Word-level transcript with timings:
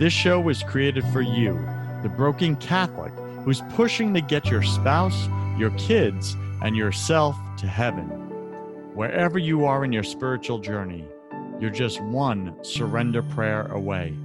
This 0.00 0.14
show 0.14 0.40
was 0.40 0.62
created 0.62 1.04
for 1.08 1.20
you, 1.20 1.52
the 2.02 2.08
broken 2.08 2.56
Catholic 2.56 3.12
who's 3.44 3.60
pushing 3.74 4.14
to 4.14 4.22
get 4.22 4.46
your 4.46 4.62
spouse, 4.62 5.28
your 5.58 5.72
kids, 5.72 6.38
and 6.62 6.74
yourself 6.74 7.36
to 7.58 7.66
heaven. 7.66 8.06
Wherever 8.94 9.38
you 9.38 9.66
are 9.66 9.84
in 9.84 9.92
your 9.92 10.02
spiritual 10.02 10.58
journey, 10.58 11.04
you're 11.60 11.68
just 11.68 12.00
one 12.00 12.56
surrender 12.64 13.22
prayer 13.22 13.66
away. 13.72 14.16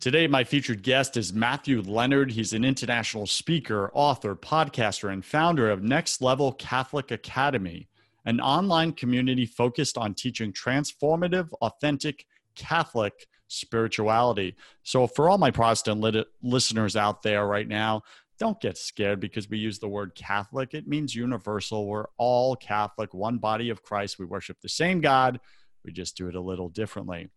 Today, 0.00 0.26
my 0.26 0.42
featured 0.42 0.82
guest 0.82 1.18
is 1.18 1.34
Matthew 1.34 1.82
Leonard. 1.82 2.30
He's 2.30 2.54
an 2.54 2.64
international 2.64 3.26
speaker, 3.26 3.90
author, 3.92 4.34
podcaster, 4.34 5.12
and 5.12 5.22
founder 5.22 5.70
of 5.70 5.82
Next 5.82 6.22
Level 6.22 6.52
Catholic 6.52 7.10
Academy, 7.10 7.90
an 8.24 8.40
online 8.40 8.92
community 8.92 9.44
focused 9.44 9.98
on 9.98 10.14
teaching 10.14 10.50
transformative, 10.54 11.52
authentic, 11.60 12.24
Catholic 12.60 13.26
spirituality. 13.48 14.54
So, 14.82 15.06
for 15.06 15.28
all 15.28 15.38
my 15.38 15.50
Protestant 15.50 16.00
lit- 16.00 16.28
listeners 16.42 16.94
out 16.94 17.22
there 17.22 17.46
right 17.46 17.66
now, 17.66 18.02
don't 18.38 18.60
get 18.60 18.78
scared 18.78 19.18
because 19.18 19.50
we 19.50 19.58
use 19.58 19.78
the 19.78 19.88
word 19.88 20.14
Catholic. 20.14 20.72
It 20.72 20.86
means 20.86 21.14
universal. 21.14 21.86
We're 21.86 22.06
all 22.16 22.54
Catholic, 22.56 23.12
one 23.12 23.38
body 23.38 23.70
of 23.70 23.82
Christ. 23.82 24.18
We 24.18 24.26
worship 24.26 24.58
the 24.60 24.68
same 24.68 25.00
God. 25.00 25.40
We 25.84 25.92
just 25.92 26.16
do 26.16 26.28
it 26.28 26.34
a 26.34 26.40
little 26.40 26.68
differently. 26.68 27.28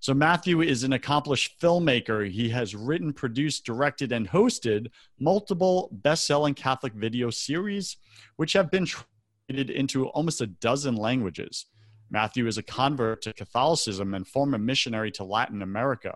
So, 0.00 0.12
Matthew 0.14 0.60
is 0.62 0.82
an 0.82 0.92
accomplished 0.92 1.60
filmmaker. 1.60 2.28
He 2.28 2.48
has 2.50 2.74
written, 2.74 3.12
produced, 3.12 3.64
directed, 3.64 4.10
and 4.12 4.28
hosted 4.28 4.88
multiple 5.20 5.90
best 5.92 6.26
selling 6.26 6.54
Catholic 6.54 6.92
video 6.94 7.30
series, 7.30 7.96
which 8.36 8.52
have 8.52 8.70
been 8.70 8.86
translated 8.86 9.70
into 9.70 10.08
almost 10.08 10.40
a 10.40 10.46
dozen 10.48 10.96
languages. 10.96 11.66
Matthew 12.12 12.46
is 12.46 12.58
a 12.58 12.62
convert 12.62 13.22
to 13.22 13.32
Catholicism 13.32 14.12
and 14.12 14.28
former 14.28 14.58
missionary 14.58 15.10
to 15.12 15.24
Latin 15.24 15.62
America, 15.62 16.14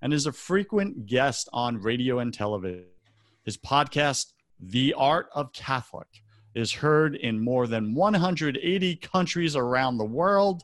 and 0.00 0.12
is 0.12 0.26
a 0.26 0.32
frequent 0.32 1.06
guest 1.06 1.48
on 1.52 1.82
radio 1.82 2.20
and 2.20 2.32
television. 2.32 2.84
His 3.44 3.56
podcast, 3.56 4.34
The 4.60 4.94
Art 4.94 5.26
of 5.34 5.52
Catholic, 5.52 6.06
is 6.54 6.72
heard 6.72 7.16
in 7.16 7.42
more 7.42 7.66
than 7.66 7.92
180 7.92 8.96
countries 8.96 9.56
around 9.56 9.98
the 9.98 10.04
world. 10.04 10.62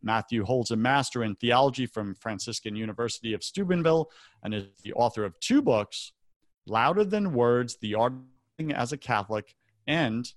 Matthew 0.00 0.44
holds 0.44 0.70
a 0.70 0.76
master 0.76 1.24
in 1.24 1.34
theology 1.34 1.86
from 1.86 2.14
Franciscan 2.14 2.76
University 2.76 3.34
of 3.34 3.42
Steubenville 3.42 4.12
and 4.44 4.54
is 4.54 4.66
the 4.84 4.92
author 4.92 5.24
of 5.24 5.40
two 5.40 5.60
books, 5.60 6.12
Louder 6.66 7.04
Than 7.04 7.32
Words, 7.32 7.78
The 7.80 7.96
Art 7.96 8.12
as 8.72 8.92
a 8.92 8.96
Catholic, 8.96 9.56
and 9.88 10.32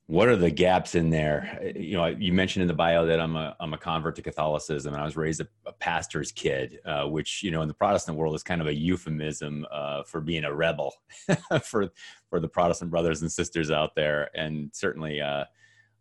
what 0.07 0.27
are 0.27 0.35
the 0.35 0.51
gaps 0.51 0.93
in 0.93 1.09
there? 1.09 1.71
You 1.75 1.97
know 1.97 2.05
you 2.05 2.31
mentioned 2.31 2.61
in 2.61 2.67
the 2.67 2.75
bio 2.75 3.05
that 3.07 3.19
i'm 3.19 3.35
a 3.35 3.55
i'm 3.59 3.73
a 3.73 3.77
convert 3.77 4.16
to 4.17 4.21
catholicism 4.21 4.93
and 4.93 5.01
i 5.01 5.05
was 5.05 5.17
raised 5.17 5.41
a, 5.41 5.47
a 5.66 5.71
pastor's 5.73 6.31
kid 6.31 6.79
uh, 6.85 7.05
which 7.05 7.41
you 7.41 7.51
know 7.51 7.61
in 7.61 7.67
the 7.67 7.73
protestant 7.73 8.17
world 8.17 8.35
is 8.35 8.43
kind 8.43 8.61
of 8.61 8.67
a 8.67 8.73
euphemism 8.73 9.66
uh, 9.71 10.03
for 10.03 10.21
being 10.21 10.43
a 10.43 10.53
rebel 10.53 10.93
for 11.63 11.89
for 12.29 12.39
the 12.39 12.47
protestant 12.47 12.91
brothers 12.91 13.21
and 13.21 13.31
sisters 13.31 13.71
out 13.71 13.95
there. 13.95 14.29
And 14.35 14.69
certainly 14.73 15.21
uh, 15.21 15.45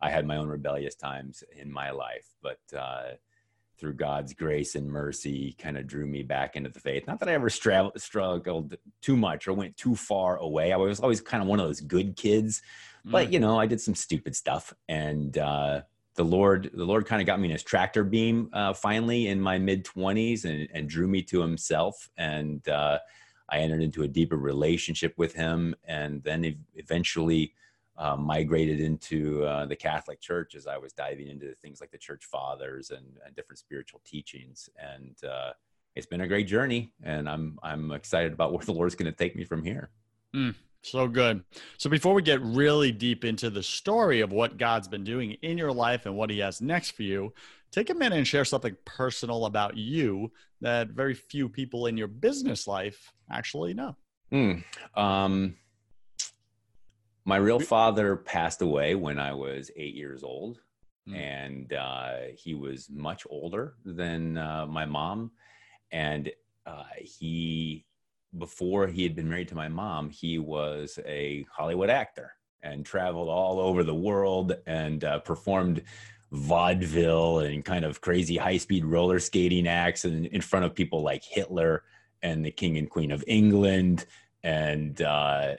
i 0.02 0.10
had 0.10 0.26
my 0.26 0.36
own 0.36 0.48
rebellious 0.48 0.94
times 0.94 1.42
in 1.56 1.72
my 1.72 1.90
life 1.90 2.28
but 2.42 2.60
uh, 2.76 3.12
through 3.78 3.94
god's 3.94 4.34
grace 4.34 4.74
and 4.74 4.86
mercy 4.86 5.56
kind 5.58 5.78
of 5.78 5.86
drew 5.86 6.06
me 6.06 6.22
back 6.22 6.56
into 6.56 6.68
the 6.68 6.80
faith. 6.80 7.06
Not 7.06 7.20
that 7.20 7.30
i 7.30 7.32
ever 7.32 7.48
struggled 7.48 8.76
too 9.00 9.16
much 9.16 9.48
or 9.48 9.54
went 9.54 9.78
too 9.78 9.96
far 9.96 10.36
away. 10.36 10.72
I 10.72 10.76
was 10.76 11.00
always 11.00 11.22
kind 11.22 11.42
of 11.42 11.48
one 11.48 11.58
of 11.58 11.66
those 11.66 11.80
good 11.80 12.16
kids 12.16 12.60
but 13.04 13.28
mm. 13.28 13.32
you 13.32 13.40
know, 13.40 13.58
I 13.58 13.66
did 13.66 13.80
some 13.80 13.94
stupid 13.94 14.34
stuff, 14.34 14.72
and 14.88 15.36
uh, 15.38 15.82
the 16.14 16.24
Lord, 16.24 16.70
the 16.72 16.84
Lord, 16.84 17.06
kind 17.06 17.20
of 17.20 17.26
got 17.26 17.40
me 17.40 17.46
in 17.46 17.52
His 17.52 17.62
tractor 17.62 18.04
beam 18.04 18.48
uh, 18.52 18.72
finally 18.72 19.28
in 19.28 19.40
my 19.40 19.58
mid 19.58 19.84
twenties, 19.84 20.44
and, 20.44 20.68
and 20.72 20.88
drew 20.88 21.06
me 21.08 21.22
to 21.22 21.40
Himself, 21.40 22.08
and 22.16 22.66
uh, 22.68 22.98
I 23.48 23.58
entered 23.58 23.82
into 23.82 24.02
a 24.02 24.08
deeper 24.08 24.36
relationship 24.36 25.14
with 25.16 25.34
Him, 25.34 25.74
and 25.84 26.22
then 26.22 26.56
eventually. 26.74 27.54
Uh, 27.96 28.16
migrated 28.16 28.80
into 28.80 29.44
uh, 29.44 29.66
the 29.66 29.76
Catholic 29.76 30.20
Church 30.20 30.56
as 30.56 30.66
I 30.66 30.76
was 30.76 30.92
diving 30.92 31.28
into 31.28 31.54
things 31.54 31.80
like 31.80 31.92
the 31.92 31.96
Church 31.96 32.24
Fathers 32.24 32.90
and, 32.90 33.06
and 33.24 33.36
different 33.36 33.60
spiritual 33.60 34.00
teachings, 34.04 34.68
and 34.76 35.14
uh, 35.22 35.52
it's 35.94 36.04
been 36.06 36.22
a 36.22 36.26
great 36.26 36.48
journey. 36.48 36.92
And 37.04 37.28
I'm 37.28 37.56
I'm 37.62 37.92
excited 37.92 38.32
about 38.32 38.52
where 38.52 38.64
the 38.64 38.72
Lord's 38.72 38.96
going 38.96 39.12
to 39.12 39.16
take 39.16 39.36
me 39.36 39.44
from 39.44 39.62
here. 39.62 39.90
Mm. 40.34 40.56
So 40.84 41.08
good. 41.08 41.42
So 41.78 41.88
before 41.88 42.12
we 42.12 42.20
get 42.20 42.42
really 42.42 42.92
deep 42.92 43.24
into 43.24 43.48
the 43.48 43.62
story 43.62 44.20
of 44.20 44.32
what 44.32 44.58
God's 44.58 44.86
been 44.86 45.02
doing 45.02 45.32
in 45.40 45.56
your 45.56 45.72
life 45.72 46.04
and 46.04 46.14
what 46.14 46.28
he 46.28 46.40
has 46.40 46.60
next 46.60 46.90
for 46.90 47.04
you, 47.04 47.32
take 47.72 47.88
a 47.88 47.94
minute 47.94 48.18
and 48.18 48.26
share 48.26 48.44
something 48.44 48.76
personal 48.84 49.46
about 49.46 49.78
you 49.78 50.30
that 50.60 50.88
very 50.88 51.14
few 51.14 51.48
people 51.48 51.86
in 51.86 51.96
your 51.96 52.06
business 52.06 52.66
life 52.66 53.12
actually 53.30 53.72
know. 53.72 53.96
Mm, 54.30 54.62
um, 54.94 55.56
my 57.24 57.36
real 57.36 57.60
father 57.60 58.16
passed 58.16 58.60
away 58.60 58.94
when 58.94 59.18
I 59.18 59.32
was 59.32 59.70
eight 59.76 59.94
years 59.94 60.22
old, 60.22 60.60
mm. 61.08 61.16
and 61.16 61.72
uh, 61.72 62.16
he 62.36 62.54
was 62.54 62.90
much 62.90 63.26
older 63.30 63.74
than 63.86 64.36
uh, 64.36 64.66
my 64.66 64.84
mom, 64.84 65.30
and 65.90 66.30
uh, 66.66 66.84
he 67.00 67.86
before 68.38 68.86
he 68.86 69.02
had 69.02 69.14
been 69.14 69.28
married 69.28 69.48
to 69.48 69.54
my 69.54 69.68
mom, 69.68 70.10
he 70.10 70.38
was 70.38 70.98
a 71.06 71.46
Hollywood 71.50 71.90
actor 71.90 72.32
and 72.62 72.84
traveled 72.84 73.28
all 73.28 73.60
over 73.60 73.84
the 73.84 73.94
world 73.94 74.56
and 74.66 75.04
uh, 75.04 75.18
performed 75.20 75.82
vaudeville 76.32 77.40
and 77.40 77.64
kind 77.64 77.84
of 77.84 78.00
crazy 78.00 78.36
high 78.36 78.56
speed 78.56 78.84
roller 78.84 79.18
skating 79.18 79.68
acts 79.68 80.04
and 80.04 80.26
in 80.26 80.40
front 80.40 80.64
of 80.64 80.74
people 80.74 81.02
like 81.02 81.22
Hitler 81.22 81.84
and 82.22 82.44
the 82.44 82.50
King 82.50 82.78
and 82.78 82.90
Queen 82.90 83.12
of 83.12 83.22
England 83.26 84.06
and 84.42 85.00
uh, 85.00 85.54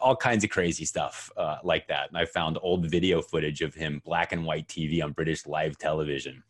all 0.00 0.16
kinds 0.16 0.44
of 0.44 0.50
crazy 0.50 0.84
stuff 0.84 1.30
uh, 1.36 1.56
like 1.62 1.88
that. 1.88 2.08
And 2.08 2.18
I 2.18 2.26
found 2.26 2.58
old 2.60 2.86
video 2.86 3.22
footage 3.22 3.62
of 3.62 3.74
him, 3.74 4.02
black 4.04 4.32
and 4.32 4.44
white 4.44 4.68
TV 4.68 5.02
on 5.02 5.12
British 5.12 5.46
live 5.46 5.78
television 5.78 6.42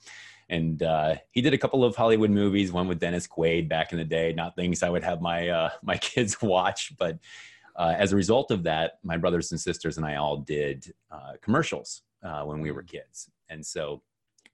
and 0.48 0.82
uh, 0.82 1.16
he 1.32 1.40
did 1.40 1.54
a 1.54 1.58
couple 1.58 1.84
of 1.84 1.96
Hollywood 1.96 2.31
movies, 2.31 2.72
one 2.72 2.87
with 2.87 3.00
Dennis 3.00 3.26
Quaid 3.26 3.69
back 3.69 3.93
in 3.93 3.98
the 3.98 4.04
day. 4.04 4.32
Not 4.32 4.54
things 4.54 4.82
I 4.82 4.90
would 4.90 5.02
have 5.02 5.20
my 5.20 5.48
uh, 5.48 5.70
my 5.82 5.96
kids 5.96 6.37
watch, 6.43 6.93
but 6.98 7.19
uh, 7.75 7.94
as 7.96 8.12
a 8.12 8.16
result 8.16 8.50
of 8.50 8.62
that, 8.62 8.98
my 9.02 9.16
brothers 9.16 9.50
and 9.50 9.60
sisters 9.60 9.96
and 9.96 10.06
I 10.06 10.16
all 10.16 10.38
did 10.38 10.93
uh, 11.10 11.32
commercials 11.43 12.02
uh, 12.22 12.43
when 12.43 12.60
we 12.60 12.70
were 12.70 12.82
kids, 12.82 13.31
and 13.48 13.64
so 13.64 14.02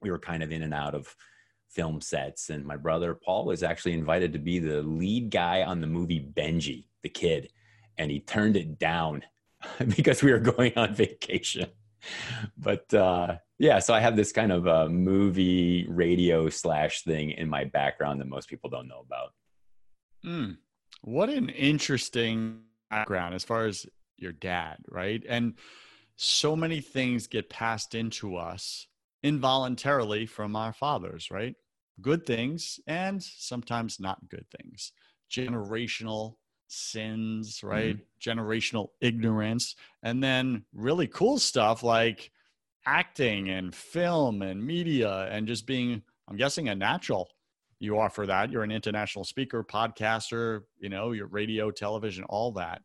we 0.01 0.11
were 0.11 0.19
kind 0.19 0.43
of 0.43 0.51
in 0.51 0.63
and 0.63 0.73
out 0.73 0.95
of 0.95 1.15
film 1.69 2.01
sets. 2.01 2.49
And 2.49 2.65
my 2.65 2.75
brother 2.75 3.15
Paul 3.15 3.45
was 3.45 3.63
actually 3.63 3.93
invited 3.93 4.33
to 4.33 4.39
be 4.39 4.59
the 4.59 4.81
lead 4.83 5.31
guy 5.31 5.63
on 5.63 5.81
the 5.81 5.87
movie 5.87 6.19
Benji, 6.35 6.85
the 7.01 7.09
kid, 7.09 7.49
and 7.97 8.11
he 8.11 8.19
turned 8.19 8.57
it 8.57 8.79
down 8.79 9.23
because 9.95 10.23
we 10.23 10.31
were 10.31 10.39
going 10.39 10.73
on 10.75 10.93
vacation. 10.93 11.67
But 12.57 12.93
uh, 12.93 13.37
yeah, 13.59 13.79
so 13.79 13.93
I 13.93 13.99
have 13.99 14.15
this 14.15 14.31
kind 14.31 14.51
of 14.51 14.91
movie 14.91 15.85
radio 15.87 16.49
slash 16.49 17.03
thing 17.03 17.31
in 17.31 17.49
my 17.49 17.65
background 17.65 18.19
that 18.21 18.27
most 18.27 18.49
people 18.49 18.69
don't 18.69 18.87
know 18.87 19.03
about. 19.05 19.33
Mm, 20.25 20.57
what 21.01 21.29
an 21.29 21.49
interesting 21.49 22.61
background 22.89 23.35
as 23.35 23.43
far 23.43 23.65
as 23.65 23.85
your 24.17 24.31
dad, 24.31 24.77
right? 24.89 25.23
And 25.27 25.55
so 26.15 26.55
many 26.55 26.79
things 26.79 27.27
get 27.27 27.49
passed 27.49 27.95
into 27.95 28.37
us 28.37 28.87
involuntarily 29.23 30.25
from 30.25 30.55
our 30.55 30.73
fathers, 30.73 31.29
right? 31.31 31.55
Good 32.01 32.25
things 32.25 32.79
and 32.87 33.21
sometimes 33.21 33.99
not 33.99 34.29
good 34.29 34.45
things. 34.61 34.91
Generational 35.31 36.35
sins, 36.67 37.61
right? 37.63 37.95
Mm-hmm. 37.95 38.39
Generational 38.39 38.89
ignorance. 39.01 39.75
And 40.03 40.23
then 40.23 40.65
really 40.73 41.07
cool 41.07 41.39
stuff 41.39 41.83
like 41.83 42.31
acting 42.85 43.49
and 43.49 43.73
film 43.73 44.41
and 44.41 44.63
media 44.63 45.27
and 45.31 45.47
just 45.47 45.65
being, 45.65 46.01
I'm 46.27 46.37
guessing, 46.37 46.69
a 46.69 46.75
natural. 46.75 47.29
You 47.79 47.99
offer 47.99 48.25
that. 48.25 48.51
You're 48.51 48.63
an 48.63 48.71
international 48.71 49.25
speaker, 49.25 49.63
podcaster, 49.63 50.61
you 50.79 50.89
know, 50.89 51.11
your 51.11 51.27
radio, 51.27 51.69
television, 51.71 52.23
all 52.25 52.51
that. 52.53 52.81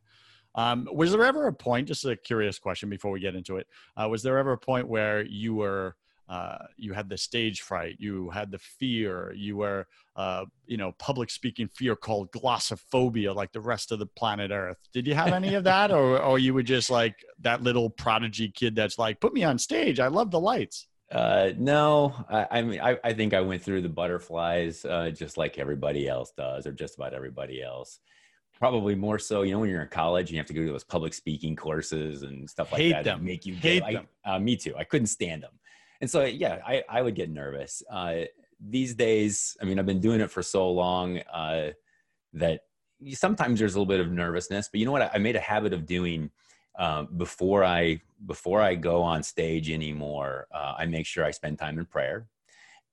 Um, 0.55 0.87
was 0.91 1.11
there 1.11 1.23
ever 1.23 1.47
a 1.47 1.53
point, 1.53 1.87
just 1.87 2.05
a 2.05 2.15
curious 2.15 2.59
question 2.59 2.89
before 2.89 3.11
we 3.11 3.19
get 3.19 3.35
into 3.35 3.57
it, 3.57 3.67
uh, 3.95 4.09
was 4.09 4.23
there 4.23 4.37
ever 4.37 4.53
a 4.53 4.57
point 4.57 4.87
where 4.87 5.23
you 5.23 5.55
were 5.55 5.95
uh, 6.29 6.59
you 6.77 6.93
had 6.93 7.09
the 7.09 7.17
stage 7.17 7.61
fright, 7.61 7.95
you 7.97 8.29
had 8.29 8.51
the 8.51 8.59
fear, 8.59 9.33
you 9.35 9.57
were, 9.57 9.87
uh, 10.15 10.45
you 10.67 10.77
know, 10.77 10.91
public 10.99 11.31
speaking 11.31 11.67
fear 11.67 11.95
called 11.95 12.31
glossophobia, 12.31 13.33
like 13.33 13.51
the 13.51 13.59
rest 13.59 13.91
of 13.91 13.97
the 13.97 14.05
planet 14.05 14.51
Earth. 14.51 14.77
Did 14.93 15.07
you 15.07 15.15
have 15.15 15.33
any 15.33 15.55
of 15.55 15.63
that, 15.63 15.91
or 15.91 16.21
or 16.21 16.37
you 16.37 16.53
were 16.53 16.63
just 16.63 16.91
like 16.91 17.15
that 17.39 17.63
little 17.63 17.89
prodigy 17.89 18.49
kid 18.49 18.75
that's 18.75 18.99
like, 18.99 19.19
put 19.19 19.33
me 19.33 19.43
on 19.43 19.57
stage, 19.57 19.99
I 19.99 20.07
love 20.07 20.29
the 20.29 20.39
lights. 20.39 20.87
Uh, 21.11 21.51
no, 21.57 22.13
I, 22.29 22.47
I 22.51 22.61
mean, 22.61 22.79
I, 22.79 22.99
I, 23.03 23.13
think 23.13 23.33
I 23.33 23.41
went 23.41 23.63
through 23.63 23.81
the 23.81 23.89
butterflies 23.89 24.85
uh, 24.85 25.09
just 25.09 25.37
like 25.37 25.57
everybody 25.57 26.07
else 26.07 26.31
does, 26.37 26.67
or 26.67 26.71
just 26.71 26.95
about 26.95 27.15
everybody 27.15 27.63
else. 27.63 27.99
Probably 28.59 28.93
more 28.93 29.17
so, 29.17 29.41
you 29.41 29.53
know, 29.53 29.59
when 29.59 29.71
you're 29.71 29.81
in 29.81 29.87
college, 29.87 30.29
you 30.29 30.37
have 30.37 30.45
to 30.45 30.53
go 30.53 30.63
to 30.63 30.71
those 30.71 30.83
public 30.83 31.15
speaking 31.15 31.55
courses 31.55 32.21
and 32.21 32.47
stuff 32.47 32.71
like 32.71 32.81
Hate 32.81 32.91
that. 32.91 33.05
Them. 33.05 33.25
Make 33.25 33.47
you 33.47 33.55
hate 33.55 33.81
get, 33.83 33.93
them. 33.93 34.07
I, 34.23 34.35
uh, 34.35 34.39
me 34.39 34.55
too. 34.55 34.75
I 34.77 34.83
couldn't 34.83 35.07
stand 35.07 35.41
them 35.41 35.53
and 36.01 36.09
so 36.09 36.23
yeah 36.25 36.59
i, 36.65 36.83
I 36.89 37.01
would 37.01 37.15
get 37.15 37.29
nervous. 37.29 37.83
Uh, 37.91 38.21
these 38.59 38.93
days 38.93 39.55
i 39.61 39.65
mean 39.65 39.79
i've 39.79 39.85
been 39.85 40.01
doing 40.01 40.21
it 40.21 40.31
for 40.31 40.43
so 40.43 40.69
long 40.69 41.19
uh, 41.33 41.71
that 42.33 42.61
sometimes 43.13 43.59
there's 43.59 43.75
a 43.75 43.79
little 43.79 43.85
bit 43.85 44.01
of 44.01 44.11
nervousness 44.11 44.67
but 44.69 44.79
you 44.79 44.85
know 44.85 44.91
what? 44.91 45.09
I, 45.13 45.17
made 45.17 45.35
a 45.35 45.41
habit 45.41 45.73
of 45.73 45.85
doing 45.85 46.29
uh, 46.77 47.03
before 47.03 47.63
i 47.63 48.01
before 48.25 48.61
i 48.61 48.75
go 48.75 49.01
on 49.01 49.23
stage 49.23 49.69
anymore 49.69 50.47
uh, 50.53 50.75
i 50.77 50.85
make 50.85 51.05
sure 51.05 51.23
i 51.23 51.31
spend 51.31 51.57
time 51.57 51.79
in 51.79 51.85
prayer 51.85 52.27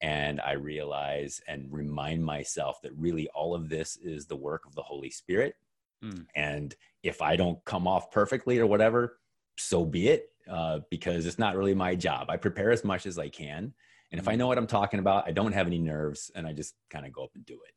and 0.01 0.41
i 0.43 0.53
realize 0.53 1.41
and 1.49 1.67
remind 1.73 2.25
myself 2.25 2.81
that 2.83 2.93
really 2.97 3.29
all 3.29 3.55
of 3.55 3.69
this 3.69 3.97
is 3.97 4.27
the 4.27 4.37
work 4.37 4.67
of 4.67 4.75
the 4.75 4.83
holy 4.83 5.11
spirit. 5.11 5.57
Mm. 6.05 6.27
and 6.37 6.77
if 7.03 7.23
i 7.23 7.35
don't 7.37 7.65
come 7.65 7.89
off 7.89 8.11
perfectly 8.11 8.59
or 8.59 8.67
whatever 8.67 9.19
so 9.57 9.85
be 9.85 10.09
it 10.09 10.31
uh, 10.51 10.81
because 10.91 11.27
it's 11.27 11.39
not 11.39 11.57
really 11.57 11.75
my 11.75 11.95
job. 11.95 12.31
I 12.31 12.37
prepare 12.37 12.71
as 12.71 12.85
much 12.85 13.07
as 13.07 13.19
I 13.19 13.29
can. 13.29 13.73
And 14.13 14.21
if 14.21 14.29
I 14.29 14.33
mm-hmm. 14.33 14.41
know 14.41 14.47
what 14.47 14.59
I'm 14.59 14.67
talking 14.67 15.01
about, 15.01 15.27
I 15.27 15.33
don't 15.33 15.53
have 15.53 15.67
any 15.67 15.79
nerves 15.79 16.31
and 16.35 16.47
I 16.47 16.53
just 16.53 16.75
kind 16.91 17.07
of 17.07 17.13
go 17.13 17.25
up 17.25 17.33
and 17.35 17.45
do 17.45 17.55
it. 17.55 17.73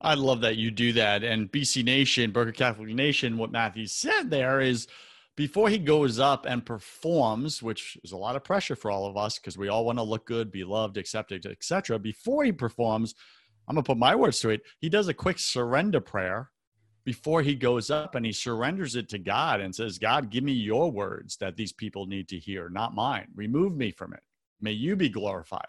I 0.00 0.14
love 0.14 0.42
that 0.42 0.56
you 0.56 0.70
do 0.70 0.92
that. 0.94 1.24
And 1.24 1.50
BC 1.50 1.84
Nation, 1.84 2.30
Broken 2.30 2.52
Catholic 2.52 2.88
Nation, 2.88 3.38
what 3.38 3.50
Matthew 3.50 3.86
said 3.86 4.30
there 4.30 4.60
is 4.60 4.86
before 5.36 5.68
he 5.68 5.78
goes 5.78 6.18
up 6.18 6.46
and 6.46 6.64
performs, 6.64 7.62
which 7.62 7.98
is 8.02 8.12
a 8.12 8.16
lot 8.16 8.36
of 8.36 8.44
pressure 8.44 8.76
for 8.76 8.90
all 8.90 9.06
of 9.06 9.16
us 9.16 9.38
because 9.38 9.58
we 9.58 9.68
all 9.68 9.84
want 9.84 9.98
to 9.98 10.02
look 10.02 10.26
good, 10.26 10.50
be 10.50 10.64
loved, 10.64 10.96
accepted, 10.96 11.46
etc. 11.46 11.98
Before 11.98 12.44
he 12.44 12.52
performs, 12.52 13.14
I'm 13.68 13.74
gonna 13.74 13.84
put 13.84 13.98
my 13.98 14.14
words 14.14 14.40
to 14.40 14.50
it. 14.50 14.62
He 14.80 14.88
does 14.88 15.08
a 15.08 15.14
quick 15.14 15.38
surrender 15.38 16.00
prayer 16.00 16.50
before 17.06 17.40
he 17.40 17.54
goes 17.54 17.88
up 17.88 18.16
and 18.16 18.26
he 18.26 18.32
surrenders 18.32 18.96
it 18.96 19.08
to 19.08 19.18
God 19.18 19.60
and 19.60 19.72
says, 19.72 19.96
God, 19.96 20.28
give 20.28 20.42
me 20.42 20.52
your 20.52 20.90
words 20.90 21.36
that 21.36 21.56
these 21.56 21.72
people 21.72 22.04
need 22.06 22.28
to 22.28 22.38
hear, 22.38 22.68
not 22.68 22.96
mine. 22.96 23.28
Remove 23.36 23.76
me 23.76 23.92
from 23.92 24.12
it. 24.12 24.24
May 24.60 24.72
you 24.72 24.96
be 24.96 25.08
glorified. 25.08 25.68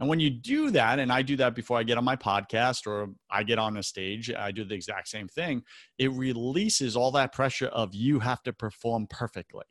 And 0.00 0.08
when 0.08 0.18
you 0.18 0.28
do 0.28 0.72
that, 0.72 0.98
and 0.98 1.12
I 1.12 1.22
do 1.22 1.36
that 1.36 1.54
before 1.54 1.78
I 1.78 1.84
get 1.84 1.98
on 1.98 2.04
my 2.04 2.16
podcast 2.16 2.88
or 2.88 3.10
I 3.30 3.44
get 3.44 3.60
on 3.60 3.76
a 3.76 3.82
stage, 3.84 4.32
I 4.34 4.50
do 4.50 4.64
the 4.64 4.74
exact 4.74 5.06
same 5.06 5.28
thing. 5.28 5.62
It 5.98 6.10
releases 6.10 6.96
all 6.96 7.12
that 7.12 7.32
pressure 7.32 7.68
of 7.68 7.94
you 7.94 8.18
have 8.18 8.42
to 8.42 8.52
perform 8.52 9.06
perfectly. 9.08 9.66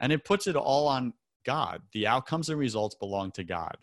And 0.00 0.12
it 0.12 0.26
puts 0.26 0.46
it 0.46 0.54
all 0.54 0.86
on 0.86 1.14
God. 1.46 1.80
The 1.94 2.06
outcomes 2.06 2.50
and 2.50 2.58
results 2.58 2.94
belong 2.94 3.30
to 3.32 3.44
God. 3.44 3.78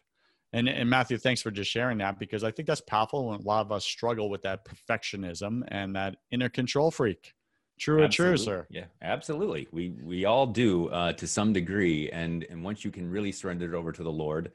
And, 0.53 0.69
and 0.69 0.87
Matthew, 0.87 1.17
thanks 1.17 1.41
for 1.41 1.49
just 1.49 1.69
sharing 1.69 1.97
that 1.97 2.19
because 2.19 2.43
I 2.43 2.51
think 2.51 2.67
that's 2.67 2.81
powerful. 2.81 3.33
And 3.33 3.43
a 3.43 3.47
lot 3.47 3.65
of 3.65 3.71
us 3.71 3.83
struggle 3.83 4.29
with 4.29 4.43
that 4.43 4.65
perfectionism 4.65 5.63
and 5.69 5.95
that 5.95 6.17
inner 6.31 6.47
control 6.47 6.91
freak. 6.91 7.33
True 7.79 8.07
true, 8.07 8.37
sir. 8.37 8.67
Yeah, 8.69 8.85
absolutely. 9.01 9.67
We 9.71 9.95
we 10.03 10.25
all 10.25 10.45
do 10.45 10.89
uh, 10.89 11.13
to 11.13 11.27
some 11.27 11.53
degree, 11.53 12.09
and 12.11 12.45
and 12.49 12.63
once 12.63 12.85
you 12.85 12.91
can 12.91 13.09
really 13.09 13.31
surrender 13.31 13.65
it 13.65 13.75
over 13.75 13.91
to 13.91 14.03
the 14.03 14.11
Lord, 14.11 14.51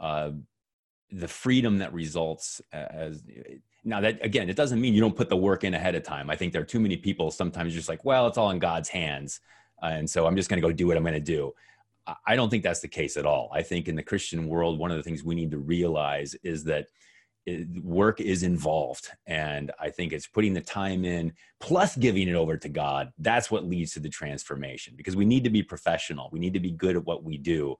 uh, 0.00 0.30
the 1.10 1.28
freedom 1.28 1.78
that 1.78 1.92
results 1.92 2.62
as 2.72 3.22
now 3.84 4.00
that 4.00 4.24
again, 4.24 4.48
it 4.48 4.56
doesn't 4.56 4.80
mean 4.80 4.94
you 4.94 5.00
don't 5.00 5.16
put 5.16 5.28
the 5.28 5.36
work 5.36 5.64
in 5.64 5.74
ahead 5.74 5.96
of 5.96 6.04
time. 6.04 6.30
I 6.30 6.36
think 6.36 6.52
there 6.52 6.62
are 6.62 6.66
too 6.66 6.80
many 6.80 6.96
people 6.96 7.32
sometimes 7.32 7.74
just 7.74 7.88
like, 7.88 8.04
well, 8.04 8.28
it's 8.28 8.38
all 8.38 8.50
in 8.50 8.60
God's 8.60 8.88
hands, 8.88 9.40
uh, 9.82 9.86
and 9.86 10.08
so 10.08 10.26
I'm 10.26 10.36
just 10.36 10.48
going 10.48 10.62
to 10.62 10.66
go 10.66 10.72
do 10.72 10.86
what 10.86 10.96
I'm 10.96 11.02
going 11.02 11.14
to 11.14 11.20
do. 11.20 11.52
I 12.26 12.36
don't 12.36 12.50
think 12.50 12.62
that's 12.62 12.80
the 12.80 12.88
case 12.88 13.16
at 13.16 13.26
all. 13.26 13.50
I 13.52 13.62
think 13.62 13.88
in 13.88 13.96
the 13.96 14.02
Christian 14.02 14.46
world, 14.48 14.78
one 14.78 14.90
of 14.90 14.96
the 14.96 15.02
things 15.02 15.24
we 15.24 15.34
need 15.34 15.50
to 15.50 15.58
realize 15.58 16.34
is 16.42 16.64
that 16.64 16.86
work 17.82 18.20
is 18.20 18.42
involved. 18.42 19.08
And 19.26 19.70
I 19.78 19.90
think 19.90 20.12
it's 20.12 20.26
putting 20.26 20.54
the 20.54 20.60
time 20.60 21.04
in 21.04 21.32
plus 21.60 21.96
giving 21.96 22.28
it 22.28 22.34
over 22.34 22.56
to 22.56 22.68
God. 22.68 23.12
That's 23.18 23.50
what 23.50 23.64
leads 23.64 23.92
to 23.92 24.00
the 24.00 24.08
transformation 24.08 24.94
because 24.96 25.16
we 25.16 25.24
need 25.24 25.44
to 25.44 25.50
be 25.50 25.62
professional. 25.62 26.28
We 26.32 26.40
need 26.40 26.54
to 26.54 26.60
be 26.60 26.72
good 26.72 26.96
at 26.96 27.06
what 27.06 27.24
we 27.24 27.38
do 27.38 27.76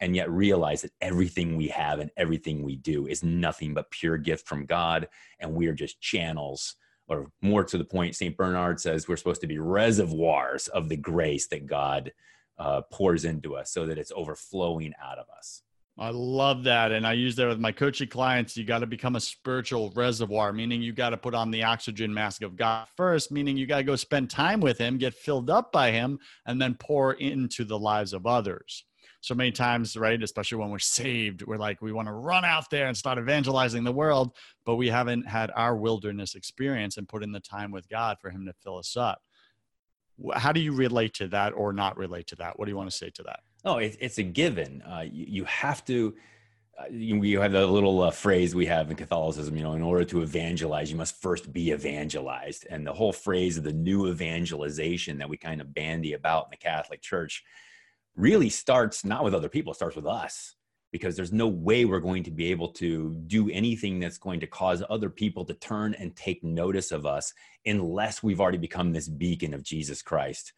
and 0.00 0.16
yet 0.16 0.30
realize 0.30 0.82
that 0.82 0.92
everything 1.02 1.56
we 1.56 1.68
have 1.68 1.98
and 1.98 2.10
everything 2.16 2.62
we 2.62 2.76
do 2.76 3.06
is 3.06 3.22
nothing 3.22 3.74
but 3.74 3.90
pure 3.90 4.16
gift 4.16 4.48
from 4.48 4.64
God. 4.64 5.08
And 5.38 5.52
we 5.52 5.66
are 5.66 5.74
just 5.74 6.00
channels 6.00 6.76
or 7.06 7.30
more 7.42 7.64
to 7.64 7.76
the 7.76 7.84
point, 7.84 8.14
St. 8.14 8.36
Bernard 8.36 8.80
says 8.80 9.08
we're 9.08 9.16
supposed 9.16 9.40
to 9.40 9.48
be 9.48 9.58
reservoirs 9.58 10.68
of 10.68 10.88
the 10.88 10.96
grace 10.96 11.48
that 11.48 11.66
God 11.66 12.12
uh, 12.60 12.82
pours 12.92 13.24
into 13.24 13.56
us 13.56 13.72
so 13.72 13.86
that 13.86 13.98
it's 13.98 14.12
overflowing 14.14 14.92
out 15.02 15.18
of 15.18 15.26
us. 15.36 15.62
I 15.98 16.10
love 16.10 16.64
that. 16.64 16.92
And 16.92 17.06
I 17.06 17.14
use 17.14 17.36
that 17.36 17.48
with 17.48 17.58
my 17.58 17.72
coaching 17.72 18.08
clients. 18.08 18.56
You 18.56 18.64
got 18.64 18.78
to 18.78 18.86
become 18.86 19.16
a 19.16 19.20
spiritual 19.20 19.92
reservoir, 19.94 20.52
meaning 20.52 20.80
you 20.80 20.92
got 20.92 21.10
to 21.10 21.16
put 21.16 21.34
on 21.34 21.50
the 21.50 21.64
oxygen 21.64 22.12
mask 22.12 22.42
of 22.42 22.56
God 22.56 22.86
first, 22.96 23.32
meaning 23.32 23.56
you 23.56 23.66
got 23.66 23.78
to 23.78 23.82
go 23.82 23.96
spend 23.96 24.30
time 24.30 24.60
with 24.60 24.78
Him, 24.78 24.98
get 24.98 25.14
filled 25.14 25.50
up 25.50 25.72
by 25.72 25.90
Him, 25.90 26.18
and 26.46 26.60
then 26.60 26.74
pour 26.74 27.14
into 27.14 27.64
the 27.64 27.78
lives 27.78 28.12
of 28.12 28.26
others. 28.26 28.84
So 29.22 29.34
many 29.34 29.52
times, 29.52 29.96
right, 29.96 30.22
especially 30.22 30.58
when 30.58 30.70
we're 30.70 30.78
saved, 30.78 31.42
we're 31.42 31.58
like, 31.58 31.82
we 31.82 31.92
want 31.92 32.08
to 32.08 32.12
run 32.12 32.44
out 32.44 32.70
there 32.70 32.86
and 32.86 32.96
start 32.96 33.18
evangelizing 33.18 33.84
the 33.84 33.92
world, 33.92 34.34
but 34.64 34.76
we 34.76 34.88
haven't 34.88 35.26
had 35.26 35.50
our 35.54 35.76
wilderness 35.76 36.34
experience 36.34 36.96
and 36.96 37.08
put 37.08 37.22
in 37.22 37.32
the 37.32 37.40
time 37.40 37.70
with 37.70 37.86
God 37.90 38.16
for 38.20 38.30
Him 38.30 38.46
to 38.46 38.54
fill 38.62 38.78
us 38.78 38.96
up 38.96 39.20
how 40.34 40.52
do 40.52 40.60
you 40.60 40.72
relate 40.72 41.14
to 41.14 41.28
that 41.28 41.52
or 41.52 41.72
not 41.72 41.96
relate 41.96 42.26
to 42.28 42.36
that? 42.36 42.58
What 42.58 42.66
do 42.66 42.70
you 42.70 42.76
want 42.76 42.90
to 42.90 42.96
say 42.96 43.10
to 43.10 43.22
that? 43.24 43.40
Oh 43.64 43.78
it, 43.78 43.96
it's 44.00 44.18
a 44.18 44.22
given. 44.22 44.82
Uh, 44.82 45.04
you, 45.10 45.26
you, 45.28 45.44
have 45.44 45.84
to 45.86 46.14
uh, 46.78 46.84
you, 46.90 47.22
you, 47.22 47.40
have 47.40 47.52
the 47.52 47.66
little 47.66 48.02
uh, 48.02 48.10
phrase 48.10 48.54
we 48.54 48.66
have 48.66 48.90
in 48.90 48.96
catholicism 48.96 49.56
you 49.56 49.62
know 49.62 49.74
in 49.74 49.82
order 49.82 50.04
to 50.04 50.22
evangelize 50.22 50.90
you 50.90 50.96
must 50.96 51.20
first 51.20 51.52
be 51.52 51.72
evangelized. 51.72 52.66
And 52.70 52.86
the 52.86 52.92
whole 52.92 53.12
phrase 53.12 53.58
of 53.58 53.64
the 53.64 53.72
new 53.72 54.08
evangelization 54.08 55.18
that 55.18 55.28
we 55.28 55.36
kind 55.36 55.60
of 55.60 55.74
bandy 55.74 56.14
about 56.14 56.44
in 56.44 56.50
the 56.50 56.56
catholic 56.56 57.02
church 57.02 57.44
really 58.16 58.48
starts 58.48 59.04
not 59.04 59.24
with 59.24 59.34
other 59.34 59.48
people 59.48 59.72
it 59.72 59.76
starts 59.76 59.96
with 59.96 60.06
us 60.06 60.56
because 60.92 61.16
there's 61.16 61.32
no 61.32 61.46
way 61.46 61.84
we're 61.84 62.00
going 62.00 62.22
to 62.24 62.30
be 62.30 62.50
able 62.50 62.68
to 62.68 63.14
do 63.26 63.48
anything 63.50 64.00
that's 64.00 64.18
going 64.18 64.40
to 64.40 64.46
cause 64.46 64.82
other 64.90 65.10
people 65.10 65.44
to 65.44 65.54
turn 65.54 65.94
and 65.94 66.16
take 66.16 66.42
notice 66.42 66.90
of 66.90 67.06
us 67.06 67.32
unless 67.64 68.22
we've 68.22 68.40
already 68.40 68.58
become 68.58 68.92
this 68.92 69.08
beacon 69.08 69.54
of 69.54 69.62
Jesus 69.62 70.02
Christ. 70.02 70.52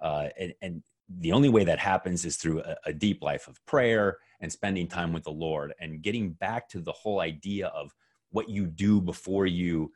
Uh, 0.00 0.28
and, 0.38 0.54
and, 0.62 0.82
the 1.20 1.32
only 1.32 1.48
way 1.48 1.64
that 1.64 1.78
happens 1.78 2.26
is 2.26 2.36
through 2.36 2.60
a, 2.60 2.76
a 2.84 2.92
deep 2.92 3.22
life 3.22 3.48
of 3.48 3.64
prayer 3.64 4.18
and 4.42 4.52
spending 4.52 4.86
time 4.86 5.14
with 5.14 5.24
the 5.24 5.30
Lord 5.30 5.72
and 5.80 6.02
getting 6.02 6.32
back 6.32 6.68
to 6.68 6.80
the 6.80 6.92
whole 6.92 7.20
idea 7.20 7.68
of 7.68 7.94
what 8.30 8.50
you 8.50 8.66
do 8.66 9.00
before 9.00 9.46
you 9.46 9.90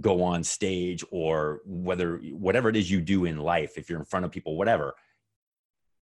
go 0.00 0.22
on 0.22 0.44
stage 0.44 1.04
or 1.10 1.60
whether 1.66 2.18
whatever 2.30 2.68
it 2.68 2.76
is 2.76 2.90
you 2.90 3.00
do 3.00 3.24
in 3.24 3.38
life 3.38 3.76
if 3.76 3.90
you're 3.90 3.98
in 3.98 4.04
front 4.04 4.24
of 4.24 4.30
people 4.30 4.56
whatever 4.56 4.94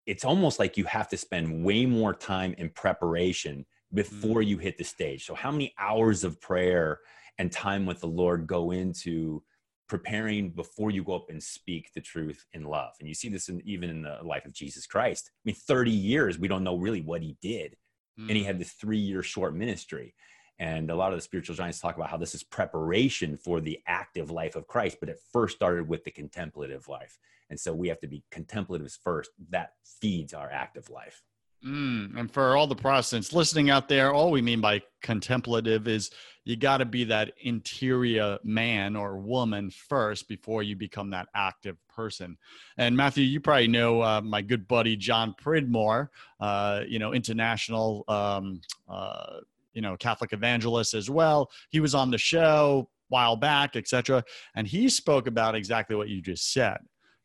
it's 0.06 0.24
almost 0.24 0.58
like 0.58 0.76
you 0.76 0.84
have 0.84 1.08
to 1.08 1.16
spend 1.16 1.64
way 1.64 1.84
more 1.84 2.14
time 2.14 2.54
in 2.58 2.70
preparation 2.70 3.66
before 3.92 4.40
mm. 4.40 4.46
you 4.46 4.58
hit 4.58 4.78
the 4.78 4.84
stage. 4.84 5.26
So, 5.26 5.34
how 5.34 5.50
many 5.50 5.74
hours 5.78 6.24
of 6.24 6.40
prayer 6.40 7.00
and 7.38 7.50
time 7.50 7.86
with 7.86 8.00
the 8.00 8.06
Lord 8.06 8.46
go 8.46 8.70
into 8.70 9.42
preparing 9.88 10.50
before 10.50 10.90
you 10.90 11.04
go 11.04 11.14
up 11.14 11.30
and 11.30 11.42
speak 11.42 11.92
the 11.92 12.00
truth 12.00 12.44
in 12.52 12.64
love? 12.64 12.94
And 13.00 13.08
you 13.08 13.14
see 13.14 13.28
this 13.28 13.48
in, 13.48 13.60
even 13.64 13.90
in 13.90 14.02
the 14.02 14.18
life 14.22 14.44
of 14.44 14.52
Jesus 14.52 14.86
Christ. 14.86 15.30
I 15.34 15.42
mean, 15.44 15.56
30 15.56 15.90
years, 15.90 16.38
we 16.38 16.48
don't 16.48 16.64
know 16.64 16.76
really 16.76 17.02
what 17.02 17.22
he 17.22 17.36
did. 17.42 17.76
Mm. 18.18 18.28
And 18.28 18.36
he 18.36 18.44
had 18.44 18.56
mm. 18.56 18.60
this 18.60 18.72
three 18.72 18.98
year 18.98 19.22
short 19.22 19.54
ministry. 19.54 20.14
And 20.58 20.90
a 20.90 20.96
lot 20.96 21.12
of 21.12 21.18
the 21.18 21.22
spiritual 21.22 21.54
giants 21.54 21.80
talk 21.80 21.96
about 21.96 22.08
how 22.08 22.16
this 22.16 22.34
is 22.34 22.42
preparation 22.42 23.36
for 23.36 23.60
the 23.60 23.78
active 23.86 24.30
life 24.30 24.56
of 24.56 24.66
Christ, 24.66 24.96
but 25.00 25.10
it 25.10 25.20
first 25.30 25.54
started 25.54 25.86
with 25.86 26.02
the 26.04 26.10
contemplative 26.10 26.88
life. 26.88 27.18
And 27.50 27.58
so 27.58 27.72
we 27.72 27.88
have 27.88 28.00
to 28.00 28.08
be 28.08 28.22
contemplatives 28.30 28.98
first. 29.02 29.30
That 29.50 29.72
feeds 30.00 30.34
our 30.34 30.50
active 30.50 30.90
life. 30.90 31.22
Mm, 31.64 32.16
and 32.16 32.30
for 32.30 32.56
all 32.56 32.66
the 32.66 32.76
Protestants 32.76 33.32
listening 33.32 33.70
out 33.70 33.88
there, 33.88 34.12
all 34.12 34.30
we 34.30 34.42
mean 34.42 34.60
by 34.60 34.82
contemplative 35.02 35.88
is 35.88 36.10
you 36.44 36.56
got 36.56 36.78
to 36.78 36.84
be 36.84 37.02
that 37.04 37.32
interior 37.42 38.38
man 38.44 38.94
or 38.94 39.18
woman 39.18 39.70
first 39.70 40.28
before 40.28 40.62
you 40.62 40.76
become 40.76 41.10
that 41.10 41.28
active 41.34 41.76
person. 41.88 42.36
And 42.76 42.96
Matthew, 42.96 43.24
you 43.24 43.40
probably 43.40 43.68
know 43.68 44.00
uh, 44.00 44.20
my 44.20 44.42
good 44.42 44.68
buddy 44.68 44.96
John 44.96 45.34
Pridmore, 45.40 46.10
uh, 46.40 46.82
you 46.86 47.00
know, 47.00 47.12
international, 47.12 48.04
um, 48.06 48.60
uh, 48.88 49.38
you 49.72 49.82
know, 49.82 49.96
Catholic 49.96 50.32
evangelist 50.32 50.94
as 50.94 51.10
well. 51.10 51.50
He 51.70 51.80
was 51.80 51.94
on 51.94 52.10
the 52.10 52.18
show 52.18 52.88
while 53.08 53.36
back, 53.36 53.76
etc., 53.76 54.24
and 54.54 54.66
he 54.66 54.88
spoke 54.88 55.26
about 55.26 55.54
exactly 55.54 55.96
what 55.96 56.08
you 56.08 56.20
just 56.20 56.52
said 56.52 56.78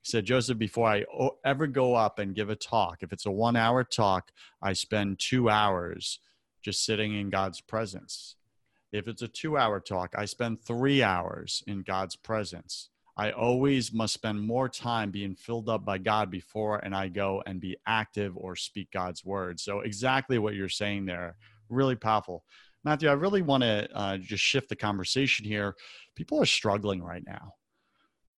he 0.03 0.09
said, 0.09 0.25
Joseph, 0.25 0.57
before 0.57 0.87
I 0.87 1.05
ever 1.45 1.67
go 1.67 1.93
up 1.93 2.17
and 2.17 2.33
give 2.33 2.49
a 2.49 2.55
talk, 2.55 2.97
if 3.01 3.13
it's 3.13 3.27
a 3.27 3.31
one 3.31 3.55
hour 3.55 3.83
talk, 3.83 4.31
I 4.61 4.73
spend 4.73 5.19
two 5.19 5.47
hours 5.49 6.19
just 6.63 6.83
sitting 6.85 7.19
in 7.19 7.29
God's 7.29 7.61
presence. 7.61 8.35
If 8.91 9.07
it's 9.07 9.21
a 9.21 9.27
two 9.27 9.57
hour 9.57 9.79
talk, 9.79 10.15
I 10.17 10.25
spend 10.25 10.61
three 10.61 11.03
hours 11.03 11.63
in 11.67 11.83
God's 11.83 12.15
presence. 12.15 12.89
I 13.15 13.31
always 13.31 13.93
must 13.93 14.15
spend 14.15 14.41
more 14.41 14.69
time 14.69 15.11
being 15.11 15.35
filled 15.35 15.69
up 15.69 15.85
by 15.85 15.99
God 15.99 16.31
before 16.31 16.79
and 16.79 16.95
I 16.95 17.07
go 17.07 17.43
and 17.45 17.61
be 17.61 17.77
active 17.85 18.35
or 18.35 18.55
speak 18.55 18.89
God's 18.91 19.23
word. 19.23 19.59
So, 19.59 19.81
exactly 19.81 20.39
what 20.39 20.55
you're 20.55 20.69
saying 20.69 21.05
there, 21.05 21.35
really 21.69 21.95
powerful. 21.95 22.43
Matthew, 22.83 23.09
I 23.09 23.13
really 23.13 23.43
want 23.43 23.61
to 23.61 23.87
uh, 23.93 24.17
just 24.17 24.43
shift 24.43 24.69
the 24.69 24.75
conversation 24.75 25.45
here. 25.45 25.75
People 26.15 26.41
are 26.41 26.45
struggling 26.45 27.03
right 27.03 27.23
now 27.23 27.53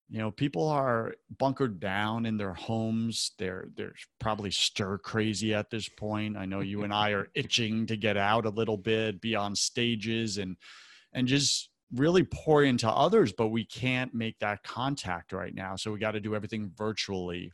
you 0.10 0.20
know 0.20 0.32
people 0.32 0.68
are 0.68 1.16
bunkered 1.40 1.80
down 1.80 2.26
in 2.26 2.38
their 2.38 2.54
homes. 2.54 3.32
They're 3.38 3.68
they're 3.76 3.96
probably 4.20 4.52
stir 4.52 4.98
crazy 5.00 5.54
at 5.54 5.70
this 5.70 5.90
point. 5.90 6.38
I 6.38 6.46
know 6.46 6.60
you 6.60 6.84
and 6.84 6.94
i 6.94 7.12
are 7.12 7.30
itching 7.36 7.88
to 7.88 7.98
get 7.98 8.18
out 8.18 8.46
a 8.46 8.50
little 8.50 8.78
bit 8.78 9.22
be 9.22 9.36
on 9.36 9.56
stages 9.56 10.38
and 10.38 10.58
and 11.14 11.28
just 11.28 11.70
really 11.94 12.24
pour 12.24 12.64
into 12.64 12.90
others 12.90 13.34
but 13.38 13.50
we 13.50 13.64
can't 13.64 14.16
make 14.16 14.40
that 14.40 14.64
contact 14.64 15.32
right 15.32 15.54
now 15.54 15.76
so 15.76 15.92
we 15.92 16.00
got 16.00 16.12
to 16.12 16.20
do 16.20 16.36
everything 16.36 16.72
virtually. 16.76 17.52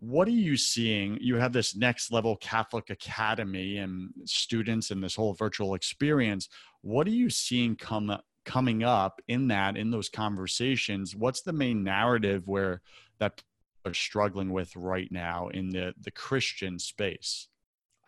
What 0.00 0.26
are 0.26 0.32
you 0.32 0.56
seeing? 0.56 1.16
You 1.20 1.36
have 1.36 1.52
this 1.52 1.76
next 1.76 2.12
level 2.12 2.36
catholic 2.36 2.90
academy 2.90 3.78
and 3.78 4.10
students 4.24 4.90
and 4.90 5.02
this 5.02 5.14
whole 5.14 5.34
virtual 5.34 5.74
experience. 5.74 6.48
What 6.82 7.06
are 7.06 7.10
you 7.10 7.30
seeing 7.30 7.76
come 7.76 8.16
coming 8.44 8.82
up 8.82 9.20
in 9.28 9.48
that 9.48 9.76
in 9.76 9.90
those 9.90 10.08
conversations 10.08 11.14
what's 11.14 11.42
the 11.42 11.52
main 11.52 11.82
narrative 11.82 12.46
where 12.46 12.80
that 13.18 13.42
are 13.84 13.94
struggling 13.94 14.50
with 14.50 14.74
right 14.76 15.10
now 15.10 15.48
in 15.48 15.70
the 15.70 15.94
the 16.00 16.10
christian 16.10 16.78
space? 16.78 17.48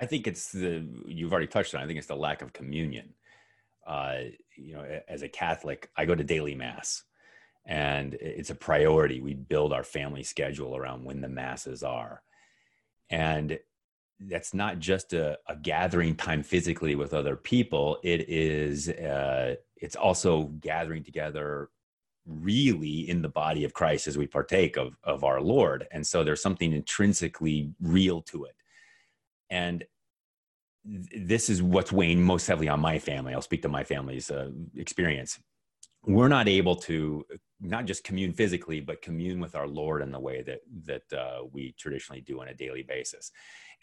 I 0.01 0.07
think 0.07 0.27
it's 0.27 0.51
the 0.53 0.87
you've 1.07 1.33
already 1.33 1.47
touched 1.47 1.75
on 1.75 1.83
i 1.83 1.87
think 1.87 1.99
it's 1.99 2.09
the 2.09 2.17
lack 2.17 2.43
of 2.43 2.53
communion. 2.53 3.15
Uh, 3.87 4.21
you 4.57 4.73
know 4.73 5.01
as 5.09 5.23
a 5.23 5.29
catholic 5.29 5.91
i 5.97 6.07
go 6.07 6.15
to 6.15 6.25
daily 6.25 6.55
mass 6.55 7.05
and 7.67 8.15
it's 8.21 8.51
a 8.51 8.55
priority. 8.55 9.21
We 9.21 9.35
build 9.35 9.73
our 9.73 9.83
family 9.83 10.23
schedule 10.23 10.77
around 10.77 11.05
when 11.05 11.21
the 11.21 11.29
masses 11.29 11.83
are. 11.83 12.23
And 13.09 13.59
that's 14.21 14.55
not 14.55 14.79
just 14.79 15.13
a, 15.13 15.39
a 15.49 15.57
gathering 15.57 16.15
time 16.15 16.43
physically 16.43 16.95
with 16.95 17.13
other 17.13 17.35
people 17.35 17.99
it 18.05 18.29
is 18.29 18.89
uh, 18.89 19.57
it's 19.85 19.97
also 19.97 20.45
gathering 20.61 21.05
together 21.05 21.69
really 22.27 23.09
in 23.09 23.21
the 23.21 23.29
body 23.29 23.65
of 23.65 23.75
Christ 23.75 24.07
as 24.07 24.17
we 24.17 24.27
partake 24.27 24.79
of, 24.79 24.97
of 25.05 25.25
our 25.25 25.43
Lord. 25.43 25.87
And 25.93 26.07
so 26.07 26.25
there's 26.25 26.41
something 26.41 26.73
intrinsically 26.73 27.71
real 27.83 28.23
to 28.23 28.45
it. 28.45 28.57
And 29.51 29.85
th- 30.87 31.27
this 31.27 31.51
is 31.51 31.63
what's 31.63 31.93
weighing 31.93 32.23
most 32.23 32.47
heavily 32.47 32.69
on 32.69 32.81
my 32.81 32.99
family. 32.99 33.35
I'll 33.35 33.43
speak 33.43 33.63
to 33.63 33.69
my 33.69 33.85
family's 33.85 34.31
uh, 34.31 34.51
experience. 34.75 35.39
We're 36.07 36.29
not 36.29 36.49
able 36.49 36.77
to 36.77 37.25
not 37.61 37.85
just 37.85 38.05
commune 38.05 38.33
physically, 38.33 38.81
but 38.81 39.03
commune 39.03 39.39
with 39.39 39.55
our 39.55 39.69
Lord 39.69 40.01
in 40.03 40.11
the 40.11 40.21
way 40.21 40.43
that 40.43 40.61
that 40.85 41.19
uh, 41.19 41.45
we 41.51 41.75
traditionally 41.79 42.21
do 42.21 42.41
on 42.41 42.49
a 42.49 42.55
daily 42.55 42.83
basis. 42.83 43.33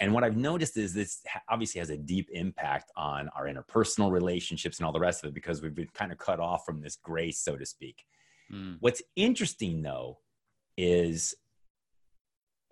And 0.02 0.14
what 0.16 0.24
I've 0.24 0.36
noticed 0.36 0.78
is 0.78 0.96
this 0.96 1.22
obviously 1.48 1.78
has 1.78 1.92
a 1.92 1.98
deep 1.98 2.28
impact 2.34 2.92
on 2.98 3.30
our 3.30 3.46
interpersonal 3.46 4.12
relationships 4.12 4.80
and 4.80 4.86
all 4.86 4.92
the 4.92 5.00
rest 5.00 5.24
of 5.24 5.30
it 5.30 5.36
because 5.36 5.62
we've 5.62 5.76
been 5.76 5.88
kind 5.94 6.12
of 6.12 6.18
cut 6.18 6.40
off 6.40 6.66
from 6.66 6.82
this 6.82 6.96
grace, 6.96 7.40
so 7.40 7.56
to 7.56 7.66
speak. 7.68 8.04
Mm. 8.52 8.78
What's 8.80 9.04
interesting 9.16 9.84
though 9.84 10.18
is 10.76 11.36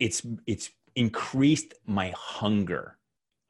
it's 0.00 0.26
it's 0.48 0.70
increased 0.96 1.74
my 1.86 2.12
hunger 2.16 2.98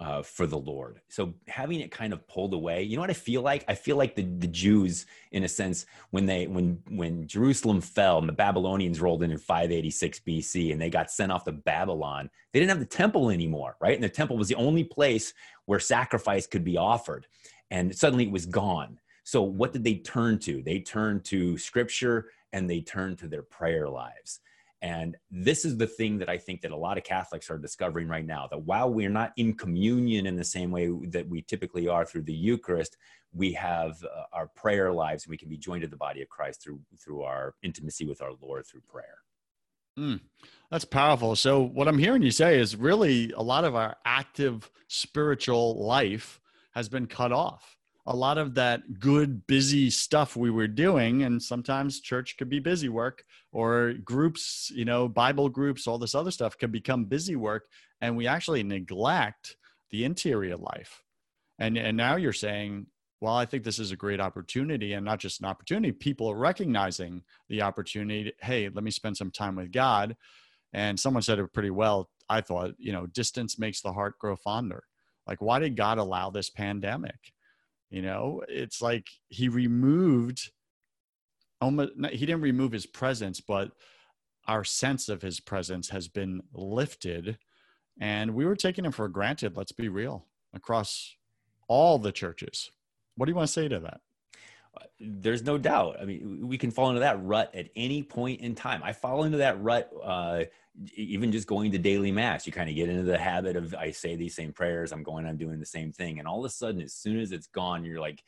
uh, 0.00 0.22
for 0.22 0.46
the 0.46 0.58
Lord. 0.58 1.00
So 1.08 1.34
having 1.46 1.80
it 1.80 1.90
kind 1.90 2.12
of 2.12 2.26
pulled 2.26 2.54
away, 2.54 2.82
you 2.82 2.96
know 2.96 3.02
what 3.02 3.10
I 3.10 3.14
feel 3.14 3.42
like? 3.42 3.64
I 3.68 3.74
feel 3.74 3.96
like 3.96 4.16
the, 4.16 4.22
the 4.22 4.46
Jews, 4.46 5.04
in 5.32 5.44
a 5.44 5.48
sense, 5.48 5.84
when 6.10 6.24
they 6.24 6.46
when 6.46 6.82
when 6.88 7.26
Jerusalem 7.26 7.80
fell 7.80 8.18
and 8.18 8.28
the 8.28 8.32
Babylonians 8.32 9.00
rolled 9.00 9.22
in 9.22 9.30
in 9.30 9.38
586 9.38 10.20
BC 10.20 10.72
and 10.72 10.80
they 10.80 10.88
got 10.88 11.10
sent 11.10 11.30
off 11.30 11.44
to 11.44 11.52
Babylon, 11.52 12.30
they 12.52 12.60
didn't 12.60 12.70
have 12.70 12.80
the 12.80 12.86
temple 12.86 13.30
anymore, 13.30 13.76
right? 13.80 13.94
And 13.94 14.02
the 14.02 14.08
temple 14.08 14.38
was 14.38 14.48
the 14.48 14.54
only 14.54 14.84
place 14.84 15.34
where 15.66 15.78
sacrifice 15.78 16.46
could 16.46 16.64
be 16.64 16.78
offered, 16.78 17.26
and 17.70 17.94
suddenly 17.94 18.24
it 18.24 18.32
was 18.32 18.46
gone. 18.46 18.98
So 19.24 19.42
what 19.42 19.72
did 19.72 19.84
they 19.84 19.96
turn 19.96 20.38
to? 20.40 20.62
They 20.62 20.80
turned 20.80 21.24
to 21.26 21.58
Scripture 21.58 22.30
and 22.52 22.68
they 22.68 22.80
turned 22.80 23.18
to 23.18 23.28
their 23.28 23.42
prayer 23.42 23.88
lives. 23.88 24.40
And 24.82 25.16
this 25.30 25.64
is 25.64 25.76
the 25.76 25.86
thing 25.86 26.18
that 26.18 26.30
I 26.30 26.38
think 26.38 26.62
that 26.62 26.70
a 26.70 26.76
lot 26.76 26.96
of 26.96 27.04
Catholics 27.04 27.50
are 27.50 27.58
discovering 27.58 28.08
right 28.08 28.24
now 28.24 28.48
that 28.50 28.62
while 28.62 28.90
we're 28.92 29.10
not 29.10 29.32
in 29.36 29.52
communion 29.54 30.26
in 30.26 30.36
the 30.36 30.44
same 30.44 30.70
way 30.70 30.90
that 31.08 31.28
we 31.28 31.42
typically 31.42 31.86
are 31.86 32.06
through 32.06 32.22
the 32.22 32.32
Eucharist, 32.32 32.96
we 33.32 33.52
have 33.52 34.02
uh, 34.04 34.22
our 34.32 34.46
prayer 34.48 34.90
lives 34.90 35.24
and 35.24 35.30
we 35.30 35.36
can 35.36 35.50
be 35.50 35.58
joined 35.58 35.82
to 35.82 35.88
the 35.88 35.96
body 35.96 36.22
of 36.22 36.28
Christ 36.28 36.62
through 36.62 36.80
through 36.98 37.22
our 37.22 37.54
intimacy 37.62 38.06
with 38.06 38.22
our 38.22 38.32
Lord 38.40 38.66
through 38.66 38.82
prayer. 38.88 39.18
Mm, 39.98 40.20
that's 40.70 40.86
powerful. 40.86 41.36
So 41.36 41.60
what 41.60 41.86
I'm 41.86 41.98
hearing 41.98 42.22
you 42.22 42.30
say 42.30 42.58
is 42.58 42.74
really 42.74 43.32
a 43.32 43.42
lot 43.42 43.64
of 43.64 43.74
our 43.74 43.96
active 44.06 44.70
spiritual 44.88 45.84
life 45.84 46.40
has 46.72 46.88
been 46.88 47.06
cut 47.06 47.32
off 47.32 47.76
a 48.10 48.16
lot 48.16 48.38
of 48.38 48.54
that 48.54 48.98
good 48.98 49.46
busy 49.46 49.88
stuff 49.88 50.36
we 50.36 50.50
were 50.50 50.66
doing 50.66 51.22
and 51.22 51.42
sometimes 51.42 52.00
church 52.00 52.36
could 52.36 52.48
be 52.48 52.58
busy 52.58 52.88
work 52.88 53.24
or 53.52 53.94
groups 54.04 54.70
you 54.74 54.84
know 54.84 55.08
bible 55.08 55.48
groups 55.48 55.86
all 55.86 55.96
this 55.96 56.14
other 56.14 56.32
stuff 56.32 56.58
can 56.58 56.70
become 56.70 57.04
busy 57.04 57.36
work 57.36 57.68
and 58.00 58.16
we 58.16 58.26
actually 58.26 58.62
neglect 58.62 59.56
the 59.90 60.04
interior 60.04 60.56
life. 60.56 61.02
And 61.58 61.76
and 61.76 61.96
now 61.96 62.16
you're 62.16 62.32
saying 62.32 62.86
well 63.20 63.34
i 63.34 63.44
think 63.44 63.64
this 63.64 63.78
is 63.78 63.92
a 63.92 63.96
great 63.96 64.20
opportunity 64.20 64.94
and 64.94 65.04
not 65.04 65.18
just 65.18 65.40
an 65.40 65.46
opportunity 65.46 65.92
people 65.92 66.30
are 66.30 66.36
recognizing 66.36 67.22
the 67.48 67.62
opportunity. 67.62 68.32
Hey 68.40 68.68
let 68.68 68.84
me 68.84 68.90
spend 68.90 69.16
some 69.16 69.30
time 69.30 69.56
with 69.56 69.72
god. 69.72 70.16
And 70.72 70.98
someone 70.98 71.22
said 71.22 71.38
it 71.38 71.52
pretty 71.52 71.70
well 71.70 72.08
i 72.28 72.40
thought 72.40 72.74
you 72.78 72.92
know 72.92 73.06
distance 73.06 73.58
makes 73.58 73.82
the 73.82 73.92
heart 73.92 74.18
grow 74.18 74.36
fonder. 74.36 74.84
Like 75.26 75.42
why 75.42 75.58
did 75.58 75.76
god 75.76 75.98
allow 75.98 76.30
this 76.30 76.50
pandemic 76.50 77.32
you 77.90 78.02
know, 78.02 78.42
it's 78.48 78.80
like 78.80 79.08
he 79.28 79.48
removed 79.48 80.50
almost 81.60 81.92
he 82.12 82.26
didn't 82.26 82.40
remove 82.40 82.72
his 82.72 82.86
presence, 82.86 83.40
but 83.40 83.72
our 84.46 84.64
sense 84.64 85.08
of 85.08 85.22
his 85.22 85.40
presence 85.40 85.90
has 85.90 86.08
been 86.08 86.42
lifted 86.52 87.38
and 88.00 88.34
we 88.34 88.46
were 88.46 88.56
taking 88.56 88.84
him 88.84 88.92
for 88.92 89.08
granted, 89.08 89.56
let's 89.56 89.72
be 89.72 89.88
real, 89.88 90.24
across 90.54 91.14
all 91.68 91.98
the 91.98 92.12
churches. 92.12 92.70
What 93.16 93.26
do 93.26 93.30
you 93.30 93.36
want 93.36 93.48
to 93.48 93.52
say 93.52 93.68
to 93.68 93.80
that? 93.80 94.00
There's 94.98 95.42
no 95.42 95.58
doubt. 95.58 95.96
I 96.00 96.04
mean, 96.06 96.46
we 96.48 96.56
can 96.56 96.70
fall 96.70 96.88
into 96.88 97.00
that 97.00 97.22
rut 97.22 97.54
at 97.54 97.68
any 97.76 98.02
point 98.02 98.40
in 98.40 98.54
time. 98.54 98.82
I 98.82 98.92
fall 98.92 99.24
into 99.24 99.38
that 99.38 99.62
rut 99.62 99.92
uh, 100.02 100.44
even 100.94 101.32
just 101.32 101.46
going 101.46 101.70
to 101.72 101.78
daily 101.78 102.12
mass, 102.12 102.46
you 102.46 102.52
kind 102.52 102.70
of 102.70 102.76
get 102.76 102.88
into 102.88 103.02
the 103.02 103.18
habit 103.18 103.56
of 103.56 103.74
I 103.74 103.90
say 103.90 104.16
these 104.16 104.34
same 104.34 104.52
prayers, 104.52 104.92
I'm 104.92 105.02
going, 105.02 105.26
I'm 105.26 105.36
doing 105.36 105.58
the 105.58 105.66
same 105.66 105.92
thing. 105.92 106.18
And 106.18 106.26
all 106.26 106.40
of 106.40 106.44
a 106.44 106.52
sudden, 106.52 106.80
as 106.80 106.94
soon 106.94 107.18
as 107.20 107.32
it's 107.32 107.46
gone, 107.48 107.84
you're 107.84 108.00
like, 108.00 108.22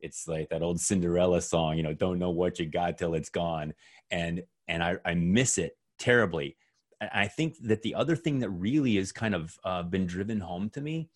it's 0.00 0.28
like 0.28 0.48
that 0.50 0.62
old 0.62 0.80
Cinderella 0.80 1.40
song, 1.40 1.76
you 1.76 1.82
know, 1.82 1.92
don't 1.92 2.18
know 2.18 2.30
what 2.30 2.58
you 2.58 2.66
got 2.66 2.98
till 2.98 3.14
it's 3.14 3.30
gone. 3.30 3.74
And 4.10 4.42
and 4.68 4.82
I, 4.82 4.98
I 5.04 5.14
miss 5.14 5.58
it 5.58 5.76
terribly. 5.98 6.56
I 7.00 7.28
think 7.28 7.56
that 7.62 7.82
the 7.82 7.94
other 7.94 8.16
thing 8.16 8.40
that 8.40 8.50
really 8.50 8.96
has 8.96 9.12
kind 9.12 9.34
of 9.34 9.56
uh, 9.64 9.82
been 9.82 10.06
driven 10.06 10.40
home 10.40 10.68
to 10.70 10.80
me 10.80 11.08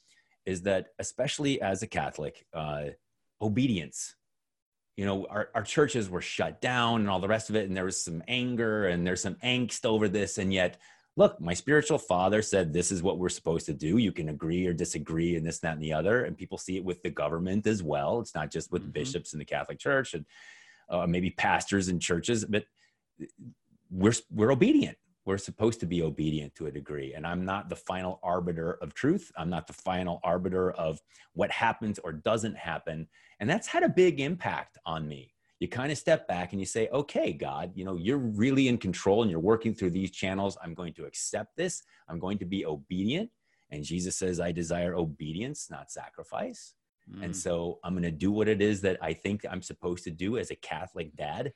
is 0.46 0.62
that 0.62 0.88
especially 0.98 1.60
as 1.60 1.82
a 1.82 1.86
Catholic, 1.86 2.46
uh, 2.54 2.86
obedience. 3.40 4.14
You 4.96 5.06
know, 5.06 5.26
our, 5.30 5.48
our 5.54 5.62
churches 5.62 6.10
were 6.10 6.20
shut 6.20 6.60
down 6.60 7.00
and 7.00 7.10
all 7.10 7.20
the 7.20 7.28
rest 7.28 7.50
of 7.50 7.56
it, 7.56 7.66
and 7.66 7.76
there 7.76 7.84
was 7.84 8.02
some 8.02 8.22
anger 8.28 8.86
and 8.86 9.06
there's 9.06 9.22
some 9.22 9.36
angst 9.36 9.86
over 9.86 10.08
this, 10.08 10.38
and 10.38 10.52
yet 10.52 10.78
look, 11.16 11.40
my 11.40 11.54
spiritual 11.54 11.98
father 11.98 12.40
said 12.40 12.72
this 12.72 12.90
is 12.90 13.02
what 13.02 13.18
we're 13.18 13.28
supposed 13.28 13.66
to 13.66 13.74
do. 13.74 13.98
You 13.98 14.12
can 14.12 14.30
agree 14.30 14.66
or 14.66 14.72
disagree 14.72 15.36
and 15.36 15.46
this, 15.46 15.58
that, 15.60 15.74
and 15.74 15.82
the 15.82 15.92
other. 15.92 16.24
And 16.24 16.36
people 16.36 16.58
see 16.58 16.76
it 16.76 16.84
with 16.84 17.02
the 17.02 17.10
government 17.10 17.66
as 17.66 17.82
well. 17.82 18.20
It's 18.20 18.34
not 18.34 18.50
just 18.50 18.72
with 18.72 18.82
mm-hmm. 18.82 18.92
bishops 18.92 19.32
in 19.32 19.38
the 19.38 19.44
Catholic 19.44 19.78
Church 19.78 20.14
and 20.14 20.24
uh, 20.88 21.06
maybe 21.06 21.30
pastors 21.30 21.88
in 21.88 22.00
churches, 22.00 22.44
but 22.44 22.64
we're, 23.90 24.14
we're 24.30 24.52
obedient. 24.52 24.96
We're 25.24 25.38
supposed 25.38 25.80
to 25.80 25.86
be 25.86 26.02
obedient 26.02 26.54
to 26.56 26.66
a 26.66 26.70
degree. 26.70 27.14
And 27.14 27.26
I'm 27.26 27.44
not 27.44 27.68
the 27.68 27.76
final 27.76 28.18
arbiter 28.22 28.78
of 28.82 28.94
truth. 28.94 29.30
I'm 29.36 29.50
not 29.50 29.66
the 29.66 29.72
final 29.72 30.20
arbiter 30.24 30.72
of 30.72 31.00
what 31.34 31.50
happens 31.50 31.98
or 32.00 32.12
doesn't 32.12 32.56
happen. 32.56 33.06
And 33.38 33.48
that's 33.48 33.68
had 33.68 33.82
a 33.82 33.88
big 33.88 34.20
impact 34.20 34.78
on 34.84 35.06
me 35.06 35.32
you 35.62 35.68
kind 35.68 35.92
of 35.92 35.96
step 35.96 36.26
back 36.26 36.50
and 36.50 36.58
you 36.58 36.66
say, 36.66 36.88
okay, 36.88 37.32
God, 37.32 37.70
you 37.76 37.84
know, 37.84 37.94
you're 37.94 38.18
really 38.18 38.66
in 38.66 38.76
control 38.76 39.22
and 39.22 39.30
you're 39.30 39.38
working 39.38 39.72
through 39.72 39.90
these 39.90 40.10
channels. 40.10 40.58
I'm 40.60 40.74
going 40.74 40.92
to 40.94 41.04
accept 41.04 41.56
this. 41.56 41.84
I'm 42.08 42.18
going 42.18 42.38
to 42.38 42.44
be 42.44 42.66
obedient. 42.66 43.30
And 43.70 43.84
Jesus 43.84 44.16
says, 44.16 44.40
I 44.40 44.50
desire 44.50 44.96
obedience, 44.96 45.68
not 45.70 45.92
sacrifice. 45.92 46.74
Mm. 47.08 47.26
And 47.26 47.36
so 47.36 47.78
I'm 47.84 47.92
going 47.92 48.02
to 48.02 48.10
do 48.10 48.32
what 48.32 48.48
it 48.48 48.60
is 48.60 48.80
that 48.80 48.98
I 49.00 49.12
think 49.12 49.46
I'm 49.48 49.62
supposed 49.62 50.02
to 50.02 50.10
do 50.10 50.36
as 50.36 50.50
a 50.50 50.56
Catholic 50.56 51.14
dad 51.14 51.52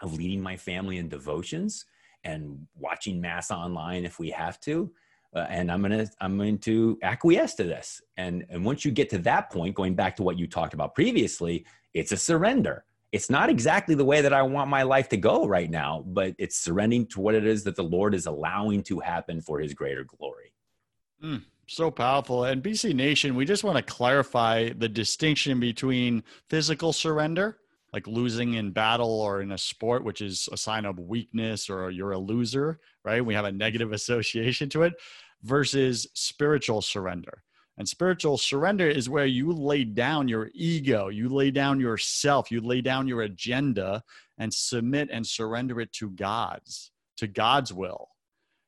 of 0.00 0.14
leading 0.14 0.40
my 0.40 0.56
family 0.56 0.96
in 0.96 1.10
devotions 1.10 1.84
and 2.24 2.66
watching 2.76 3.20
mass 3.20 3.50
online 3.50 4.04
if 4.04 4.18
we 4.18 4.30
have 4.30 4.60
to. 4.60 4.90
Uh, 5.34 5.46
and 5.48 5.70
I'm 5.70 5.82
going 5.82 6.06
to 6.06 6.10
I'm 6.20 6.36
going 6.36 6.58
to 6.58 6.98
acquiesce 7.02 7.54
to 7.54 7.64
this. 7.64 8.00
And 8.16 8.46
and 8.50 8.64
once 8.64 8.84
you 8.84 8.90
get 8.90 9.10
to 9.10 9.18
that 9.18 9.50
point, 9.50 9.74
going 9.74 9.94
back 9.94 10.16
to 10.16 10.22
what 10.22 10.38
you 10.38 10.46
talked 10.46 10.74
about 10.74 10.94
previously, 10.94 11.66
it's 11.92 12.12
a 12.12 12.16
surrender 12.16 12.84
it's 13.14 13.30
not 13.30 13.48
exactly 13.48 13.94
the 13.94 14.04
way 14.04 14.22
that 14.22 14.32
I 14.32 14.42
want 14.42 14.68
my 14.68 14.82
life 14.82 15.08
to 15.10 15.16
go 15.16 15.46
right 15.46 15.70
now, 15.70 16.02
but 16.04 16.34
it's 16.36 16.56
surrendering 16.56 17.06
to 17.10 17.20
what 17.20 17.36
it 17.36 17.46
is 17.46 17.62
that 17.62 17.76
the 17.76 17.84
Lord 17.84 18.12
is 18.12 18.26
allowing 18.26 18.82
to 18.84 18.98
happen 18.98 19.40
for 19.40 19.60
his 19.60 19.72
greater 19.72 20.02
glory. 20.02 20.52
Mm, 21.22 21.42
so 21.68 21.92
powerful. 21.92 22.42
And 22.42 22.60
BC 22.60 22.92
Nation, 22.92 23.36
we 23.36 23.44
just 23.44 23.62
want 23.62 23.76
to 23.76 23.84
clarify 23.84 24.70
the 24.70 24.88
distinction 24.88 25.60
between 25.60 26.24
physical 26.50 26.92
surrender, 26.92 27.58
like 27.94 28.06
losing 28.06 28.54
in 28.54 28.72
battle 28.72 29.22
or 29.22 29.40
in 29.40 29.52
a 29.52 29.58
sport, 29.58 30.04
which 30.04 30.20
is 30.20 30.50
a 30.52 30.56
sign 30.58 30.84
of 30.84 30.98
weakness 30.98 31.70
or 31.70 31.90
you're 31.90 32.12
a 32.12 32.18
loser, 32.18 32.78
right? 33.04 33.24
We 33.24 33.32
have 33.32 33.46
a 33.46 33.52
negative 33.52 33.92
association 34.00 34.68
to 34.70 34.82
it, 34.82 34.92
versus 35.42 36.06
spiritual 36.12 36.82
surrender 36.82 37.42
and 37.76 37.88
spiritual 37.88 38.38
surrender 38.38 38.88
is 38.88 39.08
where 39.08 39.26
you 39.26 39.52
lay 39.52 39.84
down 39.84 40.28
your 40.28 40.50
ego, 40.54 41.08
you 41.08 41.28
lay 41.28 41.50
down 41.50 41.80
yourself, 41.80 42.50
you 42.50 42.60
lay 42.60 42.80
down 42.80 43.08
your 43.08 43.22
agenda 43.22 44.02
and 44.38 44.52
submit 44.52 45.08
and 45.10 45.26
surrender 45.26 45.80
it 45.80 45.92
to 45.94 46.10
God's, 46.10 46.92
to 47.16 47.26
God's 47.26 47.72
will. 47.72 48.10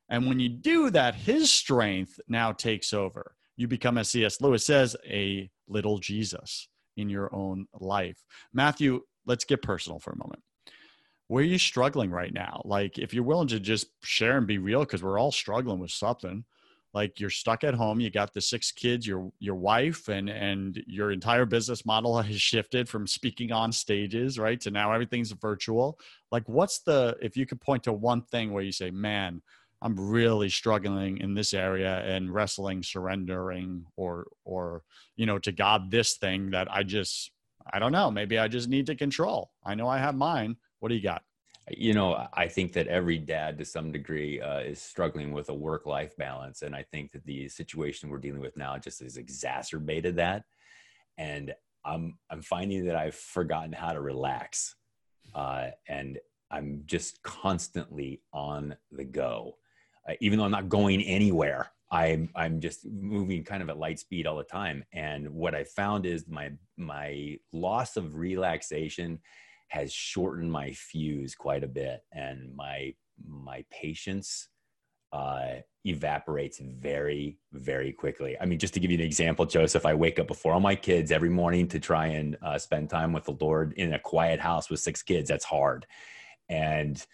And 0.08 0.26
when 0.26 0.40
you 0.40 0.48
do 0.48 0.90
that, 0.90 1.14
his 1.14 1.50
strength 1.52 2.18
now 2.28 2.52
takes 2.52 2.92
over. 2.92 3.36
You 3.56 3.68
become, 3.68 3.96
as 3.96 4.10
C.S. 4.10 4.40
Lewis 4.40 4.64
says, 4.64 4.96
a 5.08 5.50
little 5.68 5.98
Jesus 5.98 6.68
in 6.96 7.08
your 7.08 7.34
own 7.34 7.66
life. 7.78 8.22
Matthew, 8.52 9.02
let's 9.26 9.44
get 9.44 9.62
personal 9.62 9.98
for 9.98 10.12
a 10.12 10.18
moment. 10.18 10.42
Where 11.28 11.42
are 11.42 11.46
you 11.46 11.58
struggling 11.58 12.10
right 12.10 12.32
now? 12.32 12.62
Like, 12.64 12.98
if 12.98 13.12
you're 13.12 13.24
willing 13.24 13.48
to 13.48 13.58
just 13.58 13.88
share 14.02 14.38
and 14.38 14.46
be 14.46 14.58
real, 14.58 14.80
because 14.80 15.02
we're 15.02 15.18
all 15.18 15.32
struggling 15.32 15.80
with 15.80 15.90
something 15.90 16.44
like 16.96 17.20
you're 17.20 17.28
stuck 17.28 17.62
at 17.62 17.74
home 17.74 18.00
you 18.00 18.10
got 18.10 18.32
the 18.32 18.40
six 18.40 18.72
kids 18.72 19.06
your 19.06 19.30
your 19.38 19.54
wife 19.54 20.08
and 20.08 20.30
and 20.30 20.82
your 20.86 21.12
entire 21.12 21.44
business 21.44 21.84
model 21.84 22.20
has 22.22 22.40
shifted 22.40 22.88
from 22.88 23.06
speaking 23.06 23.52
on 23.52 23.70
stages 23.70 24.38
right 24.38 24.60
to 24.60 24.70
now 24.70 24.90
everything's 24.90 25.32
virtual 25.32 25.98
like 26.32 26.48
what's 26.48 26.78
the 26.80 27.14
if 27.20 27.36
you 27.36 27.46
could 27.46 27.60
point 27.60 27.82
to 27.82 27.92
one 27.92 28.22
thing 28.22 28.52
where 28.52 28.62
you 28.62 28.72
say 28.72 28.90
man 28.90 29.42
i'm 29.82 29.94
really 29.98 30.48
struggling 30.48 31.18
in 31.18 31.34
this 31.34 31.52
area 31.52 31.98
and 31.98 32.32
wrestling 32.32 32.82
surrendering 32.82 33.84
or 33.96 34.26
or 34.44 34.82
you 35.16 35.26
know 35.26 35.38
to 35.38 35.52
god 35.52 35.90
this 35.90 36.14
thing 36.14 36.50
that 36.50 36.66
i 36.72 36.82
just 36.82 37.30
i 37.72 37.78
don't 37.78 37.92
know. 37.92 38.10
Maybe 38.10 38.38
i 38.38 38.48
just 38.48 38.68
need 38.68 38.86
to 38.86 38.94
control. 38.94 39.50
I 39.64 39.74
know 39.74 39.88
i 39.88 39.98
have 39.98 40.14
mine. 40.14 40.56
What 40.80 40.88
do 40.90 40.94
you 40.94 41.02
got? 41.02 41.22
You 41.70 41.94
know 41.94 42.28
i 42.32 42.46
think 42.46 42.72
that 42.74 42.86
every 42.86 43.18
dad 43.18 43.58
to 43.58 43.64
some 43.64 43.90
degree 43.90 44.40
uh, 44.40 44.60
is 44.60 44.80
struggling 44.80 45.32
with 45.32 45.48
a 45.48 45.54
work 45.54 45.84
life 45.84 46.16
balance 46.16 46.62
and 46.62 46.76
i 46.76 46.82
think 46.82 47.10
that 47.12 47.24
the 47.26 47.48
situation 47.48 48.08
we're 48.08 48.18
dealing 48.18 48.40
with 48.40 48.56
now 48.56 48.78
just 48.78 49.02
has 49.02 49.16
exacerbated 49.16 50.16
that. 50.16 50.44
And 51.18 51.54
i'm 51.86 52.18
i'm 52.30 52.42
finding 52.42 52.84
that 52.84 52.96
i've 52.96 53.14
forgotten 53.14 53.72
how 53.72 53.92
to 53.92 54.00
relax 54.00 54.74
uh, 55.34 55.68
and 55.88 56.18
i'm 56.50 56.82
just 56.86 57.22
constantly 57.22 58.20
on 58.32 58.76
the 58.92 59.04
go 59.04 59.56
uh, 60.08 60.14
even 60.20 60.38
though 60.38 60.44
i'm 60.44 60.50
not 60.50 60.68
going 60.68 61.00
anywhere 61.02 61.70
i'm 61.90 62.28
i'm 62.34 62.60
just 62.60 62.84
moving 62.86 63.44
kind 63.44 63.62
of 63.62 63.68
at 63.68 63.78
light 63.78 63.98
speed 63.98 64.26
all 64.26 64.36
the 64.36 64.44
time. 64.44 64.84
And 64.92 65.28
what 65.30 65.54
i 65.54 65.64
found 65.64 66.06
is 66.06 66.26
my 66.28 66.50
my 66.76 67.36
loss 67.52 67.96
of 67.96 68.16
relaxation 68.16 69.20
has 69.68 69.92
shortened 69.92 70.50
my 70.50 70.70
fuse 70.72 71.34
quite 71.34 71.64
a 71.64 71.68
bit. 71.68 72.00
And 72.12 72.54
my 72.54 72.94
my 73.24 73.64
patience 73.70 74.48
uh, 75.12 75.56
evaporates 75.84 76.60
very 76.60 77.38
very 77.52 77.92
quickly. 77.92 78.36
I 78.40 78.46
mean 78.46 78.58
just 78.58 78.74
to 78.74 78.80
give 78.80 78.90
you 78.90 78.98
an 78.98 79.04
example 79.04 79.46
joseph 79.46 79.86
i 79.86 79.94
wake 79.94 80.18
up 80.18 80.26
before 80.26 80.54
all 80.54 80.60
my 80.60 80.74
kids 80.74 81.12
every 81.12 81.30
morning 81.30 81.68
to 81.68 81.78
try 81.78 82.08
and 82.08 82.36
uh, 82.42 82.58
spend 82.58 82.90
time 82.90 83.12
with 83.12 83.24
the 83.24 83.36
lord 83.40 83.74
in 83.74 83.92
a 83.94 83.98
quiet 83.98 84.40
house 84.40 84.68
with 84.68 84.80
six 84.80 85.02
kids. 85.02 85.28
That's 85.28 85.44
hard. 85.44 85.86
And 86.48 87.04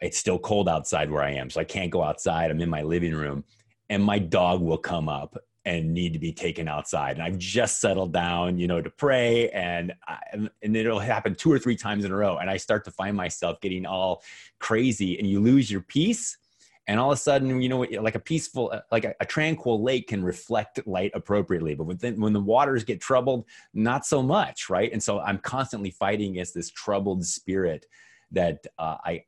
it's 0.00 0.18
still 0.18 0.38
cold 0.38 0.68
outside 0.68 1.10
where 1.10 1.22
i 1.22 1.32
am 1.32 1.50
so 1.50 1.60
i 1.60 1.64
can't 1.64 1.90
go 1.90 2.02
outside. 2.02 2.50
I'm 2.50 2.60
in 2.60 2.70
my 2.70 2.82
living 2.82 3.14
room 3.14 3.44
and 3.90 4.02
my 4.02 4.18
dog 4.18 4.62
will 4.62 4.78
come 4.78 5.08
up 5.08 5.36
and 5.66 5.92
need 5.92 6.14
to 6.14 6.18
be 6.18 6.32
taken 6.32 6.68
outside. 6.68 7.16
And 7.16 7.22
I've 7.22 7.36
just 7.36 7.80
settled 7.80 8.14
down, 8.14 8.58
you 8.58 8.66
know, 8.66 8.80
to 8.80 8.88
pray, 8.88 9.50
and 9.50 9.92
I, 10.08 10.18
and 10.62 10.74
it'll 10.74 11.00
happen 11.00 11.34
two 11.34 11.52
or 11.52 11.58
three 11.58 11.76
times 11.76 12.06
in 12.06 12.12
a 12.12 12.16
row, 12.16 12.38
and 12.38 12.48
I 12.48 12.56
start 12.56 12.86
to 12.86 12.90
find 12.90 13.14
myself 13.14 13.60
getting 13.60 13.84
all 13.84 14.22
crazy, 14.58 15.18
and 15.18 15.28
you 15.28 15.40
lose 15.40 15.70
your 15.70 15.82
peace. 15.82 16.38
And 16.86 16.98
all 16.98 17.12
of 17.12 17.18
a 17.18 17.20
sudden, 17.20 17.60
you 17.60 17.68
know, 17.68 17.80
like 18.00 18.14
a 18.14 18.20
peaceful, 18.20 18.72
like 18.90 19.04
a, 19.04 19.14
a 19.20 19.26
tranquil 19.26 19.82
lake 19.82 20.08
can 20.08 20.24
reflect 20.24 20.84
light 20.86 21.12
appropriately, 21.14 21.74
but 21.74 21.84
when, 21.84 22.20
when 22.20 22.32
the 22.32 22.40
waters 22.40 22.82
get 22.82 23.00
troubled, 23.00 23.44
not 23.74 24.06
so 24.06 24.22
much, 24.22 24.70
right? 24.70 24.90
And 24.92 25.02
so 25.02 25.20
I'm 25.20 25.38
constantly 25.38 25.90
fighting 25.90 26.32
against 26.32 26.54
this 26.54 26.70
troubled 26.70 27.24
spirit 27.24 27.86
that 28.32 28.66
uh, 28.78 28.96
I, 29.04 29.24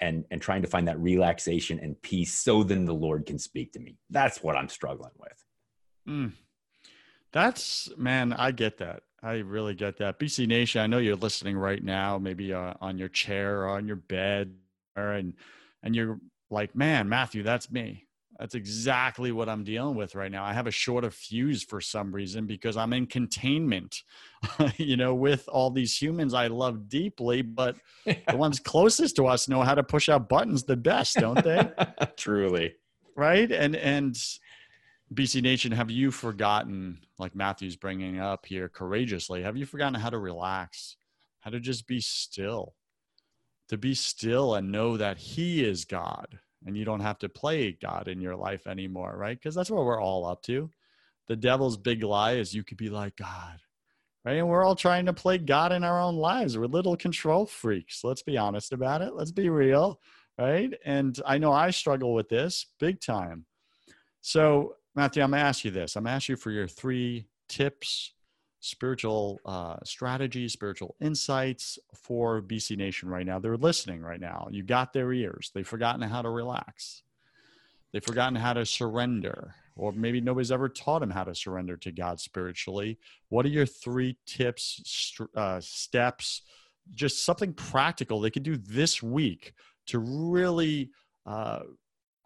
and 0.00 0.24
and 0.30 0.40
trying 0.40 0.62
to 0.62 0.68
find 0.68 0.86
that 0.88 0.98
relaxation 1.00 1.78
and 1.80 2.00
peace 2.02 2.34
so 2.34 2.62
then 2.62 2.84
the 2.84 2.94
lord 2.94 3.26
can 3.26 3.38
speak 3.38 3.72
to 3.72 3.80
me 3.80 3.96
that's 4.10 4.42
what 4.42 4.56
i'm 4.56 4.68
struggling 4.68 5.12
with 5.18 5.44
Mm. 6.08 6.32
That's 7.32 7.90
man, 7.96 8.32
I 8.32 8.52
get 8.52 8.78
that. 8.78 9.02
I 9.22 9.34
really 9.38 9.74
get 9.74 9.98
that. 9.98 10.18
BC 10.18 10.46
Nation, 10.46 10.80
I 10.80 10.86
know 10.86 10.98
you're 10.98 11.16
listening 11.16 11.58
right 11.58 11.82
now, 11.82 12.18
maybe 12.18 12.52
uh, 12.54 12.74
on 12.80 12.98
your 12.98 13.08
chair 13.08 13.62
or 13.62 13.68
on 13.68 13.86
your 13.86 13.96
bed, 13.96 14.54
and 14.96 15.34
and 15.82 15.94
you're 15.94 16.18
like, 16.50 16.74
man, 16.74 17.08
Matthew, 17.08 17.42
that's 17.42 17.70
me. 17.70 18.06
That's 18.38 18.54
exactly 18.54 19.32
what 19.32 19.48
I'm 19.48 19.64
dealing 19.64 19.96
with 19.96 20.14
right 20.14 20.30
now. 20.30 20.44
I 20.44 20.52
have 20.52 20.68
a 20.68 20.72
shorter 20.72 21.10
fuse 21.10 21.64
for 21.64 21.80
some 21.80 22.14
reason 22.14 22.46
because 22.46 22.76
I'm 22.76 22.92
in 22.92 23.06
containment, 23.06 24.04
you 24.76 24.96
know, 24.96 25.12
with 25.14 25.48
all 25.48 25.70
these 25.70 26.00
humans 26.00 26.34
I 26.34 26.46
love 26.46 26.88
deeply, 26.88 27.42
but 27.42 27.76
the 28.04 28.20
ones 28.36 28.60
closest 28.60 29.16
to 29.16 29.26
us 29.26 29.48
know 29.48 29.62
how 29.62 29.74
to 29.74 29.82
push 29.82 30.08
out 30.08 30.28
buttons 30.28 30.62
the 30.62 30.76
best, 30.76 31.16
don't 31.16 31.42
they? 31.42 31.68
Truly. 32.16 32.74
Right. 33.16 33.50
And, 33.50 33.74
and 33.74 34.14
BC 35.12 35.42
Nation, 35.42 35.72
have 35.72 35.90
you 35.90 36.12
forgotten, 36.12 37.00
like 37.18 37.34
Matthew's 37.34 37.74
bringing 37.74 38.20
up 38.20 38.46
here 38.46 38.68
courageously, 38.68 39.42
have 39.42 39.56
you 39.56 39.66
forgotten 39.66 39.98
how 39.98 40.10
to 40.10 40.18
relax, 40.18 40.96
how 41.40 41.50
to 41.50 41.58
just 41.58 41.88
be 41.88 42.00
still, 42.00 42.74
to 43.68 43.76
be 43.76 43.94
still 43.94 44.54
and 44.54 44.70
know 44.70 44.96
that 44.96 45.18
He 45.18 45.64
is 45.64 45.84
God 45.84 46.38
and 46.66 46.76
you 46.76 46.84
don't 46.84 47.00
have 47.00 47.18
to 47.20 47.28
play 47.28 47.72
God 47.72 48.08
in 48.08 48.20
your 48.20 48.36
life 48.36 48.66
anymore, 48.66 49.14
right? 49.16 49.38
Because 49.38 49.54
that's 49.54 49.70
what 49.70 49.84
we're 49.84 50.02
all 50.02 50.26
up 50.26 50.42
to. 50.42 50.70
The 51.28 51.36
devil's 51.36 51.76
big 51.76 52.02
lie 52.02 52.34
is 52.34 52.54
you 52.54 52.64
could 52.64 52.78
be 52.78 52.88
like 52.88 53.16
God, 53.16 53.60
right? 54.24 54.38
And 54.38 54.48
we're 54.48 54.64
all 54.64 54.74
trying 54.74 55.06
to 55.06 55.12
play 55.12 55.38
God 55.38 55.72
in 55.72 55.84
our 55.84 56.00
own 56.00 56.16
lives. 56.16 56.56
We're 56.56 56.66
little 56.66 56.96
control 56.96 57.46
freaks. 57.46 58.02
Let's 58.02 58.22
be 58.22 58.36
honest 58.36 58.72
about 58.72 59.02
it. 59.02 59.14
Let's 59.14 59.32
be 59.32 59.50
real, 59.50 60.00
right? 60.38 60.72
And 60.84 61.18
I 61.26 61.38
know 61.38 61.52
I 61.52 61.70
struggle 61.70 62.14
with 62.14 62.28
this 62.28 62.66
big 62.80 63.00
time. 63.00 63.44
So 64.20 64.76
Matthew, 64.94 65.22
I'm 65.22 65.30
going 65.30 65.40
to 65.40 65.46
ask 65.46 65.64
you 65.64 65.70
this. 65.70 65.94
I'm 65.94 66.04
going 66.04 66.12
to 66.12 66.16
ask 66.16 66.28
you 66.28 66.36
for 66.36 66.50
your 66.50 66.66
three 66.66 67.28
tips, 67.48 68.12
spiritual 68.60 69.40
uh, 69.44 69.76
strategies, 69.84 70.52
spiritual 70.52 70.96
insights 71.00 71.78
for 71.94 72.42
BC 72.42 72.76
Nation 72.76 73.08
right 73.08 73.26
now. 73.26 73.38
They're 73.38 73.56
listening 73.56 74.02
right 74.02 74.20
now. 74.20 74.48
You 74.50 74.62
got 74.62 74.92
their 74.92 75.12
ears. 75.12 75.50
They've 75.54 75.66
forgotten 75.66 76.02
how 76.02 76.22
to 76.22 76.30
relax. 76.30 77.02
They've 77.92 78.04
forgotten 78.04 78.36
how 78.36 78.54
to 78.54 78.66
surrender. 78.66 79.54
or 79.76 79.92
maybe 79.92 80.20
nobody's 80.20 80.50
ever 80.50 80.68
taught 80.68 81.02
him 81.02 81.10
how 81.10 81.24
to 81.24 81.34
surrender 81.34 81.76
to 81.76 81.92
God 81.92 82.18
spiritually. 82.20 82.98
What 83.28 83.46
are 83.46 83.50
your 83.50 83.66
three 83.66 84.16
tips, 84.26 85.14
uh, 85.36 85.60
steps, 85.60 86.42
just 86.94 87.24
something 87.24 87.52
practical 87.52 88.20
they 88.20 88.30
could 88.30 88.42
do 88.42 88.56
this 88.56 89.02
week 89.02 89.54
to 89.86 90.00
really 90.00 90.90
uh, 91.26 91.60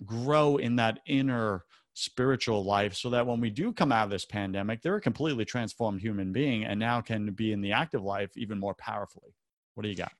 grow 0.04 0.56
in 0.56 0.76
that 0.76 1.00
inner 1.06 1.64
spiritual 1.94 2.64
life 2.64 2.94
so 2.94 3.10
that 3.10 3.26
when 3.26 3.40
we 3.40 3.50
do 3.50 3.72
come 3.72 3.92
out 3.92 4.04
of 4.04 4.10
this 4.10 4.24
pandemic, 4.24 4.82
they're 4.82 4.96
a 4.96 5.00
completely 5.00 5.44
transformed 5.44 6.00
human 6.00 6.32
being 6.32 6.64
and 6.64 6.78
now 6.78 7.00
can 7.00 7.30
be 7.32 7.52
in 7.52 7.60
the 7.60 7.72
active 7.72 8.02
life 8.02 8.30
even 8.36 8.58
more 8.58 8.74
powerfully? 8.74 9.34
What 9.74 9.82
do 9.82 9.88
you 9.88 9.96
got? 9.96 10.12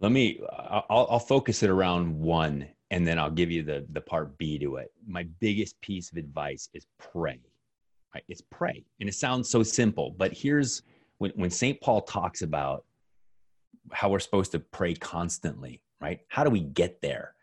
Let 0.00 0.12
me, 0.12 0.40
I'll, 0.52 1.06
I'll 1.10 1.18
focus 1.18 1.62
it 1.62 1.70
around 1.70 2.18
one 2.18 2.68
and 2.90 3.06
then 3.06 3.18
I'll 3.18 3.30
give 3.30 3.50
you 3.50 3.62
the, 3.62 3.86
the 3.92 4.00
part 4.00 4.36
B 4.38 4.58
to 4.58 4.76
it. 4.76 4.92
My 5.06 5.24
biggest 5.40 5.80
piece 5.80 6.10
of 6.10 6.16
advice 6.16 6.68
is 6.72 6.86
pray. 6.98 7.40
Right? 8.14 8.24
It's 8.28 8.42
pray. 8.50 8.84
And 9.00 9.08
it 9.08 9.14
sounds 9.14 9.50
so 9.50 9.62
simple, 9.62 10.14
but 10.16 10.32
here's 10.32 10.82
when, 11.18 11.32
when 11.32 11.50
St. 11.50 11.80
Paul 11.80 12.02
talks 12.02 12.42
about 12.42 12.84
how 13.92 14.08
we're 14.08 14.18
supposed 14.18 14.52
to 14.52 14.58
pray 14.58 14.94
constantly, 14.94 15.82
right? 16.00 16.20
How 16.28 16.44
do 16.44 16.50
we 16.50 16.60
get 16.60 17.00
there? 17.00 17.34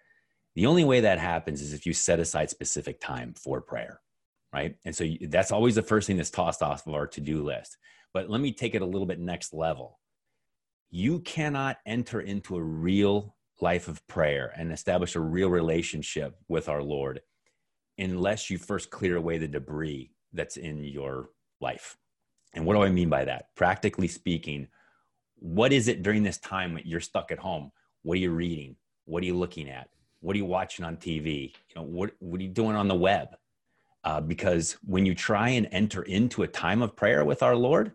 The 0.56 0.66
only 0.66 0.86
way 0.86 1.02
that 1.02 1.20
happens 1.20 1.62
is 1.62 1.74
if 1.74 1.86
you 1.86 1.94
set 1.94 2.20
aside 2.20 2.50
specific 2.50 3.02
time 3.02 3.34
for 3.34 3.62
prayer, 3.62 4.00
right? 4.54 4.76
And 4.86 4.96
so 4.96 5.06
that's 5.28 5.52
always 5.52 5.76
the 5.76 5.82
first 5.82 6.08
thing 6.08 6.18
that's 6.18 6.30
tossed 6.30 6.62
off 6.62 6.88
of 6.88 6.94
our 6.94 7.08
to 7.08 7.22
do 7.22 7.44
list. 7.44 7.78
But 8.14 8.30
let 8.30 8.40
me 8.40 8.54
take 8.54 8.74
it 8.74 8.82
a 8.82 8.86
little 8.86 9.06
bit 9.06 9.20
next 9.20 9.54
level. 9.54 10.00
You 10.90 11.20
cannot 11.20 11.78
enter 11.86 12.22
into 12.22 12.56
a 12.56 12.64
real 12.64 13.36
life 13.60 13.88
of 13.90 14.06
prayer 14.08 14.54
and 14.56 14.72
establish 14.72 15.16
a 15.16 15.20
real 15.20 15.50
relationship 15.50 16.38
with 16.48 16.70
our 16.70 16.82
Lord 16.82 17.22
unless 17.98 18.50
you 18.50 18.58
first 18.58 18.90
clear 18.90 19.18
away 19.18 19.38
the 19.38 19.48
debris 19.48 20.12
that's 20.32 20.58
in 20.58 20.84
your 20.84 21.30
life. 21.60 21.98
And 22.54 22.66
what 22.66 22.76
do 22.76 22.84
I 22.84 22.90
mean 22.90 23.10
by 23.10 23.26
that? 23.26 23.54
Practically 23.56 24.08
speaking, 24.08 24.68
what 25.36 25.74
is 25.74 25.90
it 25.90 26.04
during 26.04 26.24
this 26.24 26.38
time 26.38 26.76
that 26.76 26.86
you're 26.86 27.02
stuck 27.02 27.32
at 27.32 27.40
home? 27.40 27.72
What 28.04 28.16
are 28.16 28.22
you 28.22 28.32
reading? 28.32 28.78
What 29.06 29.22
are 29.24 29.26
you 29.26 29.38
looking 29.38 29.70
at? 29.70 29.90
What 30.26 30.36
are 30.36 30.38
you 30.38 30.46
watching 30.46 30.84
on 30.84 30.98
TV? 30.98 31.54
You 31.70 31.76
know, 31.76 31.84
what, 31.84 32.12
what 32.18 32.40
are 32.40 32.44
you 32.44 32.50
doing 32.50 32.76
on 32.76 32.88
the 32.88 32.96
web? 32.96 33.36
Uh, 34.04 34.20
because 34.20 34.76
when 34.84 35.06
you 35.06 35.14
try 35.14 35.50
and 35.50 35.68
enter 35.72 36.02
into 36.02 36.42
a 36.42 36.48
time 36.48 36.82
of 36.82 36.96
prayer 36.96 37.24
with 37.24 37.44
our 37.44 37.56
Lord, 37.56 37.92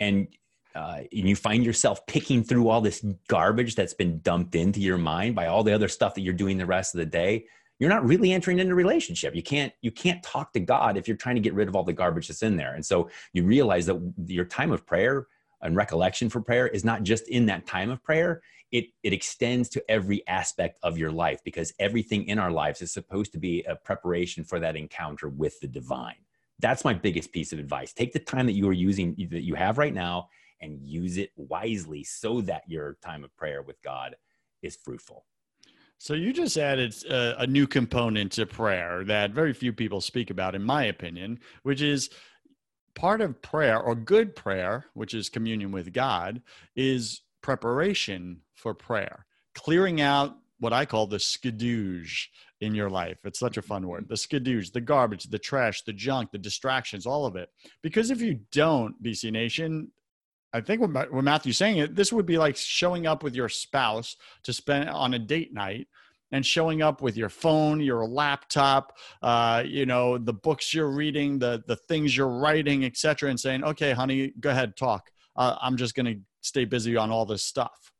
and 0.00 0.28
uh, 0.74 0.98
and 1.10 1.28
you 1.28 1.34
find 1.34 1.64
yourself 1.64 2.06
picking 2.06 2.44
through 2.44 2.68
all 2.68 2.80
this 2.80 3.04
garbage 3.26 3.74
that's 3.74 3.94
been 3.94 4.20
dumped 4.20 4.54
into 4.54 4.80
your 4.80 4.98
mind 4.98 5.34
by 5.34 5.46
all 5.46 5.64
the 5.64 5.72
other 5.72 5.88
stuff 5.88 6.14
that 6.14 6.20
you're 6.20 6.32
doing 6.34 6.58
the 6.58 6.66
rest 6.66 6.94
of 6.94 6.98
the 6.98 7.06
day, 7.06 7.46
you're 7.80 7.90
not 7.90 8.06
really 8.06 8.32
entering 8.32 8.60
into 8.60 8.72
a 8.72 8.76
relationship. 8.76 9.34
You 9.34 9.42
can't 9.42 9.72
you 9.80 9.90
can't 9.90 10.22
talk 10.22 10.52
to 10.52 10.60
God 10.60 10.98
if 10.98 11.08
you're 11.08 11.16
trying 11.16 11.36
to 11.36 11.40
get 11.40 11.54
rid 11.54 11.68
of 11.68 11.74
all 11.74 11.84
the 11.84 11.92
garbage 11.92 12.28
that's 12.28 12.42
in 12.42 12.56
there. 12.56 12.74
And 12.74 12.84
so 12.84 13.10
you 13.32 13.44
realize 13.44 13.86
that 13.86 13.98
your 14.26 14.44
time 14.44 14.72
of 14.72 14.86
prayer 14.86 15.26
and 15.62 15.76
recollection 15.76 16.28
for 16.28 16.40
prayer 16.40 16.66
is 16.68 16.84
not 16.84 17.02
just 17.02 17.28
in 17.28 17.46
that 17.46 17.66
time 17.66 17.90
of 17.90 18.02
prayer 18.02 18.42
it 18.70 18.86
it 19.02 19.12
extends 19.12 19.68
to 19.68 19.90
every 19.90 20.26
aspect 20.28 20.78
of 20.82 20.98
your 20.98 21.10
life 21.10 21.40
because 21.44 21.72
everything 21.78 22.26
in 22.26 22.38
our 22.38 22.50
lives 22.50 22.82
is 22.82 22.92
supposed 22.92 23.32
to 23.32 23.38
be 23.38 23.62
a 23.64 23.74
preparation 23.74 24.44
for 24.44 24.60
that 24.60 24.76
encounter 24.76 25.28
with 25.28 25.58
the 25.60 25.66
divine. 25.66 26.16
That's 26.58 26.84
my 26.84 26.94
biggest 26.94 27.32
piece 27.32 27.52
of 27.52 27.58
advice. 27.58 27.92
Take 27.92 28.12
the 28.12 28.18
time 28.18 28.46
that 28.46 28.52
you 28.52 28.68
are 28.68 28.74
using 28.74 29.14
that 29.30 29.42
you 29.42 29.54
have 29.54 29.78
right 29.78 29.94
now 29.94 30.28
and 30.60 30.78
use 30.82 31.16
it 31.16 31.30
wisely 31.36 32.04
so 32.04 32.40
that 32.42 32.62
your 32.68 32.98
time 33.02 33.24
of 33.24 33.34
prayer 33.36 33.62
with 33.62 33.80
god 33.82 34.14
is 34.62 34.76
fruitful. 34.76 35.24
So 35.98 36.14
you 36.14 36.32
just 36.32 36.56
added 36.56 36.94
a, 37.10 37.42
a 37.42 37.46
new 37.46 37.66
component 37.66 38.32
to 38.32 38.46
prayer 38.46 39.04
that 39.04 39.32
very 39.32 39.52
few 39.52 39.72
people 39.72 40.00
speak 40.00 40.30
about 40.30 40.54
in 40.54 40.62
my 40.62 40.84
opinion 40.84 41.40
which 41.62 41.82
is 41.82 42.10
part 42.94 43.20
of 43.20 43.40
prayer 43.40 43.80
or 43.80 43.94
good 43.94 44.34
prayer 44.34 44.86
which 44.94 45.14
is 45.14 45.28
communion 45.28 45.70
with 45.72 45.92
god 45.92 46.42
is 46.76 47.22
preparation 47.42 48.40
for 48.54 48.74
prayer, 48.74 49.26
clearing 49.54 50.00
out 50.00 50.36
what 50.58 50.72
I 50.72 50.84
call 50.84 51.06
the 51.06 51.16
skadooge 51.16 52.26
in 52.60 52.74
your 52.74 52.90
life. 52.90 53.18
It's 53.24 53.38
such 53.38 53.56
a 53.56 53.62
fun 53.62 53.88
word. 53.88 54.08
The 54.08 54.14
skadooge, 54.14 54.72
the 54.72 54.80
garbage, 54.80 55.24
the 55.24 55.38
trash, 55.38 55.82
the 55.82 55.92
junk, 55.92 56.30
the 56.30 56.38
distractions, 56.38 57.06
all 57.06 57.24
of 57.24 57.36
it. 57.36 57.48
Because 57.82 58.10
if 58.10 58.20
you 58.20 58.40
don't, 58.52 59.02
BC 59.02 59.32
Nation, 59.32 59.90
I 60.52 60.60
think 60.60 60.80
what, 60.82 61.12
what 61.12 61.24
Matthew's 61.24 61.56
saying, 61.56 61.78
it 61.78 61.96
this 61.96 62.12
would 62.12 62.26
be 62.26 62.36
like 62.36 62.56
showing 62.56 63.06
up 63.06 63.22
with 63.22 63.34
your 63.34 63.48
spouse 63.48 64.16
to 64.42 64.52
spend 64.52 64.90
on 64.90 65.14
a 65.14 65.18
date 65.18 65.54
night 65.54 65.86
and 66.32 66.44
showing 66.44 66.82
up 66.82 67.02
with 67.02 67.16
your 67.16 67.28
phone, 67.28 67.80
your 67.80 68.06
laptop, 68.06 68.96
uh, 69.22 69.62
you 69.66 69.86
know, 69.86 70.18
the 70.18 70.32
books 70.32 70.72
you're 70.72 70.90
reading, 70.90 71.38
the 71.38 71.62
the 71.66 71.76
things 71.76 72.16
you're 72.16 72.28
writing, 72.28 72.84
etc., 72.84 73.30
and 73.30 73.40
saying, 73.40 73.64
"Okay, 73.64 73.92
honey, 73.92 74.32
go 74.40 74.50
ahead, 74.50 74.76
talk. 74.76 75.10
Uh, 75.36 75.56
I'm 75.60 75.76
just 75.76 75.94
going 75.94 76.06
to 76.06 76.20
stay 76.40 76.64
busy 76.64 76.96
on 76.96 77.10
all 77.10 77.26
this 77.26 77.44
stuff." 77.44 77.90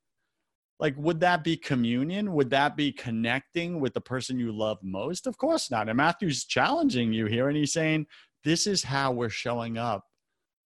like 0.80 0.94
would 0.96 1.20
that 1.20 1.44
be 1.44 1.56
communion 1.56 2.32
would 2.32 2.50
that 2.50 2.76
be 2.76 2.90
connecting 2.90 3.78
with 3.78 3.94
the 3.94 4.00
person 4.00 4.38
you 4.38 4.50
love 4.50 4.78
most 4.82 5.26
of 5.26 5.36
course 5.36 5.70
not 5.70 5.88
and 5.88 5.96
matthew's 5.96 6.44
challenging 6.44 7.12
you 7.12 7.26
here 7.26 7.48
and 7.48 7.56
he's 7.56 7.72
saying 7.72 8.06
this 8.42 8.66
is 8.66 8.82
how 8.82 9.12
we're 9.12 9.28
showing 9.28 9.78
up 9.78 10.04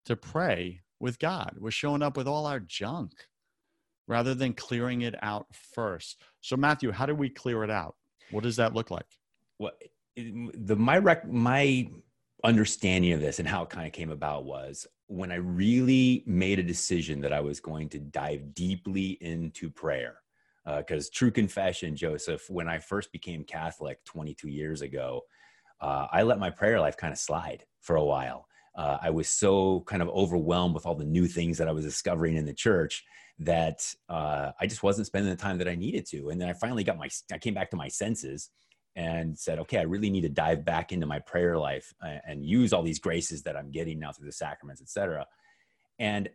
to 0.06 0.16
pray 0.16 0.80
with 1.00 1.18
god 1.18 1.54
we're 1.58 1.70
showing 1.70 2.02
up 2.02 2.16
with 2.16 2.28
all 2.28 2.46
our 2.46 2.60
junk 2.60 3.12
rather 4.06 4.34
than 4.34 4.52
clearing 4.52 5.02
it 5.02 5.14
out 5.22 5.46
first 5.52 6.20
so 6.40 6.56
matthew 6.56 6.90
how 6.90 7.06
do 7.06 7.14
we 7.14 7.28
clear 7.28 7.64
it 7.64 7.70
out 7.70 7.94
what 8.30 8.42
does 8.42 8.56
that 8.56 8.74
look 8.74 8.90
like 8.90 9.06
well 9.58 9.72
the 10.16 10.76
my 10.76 10.98
rec 10.98 11.28
my 11.30 11.88
understanding 12.44 13.12
of 13.12 13.20
this 13.20 13.38
and 13.38 13.48
how 13.48 13.62
it 13.62 13.70
kind 13.70 13.86
of 13.86 13.92
came 13.92 14.10
about 14.10 14.44
was 14.44 14.86
when 15.06 15.32
I 15.32 15.36
really 15.36 16.22
made 16.26 16.58
a 16.58 16.62
decision 16.62 17.20
that 17.22 17.32
I 17.32 17.40
was 17.40 17.60
going 17.60 17.88
to 17.90 17.98
dive 17.98 18.54
deeply 18.54 19.18
into 19.20 19.70
prayer. 19.70 20.16
Because 20.66 21.08
uh, 21.08 21.10
true 21.12 21.30
confession, 21.30 21.94
Joseph, 21.94 22.48
when 22.48 22.68
I 22.68 22.78
first 22.78 23.12
became 23.12 23.44
Catholic 23.44 24.02
22 24.04 24.48
years 24.48 24.80
ago, 24.80 25.22
uh, 25.80 26.06
I 26.10 26.22
let 26.22 26.38
my 26.38 26.48
prayer 26.48 26.80
life 26.80 26.96
kind 26.96 27.12
of 27.12 27.18
slide 27.18 27.64
for 27.80 27.96
a 27.96 28.04
while. 28.04 28.48
Uh, 28.74 28.96
I 29.02 29.10
was 29.10 29.28
so 29.28 29.80
kind 29.86 30.00
of 30.00 30.08
overwhelmed 30.08 30.74
with 30.74 30.86
all 30.86 30.94
the 30.94 31.04
new 31.04 31.26
things 31.26 31.58
that 31.58 31.68
I 31.68 31.72
was 31.72 31.84
discovering 31.84 32.36
in 32.36 32.46
the 32.46 32.54
church 32.54 33.04
that 33.40 33.94
uh, 34.08 34.52
I 34.60 34.66
just 34.66 34.82
wasn't 34.82 35.06
spending 35.06 35.30
the 35.30 35.36
time 35.36 35.58
that 35.58 35.68
I 35.68 35.74
needed 35.74 36.06
to. 36.06 36.30
And 36.30 36.40
then 36.40 36.48
I 36.48 36.52
finally 36.52 36.84
got 36.84 36.98
my, 36.98 37.08
I 37.32 37.38
came 37.38 37.54
back 37.54 37.70
to 37.70 37.76
my 37.76 37.88
senses 37.88 38.50
and 38.96 39.36
said, 39.36 39.58
okay, 39.58 39.78
I 39.78 39.82
really 39.82 40.10
need 40.10 40.20
to 40.20 40.28
dive 40.28 40.64
back 40.64 40.92
into 40.92 41.06
my 41.06 41.18
prayer 41.18 41.58
life 41.58 41.92
and 42.00 42.46
use 42.46 42.72
all 42.72 42.82
these 42.82 43.00
graces 43.00 43.42
that 43.42 43.56
I'm 43.56 43.70
getting 43.70 43.98
now 43.98 44.12
through 44.12 44.26
the 44.26 44.32
sacraments, 44.32 44.80
etc. 44.80 45.26
And 45.98 46.28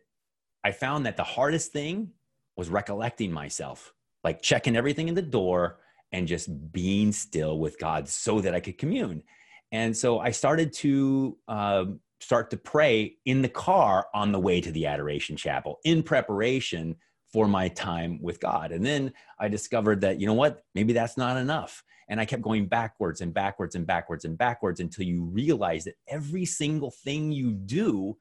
I 0.64 0.72
found 0.72 1.06
that 1.06 1.16
the 1.16 1.24
hardest 1.24 1.72
thing 1.72 2.12
was 2.58 2.70
recollecting 2.70 3.32
myself, 3.32 3.94
like 4.24 4.42
checking 4.42 4.76
everything 4.76 5.08
in 5.08 5.16
the 5.16 5.22
door 5.22 5.80
and 6.12 6.28
just 6.28 6.72
being 6.74 7.14
still 7.14 7.60
with 7.60 7.80
God 7.80 8.10
so 8.10 8.42
that 8.42 8.54
I 8.54 8.60
could 8.60 8.78
commune. 8.78 9.24
And 9.72 9.96
so 9.96 10.20
I 10.20 10.32
started 10.32 10.74
to 10.74 11.38
um, 11.48 12.00
start 12.22 12.50
to 12.52 12.58
pray 12.58 13.16
in 13.26 13.42
the 13.42 13.50
car 13.50 14.08
on 14.14 14.32
the 14.32 14.40
way 14.40 14.62
to 14.62 14.72
the 14.72 14.86
adoration 14.86 15.36
chapel 15.38 15.80
in 15.84 16.04
preparation 16.04 16.96
for 17.32 17.48
my 17.48 17.68
time 17.70 18.20
with 18.22 18.40
God. 18.40 18.72
And 18.72 18.86
then 18.86 19.14
I 19.40 19.48
discovered 19.48 20.02
that, 20.02 20.20
you 20.20 20.28
know 20.28 20.34
what, 20.34 20.64
maybe 20.74 20.94
that's 20.94 21.18
not 21.18 21.38
enough. 21.38 21.84
And 22.10 22.20
I 22.20 22.26
kept 22.26 22.42
going 22.42 22.66
backwards 22.66 23.22
and 23.22 23.34
backwards 23.34 23.76
and 23.76 23.86
backwards 23.86 24.26
and 24.26 24.38
backwards 24.38 24.80
until 24.80 25.06
you 25.06 25.24
realize 25.26 25.84
that 25.84 25.96
every 26.08 26.46
single 26.46 26.92
thing 26.92 27.32
you 27.32 27.52
do 27.52 28.18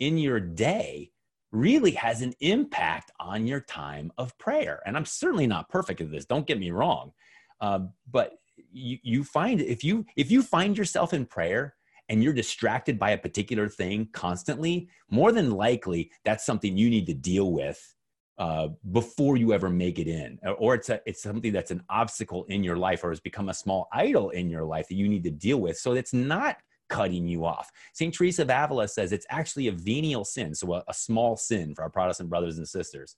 in 0.00 0.18
your 0.18 0.40
day 0.40 1.12
really 1.52 1.92
has 1.92 2.20
an 2.20 2.34
impact 2.40 3.12
on 3.20 3.46
your 3.46 3.60
time 3.60 4.12
of 4.18 4.36
prayer. 4.38 4.82
And 4.84 4.96
I'm 4.96 5.04
certainly 5.04 5.46
not 5.46 5.68
perfect 5.68 6.00
at 6.00 6.10
this. 6.10 6.26
Don't 6.26 6.46
get 6.46 6.58
me 6.58 6.72
wrong. 6.72 7.12
Uh, 7.60 7.80
but 8.10 8.32
you, 8.72 8.98
you 9.02 9.24
find 9.24 9.60
if 9.60 9.84
you 9.84 10.04
if 10.16 10.30
you 10.30 10.42
find 10.42 10.76
yourself 10.76 11.12
in 11.12 11.26
prayer 11.26 11.74
and 12.08 12.22
you're 12.22 12.32
distracted 12.32 12.98
by 12.98 13.10
a 13.10 13.18
particular 13.18 13.68
thing 13.68 14.08
constantly, 14.12 14.88
more 15.10 15.32
than 15.32 15.50
likely 15.50 16.10
that's 16.24 16.46
something 16.46 16.76
you 16.76 16.90
need 16.90 17.06
to 17.06 17.14
deal 17.14 17.52
with 17.52 17.94
uh, 18.38 18.68
before 18.92 19.36
you 19.36 19.52
ever 19.52 19.68
make 19.68 19.98
it 19.98 20.06
in, 20.06 20.38
or 20.58 20.74
it's 20.74 20.88
a, 20.90 21.00
it's 21.06 21.22
something 21.22 21.52
that's 21.52 21.72
an 21.72 21.82
obstacle 21.90 22.44
in 22.44 22.62
your 22.62 22.76
life, 22.76 23.02
or 23.02 23.10
has 23.10 23.20
become 23.20 23.48
a 23.48 23.54
small 23.54 23.88
idol 23.92 24.30
in 24.30 24.48
your 24.48 24.64
life 24.64 24.86
that 24.88 24.94
you 24.94 25.08
need 25.08 25.24
to 25.24 25.30
deal 25.30 25.58
with. 25.58 25.76
So 25.76 25.94
it's 25.94 26.14
not 26.14 26.56
cutting 26.88 27.26
you 27.26 27.44
off. 27.44 27.70
Saint 27.94 28.14
Teresa 28.14 28.42
of 28.42 28.50
Avila 28.50 28.88
says 28.88 29.12
it's 29.12 29.26
actually 29.28 29.66
a 29.66 29.72
venial 29.72 30.24
sin, 30.24 30.54
so 30.54 30.74
a, 30.74 30.84
a 30.88 30.94
small 30.94 31.36
sin 31.36 31.74
for 31.74 31.82
our 31.82 31.90
Protestant 31.90 32.30
brothers 32.30 32.58
and 32.58 32.68
sisters. 32.68 33.16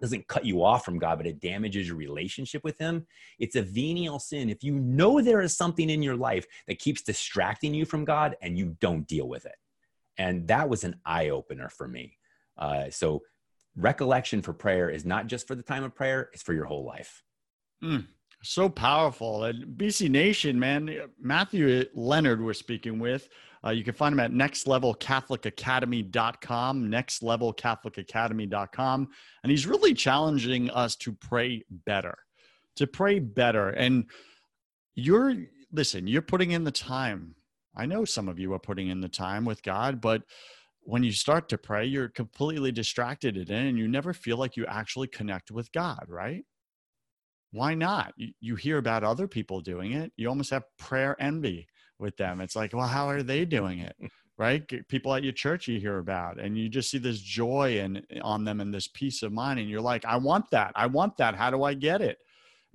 Doesn't 0.00 0.28
cut 0.28 0.44
you 0.44 0.62
off 0.62 0.84
from 0.84 0.98
God, 0.98 1.16
but 1.18 1.26
it 1.26 1.40
damages 1.40 1.88
your 1.88 1.96
relationship 1.96 2.62
with 2.64 2.78
Him. 2.78 3.06
It's 3.38 3.56
a 3.56 3.62
venial 3.62 4.18
sin 4.18 4.50
if 4.50 4.62
you 4.62 4.74
know 4.78 5.20
there 5.20 5.40
is 5.40 5.56
something 5.56 5.88
in 5.88 6.02
your 6.02 6.16
life 6.16 6.46
that 6.66 6.78
keeps 6.78 7.02
distracting 7.02 7.72
you 7.72 7.84
from 7.84 8.04
God 8.04 8.36
and 8.42 8.58
you 8.58 8.76
don't 8.80 9.06
deal 9.06 9.28
with 9.28 9.46
it. 9.46 9.56
And 10.18 10.48
that 10.48 10.68
was 10.68 10.84
an 10.84 10.96
eye 11.04 11.30
opener 11.30 11.68
for 11.68 11.88
me. 11.88 12.18
Uh, 12.56 12.90
so 12.90 13.22
recollection 13.76 14.42
for 14.42 14.52
prayer 14.52 14.88
is 14.88 15.04
not 15.04 15.26
just 15.26 15.46
for 15.46 15.54
the 15.54 15.62
time 15.62 15.84
of 15.84 15.94
prayer, 15.94 16.30
it's 16.32 16.42
for 16.42 16.54
your 16.54 16.64
whole 16.64 16.84
life. 16.84 17.22
Mm, 17.82 18.06
So 18.42 18.68
powerful. 18.68 19.44
And 19.44 19.76
BC 19.76 20.08
Nation, 20.10 20.58
man, 20.58 20.90
Matthew 21.20 21.84
Leonard, 21.94 22.42
we're 22.42 22.54
speaking 22.54 22.98
with. 22.98 23.28
Uh, 23.66 23.70
you 23.70 23.82
can 23.82 23.94
find 23.94 24.12
him 24.12 24.20
at 24.20 24.30
nextlevelcatholicacademy.com, 24.30 26.88
nextlevelcatholicacademy.com. 26.88 29.08
And 29.42 29.50
he's 29.50 29.66
really 29.66 29.92
challenging 29.92 30.70
us 30.70 30.94
to 30.96 31.12
pray 31.12 31.64
better, 31.68 32.16
to 32.76 32.86
pray 32.86 33.18
better. 33.18 33.70
And 33.70 34.04
you're, 34.94 35.34
listen, 35.72 36.06
you're 36.06 36.22
putting 36.22 36.52
in 36.52 36.62
the 36.62 36.70
time. 36.70 37.34
I 37.74 37.86
know 37.86 38.04
some 38.04 38.28
of 38.28 38.38
you 38.38 38.52
are 38.52 38.60
putting 38.60 38.86
in 38.88 39.00
the 39.00 39.08
time 39.08 39.44
with 39.44 39.64
God, 39.64 40.00
but 40.00 40.22
when 40.82 41.02
you 41.02 41.10
start 41.10 41.48
to 41.48 41.58
pray, 41.58 41.86
you're 41.86 42.08
completely 42.08 42.70
distracted 42.70 43.36
in 43.36 43.50
and 43.50 43.76
you 43.76 43.88
never 43.88 44.12
feel 44.12 44.36
like 44.36 44.56
you 44.56 44.64
actually 44.66 45.08
connect 45.08 45.50
with 45.50 45.72
God, 45.72 46.04
right? 46.08 46.44
Why 47.50 47.74
not? 47.74 48.14
You, 48.16 48.32
you 48.38 48.54
hear 48.54 48.78
about 48.78 49.02
other 49.02 49.26
people 49.26 49.60
doing 49.60 49.90
it. 49.92 50.12
You 50.16 50.28
almost 50.28 50.50
have 50.50 50.62
prayer 50.78 51.16
envy 51.18 51.66
with 51.98 52.16
them. 52.16 52.40
It's 52.40 52.56
like, 52.56 52.72
well, 52.72 52.86
how 52.86 53.08
are 53.08 53.22
they 53.22 53.44
doing 53.44 53.80
it? 53.80 53.96
right? 54.38 54.62
People 54.88 55.14
at 55.14 55.24
your 55.24 55.32
church 55.32 55.66
you 55.66 55.80
hear 55.80 55.98
about, 55.98 56.38
and 56.38 56.58
you 56.58 56.68
just 56.68 56.90
see 56.90 56.98
this 56.98 57.20
joy 57.20 57.80
and 57.80 58.06
on 58.22 58.44
them 58.44 58.60
and 58.60 58.72
this 58.72 58.88
peace 58.88 59.22
of 59.22 59.32
mind, 59.32 59.58
and 59.58 59.68
you're 59.68 59.80
like, 59.80 60.04
I 60.04 60.16
want 60.16 60.50
that. 60.50 60.72
I 60.76 60.86
want 60.86 61.16
that. 61.16 61.34
How 61.34 61.50
do 61.50 61.62
I 61.62 61.74
get 61.74 62.02
it? 62.02 62.18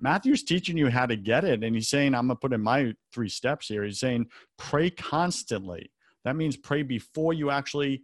Matthew's 0.00 0.42
teaching 0.42 0.76
you 0.76 0.88
how 0.88 1.06
to 1.06 1.14
get 1.14 1.44
it, 1.44 1.62
and 1.62 1.74
he's 1.74 1.88
saying, 1.88 2.14
I'm 2.14 2.26
gonna 2.26 2.36
put 2.36 2.52
in 2.52 2.60
my 2.60 2.92
three 3.12 3.28
steps 3.28 3.68
here. 3.68 3.84
He's 3.84 4.00
saying, 4.00 4.26
pray 4.58 4.90
constantly. 4.90 5.92
That 6.24 6.34
means 6.34 6.56
pray 6.56 6.82
before 6.82 7.32
you 7.32 7.50
actually 7.50 8.02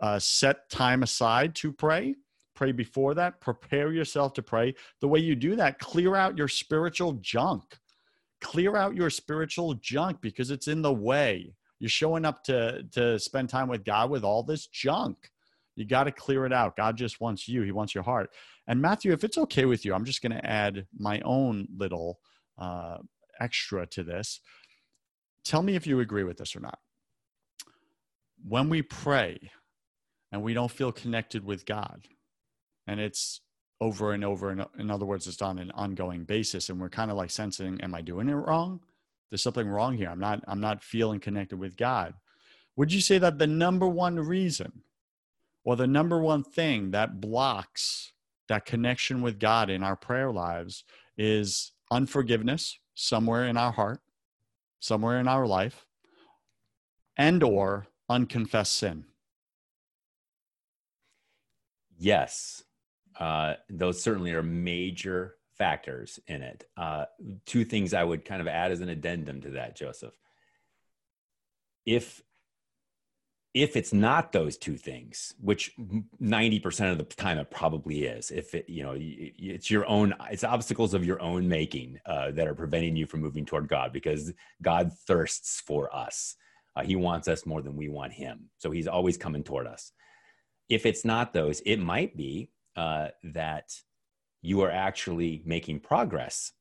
uh, 0.00 0.18
set 0.18 0.70
time 0.70 1.02
aside 1.02 1.54
to 1.56 1.72
pray. 1.72 2.14
Pray 2.54 2.72
before 2.72 3.14
that. 3.14 3.40
Prepare 3.40 3.92
yourself 3.92 4.32
to 4.34 4.42
pray. 4.42 4.74
The 5.00 5.08
way 5.08 5.18
you 5.18 5.34
do 5.34 5.56
that, 5.56 5.78
clear 5.78 6.14
out 6.14 6.38
your 6.38 6.48
spiritual 6.48 7.14
junk 7.14 7.78
clear 8.40 8.76
out 8.76 8.94
your 8.94 9.10
spiritual 9.10 9.74
junk 9.74 10.20
because 10.20 10.50
it's 10.50 10.68
in 10.68 10.82
the 10.82 10.92
way. 10.92 11.54
You're 11.78 11.88
showing 11.88 12.24
up 12.24 12.44
to 12.44 12.84
to 12.92 13.18
spend 13.18 13.48
time 13.48 13.68
with 13.68 13.84
God 13.84 14.10
with 14.10 14.24
all 14.24 14.42
this 14.42 14.66
junk. 14.66 15.30
You 15.76 15.84
got 15.84 16.04
to 16.04 16.12
clear 16.12 16.46
it 16.46 16.52
out. 16.52 16.76
God 16.76 16.96
just 16.96 17.20
wants 17.20 17.48
you. 17.48 17.62
He 17.62 17.72
wants 17.72 17.94
your 17.94 18.04
heart. 18.04 18.30
And 18.66 18.80
Matthew, 18.80 19.12
if 19.12 19.24
it's 19.24 19.38
okay 19.38 19.64
with 19.64 19.84
you, 19.84 19.92
I'm 19.92 20.04
just 20.04 20.22
going 20.22 20.32
to 20.32 20.46
add 20.46 20.86
my 20.96 21.20
own 21.24 21.66
little 21.76 22.20
uh, 22.58 22.98
extra 23.40 23.86
to 23.88 24.04
this. 24.04 24.40
Tell 25.44 25.62
me 25.62 25.74
if 25.74 25.86
you 25.86 26.00
agree 26.00 26.22
with 26.22 26.38
this 26.38 26.54
or 26.54 26.60
not. 26.60 26.78
When 28.46 28.68
we 28.68 28.82
pray 28.82 29.50
and 30.30 30.42
we 30.42 30.54
don't 30.54 30.70
feel 30.70 30.92
connected 30.92 31.44
with 31.44 31.66
God, 31.66 32.06
and 32.86 33.00
it's 33.00 33.40
over 33.84 34.12
and 34.12 34.24
over. 34.24 34.48
And 34.48 34.64
in 34.78 34.90
other 34.90 35.04
words, 35.04 35.26
it's 35.26 35.42
on 35.42 35.58
an 35.58 35.70
ongoing 35.72 36.24
basis. 36.24 36.70
And 36.70 36.80
we're 36.80 36.88
kind 36.88 37.10
of 37.10 37.18
like 37.18 37.30
sensing, 37.30 37.78
am 37.82 37.94
I 37.94 38.00
doing 38.00 38.30
it 38.30 38.34
wrong? 38.34 38.80
There's 39.30 39.42
something 39.42 39.68
wrong 39.68 39.94
here. 39.96 40.08
I'm 40.08 40.18
not, 40.18 40.42
I'm 40.48 40.60
not 40.60 40.82
feeling 40.82 41.20
connected 41.20 41.58
with 41.58 41.76
God. 41.76 42.14
Would 42.76 42.92
you 42.92 43.00
say 43.00 43.18
that 43.18 43.38
the 43.38 43.46
number 43.46 43.86
one 43.86 44.18
reason 44.18 44.82
or 45.64 45.76
the 45.76 45.86
number 45.86 46.18
one 46.18 46.42
thing 46.42 46.92
that 46.92 47.20
blocks 47.20 48.12
that 48.48 48.64
connection 48.64 49.20
with 49.20 49.38
God 49.38 49.68
in 49.68 49.82
our 49.82 49.96
prayer 49.96 50.32
lives 50.32 50.84
is 51.18 51.72
unforgiveness 51.90 52.78
somewhere 52.94 53.46
in 53.46 53.56
our 53.56 53.72
heart, 53.72 54.00
somewhere 54.80 55.20
in 55.20 55.28
our 55.28 55.46
life, 55.46 55.86
and 57.16 57.42
or 57.42 57.86
unconfessed 58.08 58.74
sin? 58.74 59.04
Yes. 61.96 62.63
Uh, 63.18 63.54
those 63.68 64.02
certainly 64.02 64.32
are 64.32 64.42
major 64.42 65.36
factors 65.56 66.18
in 66.26 66.42
it. 66.42 66.68
Uh, 66.76 67.04
two 67.46 67.64
things 67.64 67.94
I 67.94 68.04
would 68.04 68.24
kind 68.24 68.40
of 68.40 68.48
add 68.48 68.72
as 68.72 68.80
an 68.80 68.88
addendum 68.88 69.40
to 69.42 69.50
that, 69.50 69.76
Joseph. 69.76 70.14
If 71.86 72.22
if 73.54 73.76
it's 73.76 73.92
not 73.92 74.32
those 74.32 74.56
two 74.56 74.76
things, 74.76 75.32
which 75.40 75.70
90% 76.20 76.90
of 76.90 76.98
the 76.98 77.04
time 77.04 77.38
it 77.38 77.52
probably 77.52 78.02
is, 78.02 78.32
if 78.32 78.52
it, 78.52 78.68
you 78.68 78.82
know, 78.82 78.96
it's 78.98 79.70
your 79.70 79.86
own, 79.86 80.12
it's 80.28 80.42
obstacles 80.42 80.92
of 80.92 81.04
your 81.04 81.22
own 81.22 81.48
making 81.48 82.00
uh, 82.04 82.32
that 82.32 82.48
are 82.48 82.54
preventing 82.56 82.96
you 82.96 83.06
from 83.06 83.20
moving 83.20 83.46
toward 83.46 83.68
God 83.68 83.92
because 83.92 84.32
God 84.60 84.90
thirsts 85.06 85.62
for 85.64 85.94
us. 85.94 86.34
Uh, 86.74 86.82
he 86.82 86.96
wants 86.96 87.28
us 87.28 87.46
more 87.46 87.62
than 87.62 87.76
we 87.76 87.88
want 87.88 88.12
him. 88.12 88.50
So 88.58 88.72
he's 88.72 88.88
always 88.88 89.16
coming 89.16 89.44
toward 89.44 89.68
us. 89.68 89.92
If 90.68 90.84
it's 90.84 91.04
not 91.04 91.32
those, 91.32 91.60
it 91.60 91.76
might 91.76 92.16
be 92.16 92.50
uh, 92.76 93.08
that 93.22 93.70
you 94.42 94.60
are 94.60 94.70
actually 94.70 95.42
making 95.44 95.80
progress 95.80 96.52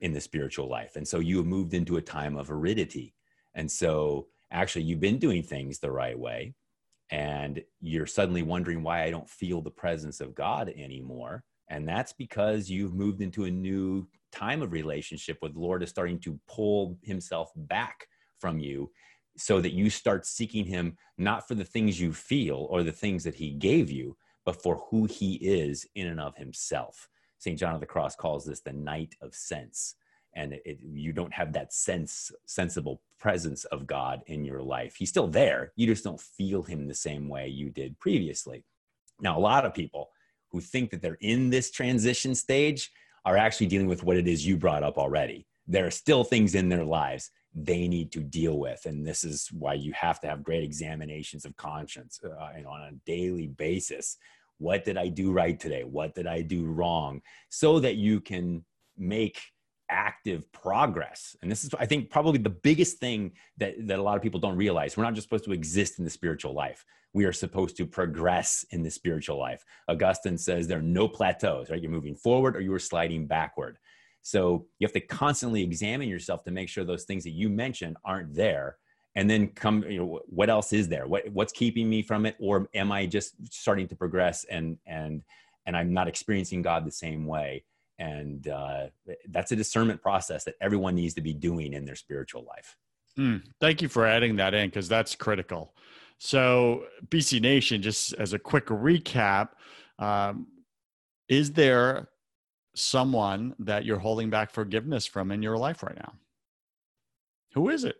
in 0.00 0.12
the 0.12 0.20
spiritual 0.20 0.68
life. 0.68 0.96
And 0.96 1.06
so 1.06 1.18
you 1.18 1.38
have 1.38 1.46
moved 1.46 1.74
into 1.74 1.96
a 1.96 2.02
time 2.02 2.36
of 2.36 2.50
aridity. 2.50 3.14
And 3.54 3.70
so 3.70 4.28
actually 4.50 4.82
you've 4.82 5.00
been 5.00 5.18
doing 5.18 5.42
things 5.42 5.78
the 5.78 5.90
right 5.90 6.18
way. 6.18 6.54
And 7.10 7.62
you're 7.80 8.06
suddenly 8.06 8.42
wondering 8.42 8.82
why 8.82 9.02
I 9.02 9.10
don't 9.10 9.28
feel 9.28 9.60
the 9.60 9.70
presence 9.70 10.20
of 10.20 10.34
God 10.34 10.72
anymore. 10.76 11.44
And 11.68 11.86
that's 11.86 12.12
because 12.12 12.70
you've 12.70 12.94
moved 12.94 13.22
into 13.22 13.44
a 13.44 13.50
new 13.50 14.06
time 14.32 14.62
of 14.62 14.72
relationship 14.72 15.38
with 15.42 15.54
the 15.54 15.60
Lord 15.60 15.82
is 15.82 15.90
starting 15.90 16.18
to 16.20 16.38
pull 16.48 16.98
himself 17.02 17.50
back 17.54 18.06
from 18.40 18.58
you 18.58 18.90
so 19.36 19.60
that 19.60 19.72
you 19.72 19.88
start 19.88 20.26
seeking 20.26 20.64
him 20.64 20.96
not 21.16 21.46
for 21.46 21.54
the 21.54 21.64
things 21.64 22.00
you 22.00 22.12
feel 22.12 22.66
or 22.70 22.82
the 22.82 22.92
things 22.92 23.24
that 23.24 23.34
he 23.34 23.50
gave 23.50 23.90
you, 23.90 24.16
but 24.44 24.62
for 24.62 24.84
who 24.90 25.06
he 25.06 25.34
is 25.34 25.86
in 25.94 26.08
and 26.08 26.20
of 26.20 26.36
himself. 26.36 27.08
St. 27.38 27.58
John 27.58 27.74
of 27.74 27.80
the 27.80 27.86
Cross 27.86 28.16
calls 28.16 28.44
this 28.44 28.60
the 28.60 28.72
night 28.72 29.14
of 29.20 29.34
sense. 29.34 29.96
And 30.34 30.54
it, 30.64 30.78
you 30.80 31.12
don't 31.12 31.32
have 31.32 31.52
that 31.52 31.72
sense, 31.72 32.32
sensible 32.46 33.02
presence 33.18 33.64
of 33.64 33.86
God 33.86 34.22
in 34.26 34.44
your 34.44 34.62
life. 34.62 34.94
He's 34.96 35.10
still 35.10 35.28
there. 35.28 35.72
You 35.76 35.86
just 35.86 36.04
don't 36.04 36.20
feel 36.20 36.62
him 36.62 36.86
the 36.86 36.94
same 36.94 37.28
way 37.28 37.48
you 37.48 37.68
did 37.68 37.98
previously. 37.98 38.64
Now, 39.20 39.38
a 39.38 39.40
lot 39.40 39.66
of 39.66 39.74
people 39.74 40.10
who 40.50 40.60
think 40.60 40.90
that 40.90 41.02
they're 41.02 41.18
in 41.20 41.50
this 41.50 41.70
transition 41.70 42.34
stage 42.34 42.90
are 43.24 43.36
actually 43.36 43.66
dealing 43.66 43.86
with 43.86 44.02
what 44.04 44.16
it 44.16 44.26
is 44.26 44.46
you 44.46 44.56
brought 44.56 44.82
up 44.82 44.98
already. 44.98 45.46
There 45.66 45.86
are 45.86 45.92
still 45.92 46.24
things 46.24 46.54
in 46.54 46.68
their 46.68 46.84
lives 46.84 47.30
they 47.54 47.86
need 47.86 48.12
to 48.12 48.20
deal 48.20 48.58
with. 48.58 48.86
And 48.86 49.06
this 49.06 49.24
is 49.24 49.48
why 49.52 49.74
you 49.74 49.92
have 49.92 50.20
to 50.20 50.26
have 50.26 50.42
great 50.42 50.62
examinations 50.62 51.44
of 51.44 51.56
conscience 51.56 52.18
uh, 52.24 52.48
and 52.56 52.66
on 52.66 52.80
a 52.82 52.92
daily 53.04 53.48
basis. 53.48 54.16
What 54.58 54.84
did 54.84 54.96
I 54.96 55.08
do 55.08 55.32
right 55.32 55.58
today? 55.58 55.84
What 55.84 56.14
did 56.14 56.26
I 56.26 56.40
do 56.42 56.66
wrong? 56.66 57.20
So 57.50 57.80
that 57.80 57.96
you 57.96 58.20
can 58.20 58.64
make 58.96 59.40
active 59.90 60.50
progress. 60.52 61.36
And 61.42 61.50
this 61.50 61.64
is, 61.64 61.70
I 61.78 61.84
think, 61.84 62.10
probably 62.10 62.38
the 62.38 62.50
biggest 62.50 62.98
thing 62.98 63.32
that, 63.58 63.74
that 63.86 63.98
a 63.98 64.02
lot 64.02 64.16
of 64.16 64.22
people 64.22 64.40
don't 64.40 64.56
realize. 64.56 64.96
We're 64.96 65.04
not 65.04 65.14
just 65.14 65.26
supposed 65.26 65.44
to 65.44 65.52
exist 65.52 65.98
in 65.98 66.04
the 66.04 66.10
spiritual 66.10 66.54
life. 66.54 66.84
We 67.12 67.26
are 67.26 67.32
supposed 67.32 67.76
to 67.76 67.86
progress 67.86 68.64
in 68.70 68.82
the 68.82 68.90
spiritual 68.90 69.38
life. 69.38 69.62
Augustine 69.88 70.38
says 70.38 70.66
there 70.66 70.78
are 70.78 70.82
no 70.82 71.06
plateaus, 71.06 71.68
right? 71.68 71.82
You're 71.82 71.90
moving 71.90 72.14
forward 72.14 72.56
or 72.56 72.60
you 72.60 72.72
are 72.72 72.78
sliding 72.78 73.26
backward. 73.26 73.76
So 74.22 74.66
you 74.78 74.86
have 74.86 74.92
to 74.92 75.00
constantly 75.00 75.62
examine 75.62 76.08
yourself 76.08 76.44
to 76.44 76.50
make 76.50 76.68
sure 76.68 76.84
those 76.84 77.04
things 77.04 77.24
that 77.24 77.30
you 77.30 77.48
mentioned 77.48 77.96
aren't 78.04 78.34
there. 78.34 78.78
And 79.14 79.28
then 79.28 79.48
come, 79.48 79.82
you 79.82 79.98
know, 79.98 80.20
what 80.26 80.48
else 80.48 80.72
is 80.72 80.88
there? 80.88 81.06
What 81.06 81.28
what's 81.30 81.52
keeping 81.52 81.90
me 81.90 82.02
from 82.02 82.24
it? 82.24 82.36
Or 82.40 82.68
am 82.74 82.90
I 82.90 83.04
just 83.04 83.34
starting 83.52 83.86
to 83.88 83.96
progress 83.96 84.44
and 84.44 84.78
and 84.86 85.22
and 85.66 85.76
I'm 85.76 85.92
not 85.92 86.08
experiencing 86.08 86.62
God 86.62 86.86
the 86.86 86.92
same 86.92 87.26
way? 87.26 87.64
And 87.98 88.48
uh, 88.48 88.86
that's 89.28 89.52
a 89.52 89.56
discernment 89.56 90.00
process 90.00 90.44
that 90.44 90.54
everyone 90.60 90.94
needs 90.94 91.14
to 91.14 91.20
be 91.20 91.34
doing 91.34 91.74
in 91.74 91.84
their 91.84 91.94
spiritual 91.94 92.44
life. 92.44 92.76
Mm, 93.18 93.42
thank 93.60 93.82
you 93.82 93.88
for 93.88 94.06
adding 94.06 94.36
that 94.36 94.54
in 94.54 94.68
because 94.68 94.88
that's 94.88 95.14
critical. 95.14 95.74
So, 96.18 96.84
BC 97.08 97.40
Nation, 97.40 97.82
just 97.82 98.14
as 98.14 98.32
a 98.32 98.38
quick 98.38 98.66
recap, 98.66 99.50
um, 99.98 100.46
is 101.28 101.52
there 101.52 102.08
someone 102.74 103.54
that 103.58 103.84
you're 103.84 103.98
holding 103.98 104.30
back 104.30 104.50
forgiveness 104.50 105.06
from 105.06 105.30
in 105.30 105.42
your 105.42 105.56
life 105.56 105.82
right 105.82 105.96
now? 105.96 106.14
Who 107.54 107.68
is 107.68 107.84
it? 107.84 107.96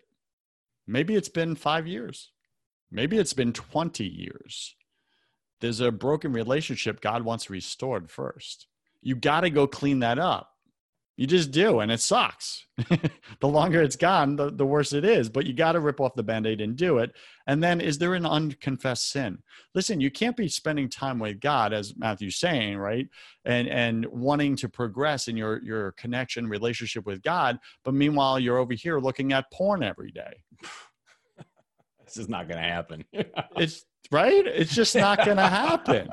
Maybe 0.87 1.14
it's 1.14 1.28
been 1.28 1.54
five 1.54 1.87
years. 1.87 2.30
Maybe 2.90 3.18
it's 3.18 3.32
been 3.32 3.52
20 3.52 4.04
years. 4.04 4.74
There's 5.61 5.80
a 5.80 5.92
broken 5.92 6.32
relationship 6.32 7.00
God 7.00 7.22
wants 7.22 7.48
restored 7.48 8.11
first. 8.11 8.66
You 9.00 9.14
got 9.14 9.42
to 9.42 9.50
go 9.50 9.66
clean 9.66 10.00
that 10.00 10.18
up. 10.18 10.52
You 11.22 11.28
just 11.28 11.52
do, 11.52 11.78
and 11.78 11.92
it 11.92 12.00
sucks. 12.00 12.66
the 13.38 13.46
longer 13.46 13.80
it's 13.80 13.94
gone, 13.94 14.35
the, 14.35 14.50
the 14.50 14.66
worse 14.66 14.92
it 14.92 15.04
is. 15.04 15.28
But 15.28 15.46
you 15.46 15.54
got 15.54 15.72
to 15.72 15.80
rip 15.80 16.00
off 16.00 16.16
the 16.16 16.24
band 16.24 16.48
aid 16.48 16.61
and 16.61 16.74
do 16.74 16.98
it. 16.98 17.12
And 17.46 17.62
then, 17.62 17.80
is 17.80 17.96
there 17.98 18.14
an 18.14 18.26
unconfessed 18.26 19.08
sin? 19.08 19.38
Listen, 19.72 20.00
you 20.00 20.11
can't 20.11 20.37
be 20.37 20.48
spending 20.48 20.88
time 20.88 21.20
with 21.20 21.38
God, 21.38 21.72
as 21.72 21.96
Matthew's 21.96 22.40
saying, 22.40 22.76
right? 22.76 23.06
And 23.44 23.68
and 23.68 24.04
wanting 24.06 24.56
to 24.56 24.68
progress 24.68 25.28
in 25.28 25.37
your 25.37 25.62
your 25.62 25.92
connection 25.92 26.48
relationship 26.48 27.06
with 27.06 27.22
God, 27.22 27.61
but 27.85 27.94
meanwhile 27.94 28.40
you're 28.40 28.58
over 28.58 28.74
here 28.74 28.98
looking 28.98 29.32
at 29.32 29.48
porn 29.52 29.85
every 29.85 30.11
day. 30.11 30.42
this 32.04 32.16
is 32.16 32.28
not 32.28 32.48
going 32.48 32.61
to 32.61 32.68
happen. 32.68 33.04
it's 33.56 33.85
right. 34.11 34.44
It's 34.44 34.74
just 34.74 34.96
not 34.96 35.24
going 35.24 35.37
to 35.37 35.48
happen 35.48 36.08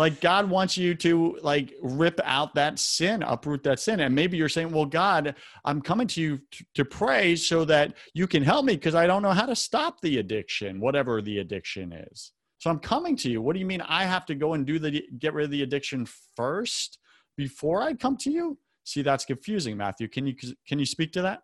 Like 0.00 0.22
God 0.22 0.48
wants 0.48 0.78
you 0.78 0.94
to 0.94 1.38
like 1.42 1.74
rip 1.82 2.20
out 2.24 2.54
that 2.54 2.78
sin, 2.78 3.22
uproot 3.22 3.62
that 3.64 3.78
sin. 3.78 4.00
And 4.00 4.14
maybe 4.14 4.38
you're 4.38 4.48
saying, 4.48 4.72
well, 4.72 4.86
God, 4.86 5.34
I'm 5.66 5.82
coming 5.82 6.06
to 6.06 6.22
you 6.22 6.40
to, 6.72 6.86
pray 6.86 7.36
so 7.36 7.66
that 7.66 7.92
you 8.14 8.26
can 8.26 8.42
help 8.42 8.64
me 8.64 8.76
because 8.76 8.94
I 8.94 9.06
don't 9.06 9.20
know 9.20 9.32
how 9.32 9.44
to 9.44 9.54
stop 9.54 10.00
the 10.00 10.16
addiction, 10.16 10.80
whatever 10.80 11.20
the 11.20 11.40
addiction 11.40 11.92
is. 11.92 12.32
So 12.60 12.70
I'm 12.70 12.78
coming 12.78 13.14
to 13.16 13.30
you. 13.30 13.42
What 13.42 13.52
do 13.52 13.60
you 13.60 13.66
mean 13.66 13.82
I 13.82 14.04
have 14.04 14.24
to 14.26 14.34
go 14.34 14.54
and 14.54 14.64
do 14.64 14.78
the 14.78 15.02
get 15.18 15.34
rid 15.34 15.44
of 15.44 15.50
the 15.50 15.64
addiction 15.64 16.06
first 16.34 16.98
before 17.36 17.82
I 17.82 17.92
come 17.92 18.16
to 18.22 18.30
you? 18.30 18.56
See, 18.84 19.02
that's 19.02 19.26
confusing, 19.26 19.76
Matthew. 19.76 20.08
Can 20.08 20.26
you 20.26 20.34
can 20.66 20.78
you 20.78 20.86
speak 20.86 21.12
to 21.12 21.22
that? 21.22 21.42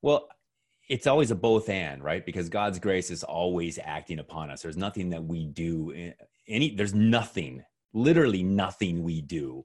Well, 0.00 0.28
it's 0.88 1.08
always 1.08 1.32
a 1.32 1.34
both 1.34 1.68
and, 1.68 2.04
right? 2.04 2.24
Because 2.24 2.48
God's 2.48 2.78
grace 2.78 3.10
is 3.10 3.24
always 3.24 3.80
acting 3.82 4.20
upon 4.20 4.50
us. 4.50 4.62
There's 4.62 4.76
nothing 4.76 5.10
that 5.10 5.24
we 5.24 5.46
do 5.46 5.92
eh, 5.96 6.12
any 6.48 6.74
there's 6.74 6.94
nothing, 6.94 7.64
literally 7.92 8.42
nothing 8.42 9.02
we 9.02 9.20
do 9.20 9.64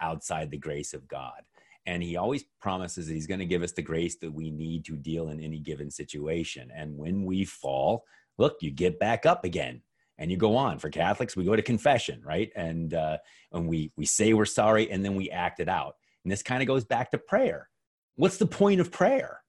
outside 0.00 0.50
the 0.50 0.58
grace 0.58 0.94
of 0.94 1.08
God. 1.08 1.42
And 1.86 2.02
he 2.02 2.16
always 2.16 2.44
promises 2.60 3.06
that 3.06 3.14
he's 3.14 3.26
going 3.26 3.40
to 3.40 3.46
give 3.46 3.62
us 3.62 3.72
the 3.72 3.82
grace 3.82 4.16
that 4.16 4.32
we 4.32 4.50
need 4.50 4.84
to 4.84 4.96
deal 4.96 5.30
in 5.30 5.40
any 5.40 5.58
given 5.58 5.90
situation. 5.90 6.70
And 6.74 6.96
when 6.96 7.24
we 7.24 7.44
fall, 7.44 8.04
look, 8.38 8.56
you 8.60 8.70
get 8.70 8.98
back 8.98 9.24
up 9.26 9.44
again 9.44 9.82
and 10.18 10.30
you 10.30 10.36
go 10.36 10.56
on. 10.56 10.78
For 10.78 10.90
Catholics, 10.90 11.34
we 11.34 11.44
go 11.44 11.56
to 11.56 11.62
confession, 11.62 12.20
right? 12.24 12.50
And 12.54 12.94
uh, 12.94 13.18
and 13.52 13.68
we 13.68 13.92
we 13.96 14.04
say 14.04 14.34
we're 14.34 14.44
sorry, 14.44 14.90
and 14.90 15.04
then 15.04 15.16
we 15.16 15.30
act 15.30 15.60
it 15.60 15.68
out. 15.68 15.94
And 16.24 16.30
this 16.30 16.42
kind 16.42 16.62
of 16.62 16.66
goes 16.66 16.84
back 16.84 17.10
to 17.10 17.18
prayer. 17.18 17.68
What's 18.16 18.36
the 18.36 18.46
point 18.46 18.80
of 18.80 18.92
prayer? 18.92 19.40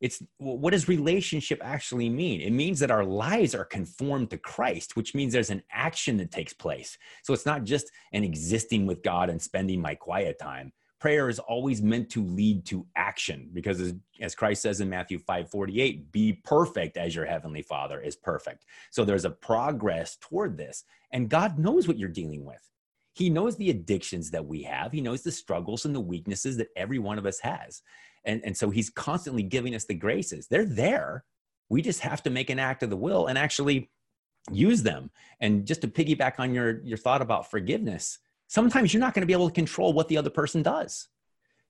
It's 0.00 0.22
what 0.38 0.72
does 0.72 0.88
relationship 0.88 1.60
actually 1.62 2.08
mean? 2.08 2.40
It 2.40 2.52
means 2.52 2.80
that 2.80 2.90
our 2.90 3.04
lives 3.04 3.54
are 3.54 3.64
conformed 3.64 4.30
to 4.30 4.38
Christ, 4.38 4.96
which 4.96 5.14
means 5.14 5.32
there's 5.32 5.50
an 5.50 5.62
action 5.70 6.16
that 6.18 6.30
takes 6.30 6.52
place. 6.52 6.98
So 7.22 7.32
it's 7.32 7.46
not 7.46 7.64
just 7.64 7.90
an 8.12 8.24
existing 8.24 8.86
with 8.86 9.02
God 9.02 9.30
and 9.30 9.40
spending 9.40 9.80
my 9.80 9.94
quiet 9.94 10.38
time. 10.38 10.72
Prayer 11.00 11.28
is 11.28 11.38
always 11.38 11.82
meant 11.82 12.10
to 12.10 12.24
lead 12.24 12.64
to 12.66 12.86
action 12.96 13.50
because 13.52 13.80
as, 13.80 13.94
as 14.20 14.34
Christ 14.34 14.62
says 14.62 14.80
in 14.80 14.88
Matthew 14.88 15.18
5 15.18 15.50
48, 15.50 16.10
be 16.12 16.40
perfect 16.44 16.96
as 16.96 17.14
your 17.14 17.26
heavenly 17.26 17.62
Father 17.62 18.00
is 18.00 18.16
perfect. 18.16 18.64
So 18.90 19.04
there's 19.04 19.26
a 19.26 19.30
progress 19.30 20.16
toward 20.20 20.56
this. 20.56 20.84
And 21.12 21.28
God 21.28 21.58
knows 21.58 21.86
what 21.86 21.98
you're 21.98 22.08
dealing 22.08 22.44
with. 22.44 22.70
He 23.14 23.30
knows 23.30 23.56
the 23.56 23.70
addictions 23.70 24.30
that 24.32 24.44
we 24.44 24.62
have. 24.64 24.92
He 24.92 25.00
knows 25.00 25.22
the 25.22 25.30
struggles 25.30 25.84
and 25.84 25.94
the 25.94 26.00
weaknesses 26.00 26.56
that 26.56 26.68
every 26.76 26.98
one 26.98 27.18
of 27.18 27.26
us 27.26 27.38
has. 27.40 27.82
And, 28.24 28.40
and 28.44 28.56
so 28.56 28.70
he's 28.70 28.90
constantly 28.90 29.42
giving 29.42 29.74
us 29.74 29.84
the 29.84 29.94
graces. 29.94 30.46
They're 30.48 30.64
there. 30.64 31.24
We 31.68 31.82
just 31.82 32.00
have 32.00 32.22
to 32.24 32.30
make 32.30 32.50
an 32.50 32.58
act 32.58 32.82
of 32.82 32.90
the 32.90 32.96
will 32.96 33.26
and 33.26 33.38
actually 33.38 33.90
use 34.50 34.82
them. 34.82 35.10
And 35.40 35.66
just 35.66 35.80
to 35.82 35.88
piggyback 35.88 36.34
on 36.38 36.54
your, 36.54 36.80
your 36.82 36.98
thought 36.98 37.22
about 37.22 37.50
forgiveness, 37.50 38.18
sometimes 38.48 38.92
you're 38.92 39.00
not 39.00 39.14
going 39.14 39.22
to 39.22 39.26
be 39.26 39.32
able 39.32 39.48
to 39.48 39.54
control 39.54 39.92
what 39.92 40.08
the 40.08 40.16
other 40.16 40.30
person 40.30 40.62
does. 40.62 41.08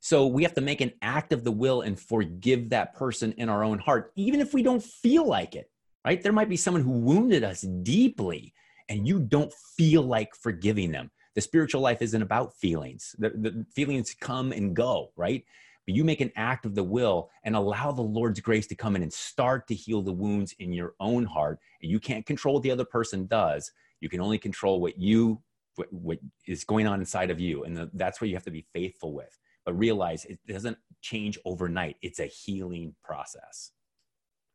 So 0.00 0.26
we 0.26 0.42
have 0.42 0.54
to 0.54 0.60
make 0.60 0.80
an 0.80 0.92
act 1.00 1.32
of 1.32 1.44
the 1.44 1.52
will 1.52 1.80
and 1.80 1.98
forgive 1.98 2.70
that 2.70 2.94
person 2.94 3.32
in 3.38 3.48
our 3.48 3.64
own 3.64 3.78
heart, 3.78 4.12
even 4.16 4.40
if 4.40 4.52
we 4.52 4.62
don't 4.62 4.82
feel 4.82 5.26
like 5.26 5.54
it, 5.54 5.70
right? 6.04 6.22
There 6.22 6.32
might 6.32 6.50
be 6.50 6.58
someone 6.58 6.82
who 6.82 6.90
wounded 6.90 7.42
us 7.42 7.62
deeply 7.62 8.52
and 8.90 9.08
you 9.08 9.20
don't 9.20 9.52
feel 9.76 10.02
like 10.02 10.34
forgiving 10.34 10.92
them. 10.92 11.10
The 11.34 11.40
spiritual 11.40 11.80
life 11.80 12.02
isn't 12.02 12.20
about 12.20 12.54
feelings. 12.54 13.16
The, 13.18 13.30
the 13.30 13.66
feelings 13.74 14.14
come 14.20 14.52
and 14.52 14.76
go, 14.76 15.12
right? 15.16 15.44
But 15.86 15.94
you 15.94 16.04
make 16.04 16.20
an 16.20 16.32
act 16.36 16.64
of 16.66 16.74
the 16.74 16.82
will 16.82 17.30
and 17.44 17.54
allow 17.54 17.92
the 17.92 18.02
Lord's 18.02 18.40
grace 18.40 18.66
to 18.68 18.74
come 18.74 18.96
in 18.96 19.02
and 19.02 19.12
start 19.12 19.66
to 19.68 19.74
heal 19.74 20.02
the 20.02 20.12
wounds 20.12 20.54
in 20.58 20.72
your 20.72 20.94
own 21.00 21.24
heart. 21.24 21.58
And 21.82 21.90
you 21.90 22.00
can't 22.00 22.24
control 22.24 22.54
what 22.54 22.62
the 22.62 22.70
other 22.70 22.84
person 22.84 23.26
does. 23.26 23.70
You 24.00 24.08
can 24.08 24.20
only 24.20 24.38
control 24.38 24.80
what 24.80 24.98
you 24.98 25.42
what, 25.76 25.92
what 25.92 26.18
is 26.46 26.64
going 26.64 26.86
on 26.86 27.00
inside 27.00 27.30
of 27.30 27.40
you, 27.40 27.64
and 27.64 27.76
the, 27.76 27.90
that's 27.94 28.20
what 28.20 28.28
you 28.28 28.36
have 28.36 28.44
to 28.44 28.50
be 28.50 28.66
faithful 28.72 29.12
with. 29.12 29.38
But 29.64 29.78
realize 29.78 30.24
it 30.24 30.38
doesn't 30.46 30.78
change 31.00 31.38
overnight. 31.44 31.96
It's 32.02 32.20
a 32.20 32.26
healing 32.26 32.94
process. 33.02 33.72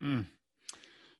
Mm. 0.03 0.25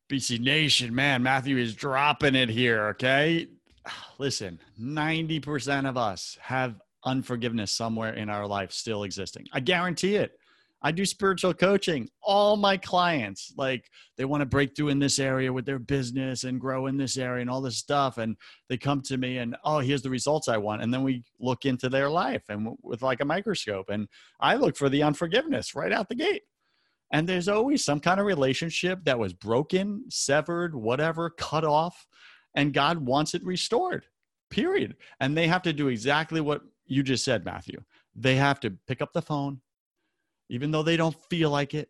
BC 0.09 0.39
Nation, 0.39 0.93
man, 0.93 1.21
Matthew 1.23 1.57
is 1.57 1.75
dropping 1.75 2.35
it 2.35 2.49
here. 2.49 2.87
Okay. 2.89 3.47
Listen, 4.17 4.59
90% 4.79 5.87
of 5.87 5.97
us 5.97 6.37
have 6.41 6.79
unforgiveness 7.05 7.71
somewhere 7.71 8.13
in 8.13 8.29
our 8.29 8.47
life 8.47 8.71
still 8.71 9.03
existing. 9.03 9.47
I 9.53 9.59
guarantee 9.59 10.15
it. 10.15 10.33
I 10.81 10.93
do 10.93 11.05
spiritual 11.05 11.53
coaching. 11.53 12.09
All 12.21 12.55
my 12.55 12.77
clients, 12.77 13.53
like, 13.57 13.89
they 14.15 14.23
want 14.23 14.41
to 14.41 14.45
break 14.45 14.75
through 14.75 14.89
in 14.89 14.99
this 14.99 15.19
area 15.19 15.51
with 15.51 15.65
their 15.65 15.79
business 15.79 16.45
and 16.45 16.59
grow 16.59 16.87
in 16.87 16.95
this 16.95 17.17
area 17.17 17.41
and 17.41 17.49
all 17.49 17.61
this 17.61 17.77
stuff. 17.77 18.17
And 18.17 18.37
they 18.69 18.77
come 18.77 19.01
to 19.01 19.17
me 19.17 19.39
and, 19.39 19.57
oh, 19.65 19.79
here's 19.79 20.01
the 20.01 20.09
results 20.09 20.47
I 20.47 20.55
want. 20.55 20.81
And 20.81 20.93
then 20.93 21.03
we 21.03 21.23
look 21.39 21.65
into 21.65 21.89
their 21.89 22.09
life 22.09 22.43
and 22.47 22.77
with 22.81 23.01
like 23.01 23.19
a 23.19 23.25
microscope. 23.25 23.89
And 23.89 24.07
I 24.39 24.55
look 24.55 24.77
for 24.77 24.87
the 24.87 25.03
unforgiveness 25.03 25.75
right 25.75 25.91
out 25.91 26.07
the 26.07 26.15
gate. 26.15 26.43
And 27.11 27.27
there's 27.27 27.49
always 27.49 27.83
some 27.83 27.99
kind 27.99 28.21
of 28.21 28.25
relationship 28.25 29.03
that 29.03 29.19
was 29.19 29.33
broken, 29.33 30.05
severed, 30.09 30.75
whatever, 30.75 31.29
cut 31.29 31.65
off. 31.65 32.07
And 32.55 32.73
God 32.73 32.99
wants 32.99 33.33
it 33.33 33.43
restored, 33.43 34.05
period. 34.49 34.95
And 35.19 35.35
they 35.35 35.47
have 35.47 35.63
to 35.63 35.73
do 35.73 35.89
exactly 35.89 36.39
what 36.39 36.61
you 36.89 37.03
just 37.03 37.23
said, 37.23 37.45
Matthew. 37.45 37.81
They 38.15 38.35
have 38.35 38.59
to 38.61 38.71
pick 38.87 39.01
up 39.01 39.13
the 39.13 39.21
phone, 39.21 39.61
even 40.49 40.71
though 40.71 40.83
they 40.83 40.97
don't 40.97 41.15
feel 41.29 41.49
like 41.49 41.73
it, 41.73 41.89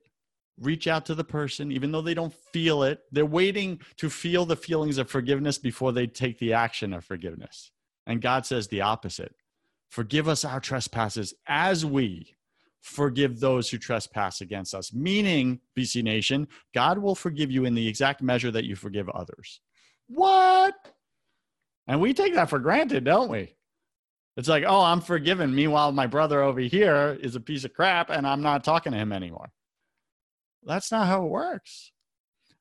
reach 0.60 0.88
out 0.88 1.06
to 1.06 1.16
the 1.16 1.24
person, 1.24 1.72
even 1.72 1.92
though 1.92 2.02
they 2.02 2.14
don't 2.14 2.34
feel 2.34 2.84
it. 2.84 3.02
They're 3.12 3.26
waiting 3.26 3.80
to 3.98 4.10
feel 4.10 4.46
the 4.46 4.56
feelings 4.56 4.98
of 4.98 5.10
forgiveness 5.10 5.58
before 5.58 5.92
they 5.92 6.08
take 6.08 6.38
the 6.40 6.54
action 6.54 6.94
of 6.94 7.06
forgiveness. 7.06 7.72
And 8.06 8.22
God 8.22 8.46
says 8.46 8.68
the 8.68 8.82
opposite 8.82 9.34
Forgive 9.90 10.28
us 10.28 10.46
our 10.46 10.60
trespasses 10.60 11.34
as 11.48 11.84
we 11.84 12.36
forgive 12.82 13.40
those 13.40 13.70
who 13.70 13.78
trespass 13.78 14.42
against 14.42 14.76
us. 14.76 14.94
Meaning, 14.94 15.60
BC 15.78 16.04
Nation, 16.04 16.48
God 16.74 17.00
will 17.00 17.16
forgive 17.16 17.50
you 17.50 17.66
in 17.66 17.74
the 17.74 17.88
exact 17.88 18.22
measure 18.22 18.52
that 18.52 18.66
you 18.66 18.76
forgive 18.76 19.10
others. 19.10 19.62
What? 20.08 20.76
And 21.88 22.00
we 22.00 22.14
take 22.14 22.36
that 22.36 22.50
for 22.50 22.60
granted, 22.60 23.04
don't 23.04 23.30
we? 23.30 23.56
It's 24.38 24.48
like, 24.48 24.64
oh, 24.66 24.82
I'm 24.82 25.02
forgiven. 25.02 25.54
Meanwhile, 25.54 25.92
my 25.92 26.08
brother 26.08 26.42
over 26.42 26.60
here 26.60 27.18
is 27.22 27.36
a 27.36 27.40
piece 27.40 27.66
of 27.66 27.74
crap 27.74 28.10
and 28.10 28.26
I'm 28.26 28.42
not 28.42 28.64
talking 28.64 28.94
to 28.94 28.98
him 28.98 29.12
anymore. 29.12 29.52
That's 30.64 30.92
not 30.92 31.08
how 31.08 31.26
it 31.26 31.30
works. 31.30 31.92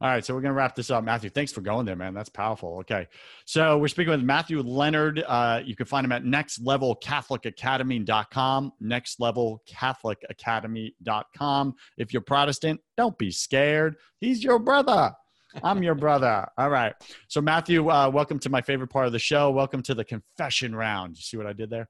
All 0.01 0.09
right, 0.09 0.25
so 0.25 0.33
we're 0.33 0.43
going 0.43 0.51
to 0.51 0.57
wrap 0.57 0.77
this 0.77 0.93
up. 0.93 1.03
Matthew, 1.03 1.29
thanks 1.29 1.51
for 1.51 1.61
going 1.61 1.85
there, 1.85 1.97
man. 1.97 2.15
That's 2.15 2.29
powerful. 2.29 2.77
Okay. 2.79 3.09
So 3.47 3.79
we're 3.79 3.89
speaking 3.89 4.13
with 4.13 4.23
Matthew 4.23 4.63
Leonard. 4.63 5.25
Uh, 5.27 5.61
you 5.65 5.75
can 5.75 5.87
find 5.87 6.05
him 6.05 6.13
at 6.13 6.23
nextlevelcatholicacademy.com, 6.23 8.73
nextlevelcatholicacademy.com. 8.81 11.75
If 11.97 12.13
you're 12.13 12.23
Protestant, 12.23 12.81
don't 12.97 13.19
be 13.19 13.33
scared. 13.33 13.97
He's 14.21 14.45
your 14.45 14.61
brother. 14.61 15.15
I'm 15.63 15.83
your 15.83 15.95
brother. 15.95 16.47
All 16.57 16.71
right. 16.71 16.95
So, 17.29 17.41
Matthew, 17.41 17.91
uh, 17.91 18.11
welcome 18.11 18.39
to 18.41 18.51
my 18.51 18.61
favorite 18.61 18.89
part 18.89 19.07
of 19.07 19.13
the 19.13 19.19
show. 19.19 19.51
Welcome 19.51 19.83
to 19.85 19.95
the 19.95 20.05
confession 20.05 20.75
round. 20.75 21.17
You 21.17 21.23
see 21.23 21.37
what 21.37 21.47
I 21.47 21.53
did 21.53 21.71
there? 21.71 21.89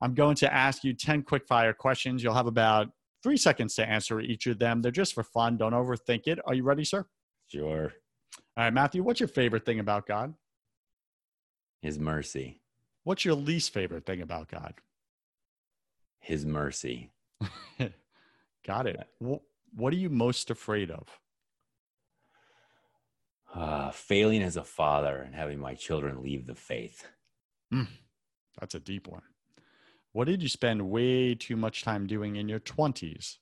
I'm 0.00 0.14
going 0.14 0.36
to 0.36 0.52
ask 0.52 0.84
you 0.84 0.94
10 0.94 1.22
quick 1.22 1.46
fire 1.46 1.72
questions. 1.72 2.22
You'll 2.22 2.34
have 2.34 2.46
about 2.46 2.88
three 3.22 3.36
seconds 3.36 3.74
to 3.76 3.88
answer 3.88 4.20
each 4.20 4.46
of 4.46 4.58
them. 4.58 4.82
They're 4.82 4.92
just 4.92 5.14
for 5.14 5.22
fun. 5.22 5.56
Don't 5.56 5.72
overthink 5.72 6.26
it. 6.26 6.38
Are 6.46 6.54
you 6.54 6.62
ready, 6.62 6.84
sir? 6.84 7.06
Sure. 7.48 7.92
All 8.56 8.64
right, 8.64 8.72
Matthew, 8.72 9.02
what's 9.02 9.20
your 9.20 9.28
favorite 9.28 9.64
thing 9.66 9.80
about 9.80 10.06
God? 10.06 10.34
His 11.82 11.98
mercy. 11.98 12.60
What's 13.04 13.24
your 13.24 13.34
least 13.34 13.72
favorite 13.72 14.06
thing 14.06 14.22
about 14.22 14.48
God? 14.48 14.74
His 16.18 16.44
mercy. 16.44 17.10
Got 18.66 18.86
it. 18.86 19.08
What 19.18 19.92
are 19.92 19.96
you 19.96 20.10
most 20.10 20.50
afraid 20.50 20.90
of? 20.90 21.08
Uh, 23.54 23.90
failing 23.90 24.42
as 24.42 24.56
a 24.56 24.64
father 24.64 25.16
and 25.16 25.34
having 25.34 25.58
my 25.58 25.74
children 25.74 26.22
leave 26.22 26.46
the 26.46 26.54
faith. 26.54 27.06
Mm, 27.72 27.88
that's 28.58 28.74
a 28.74 28.80
deep 28.80 29.08
one. 29.08 29.22
What 30.12 30.26
did 30.26 30.42
you 30.42 30.48
spend 30.48 30.90
way 30.90 31.34
too 31.34 31.56
much 31.56 31.82
time 31.82 32.06
doing 32.06 32.36
in 32.36 32.48
your 32.48 32.60
20s? 32.60 33.38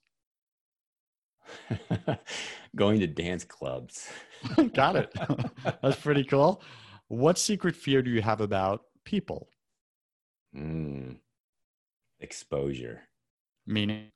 Going 2.76 3.00
to 3.00 3.06
dance 3.06 3.44
clubs. 3.44 4.08
Got 4.74 4.96
it. 4.96 5.14
that's 5.82 5.96
pretty 5.96 6.24
cool. 6.24 6.62
What 7.08 7.38
secret 7.38 7.74
fear 7.74 8.02
do 8.02 8.10
you 8.10 8.20
have 8.20 8.42
about 8.42 8.82
people? 9.04 9.48
Mm, 10.54 11.16
exposure. 12.20 13.02
Meaning? 13.66 14.08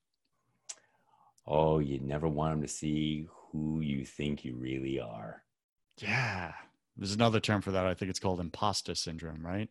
Oh, 1.47 1.79
you 1.79 1.99
never 2.01 2.29
want 2.29 2.53
them 2.53 2.63
to 2.63 2.69
see 2.69 3.27
who 3.51 3.81
you 3.81 4.05
think 4.05 4.45
you 4.45 4.57
really 4.57 5.01
are. 5.01 5.43
Yeah. 5.99 6.53
There's 6.97 7.15
another 7.15 7.41
term 7.41 7.63
for 7.63 7.71
that. 7.73 7.87
I 7.87 7.95
think 7.95 8.11
it's 8.11 8.19
called 8.19 8.41
imposter 8.41 8.95
syndrome, 8.95 9.45
right? 9.45 9.71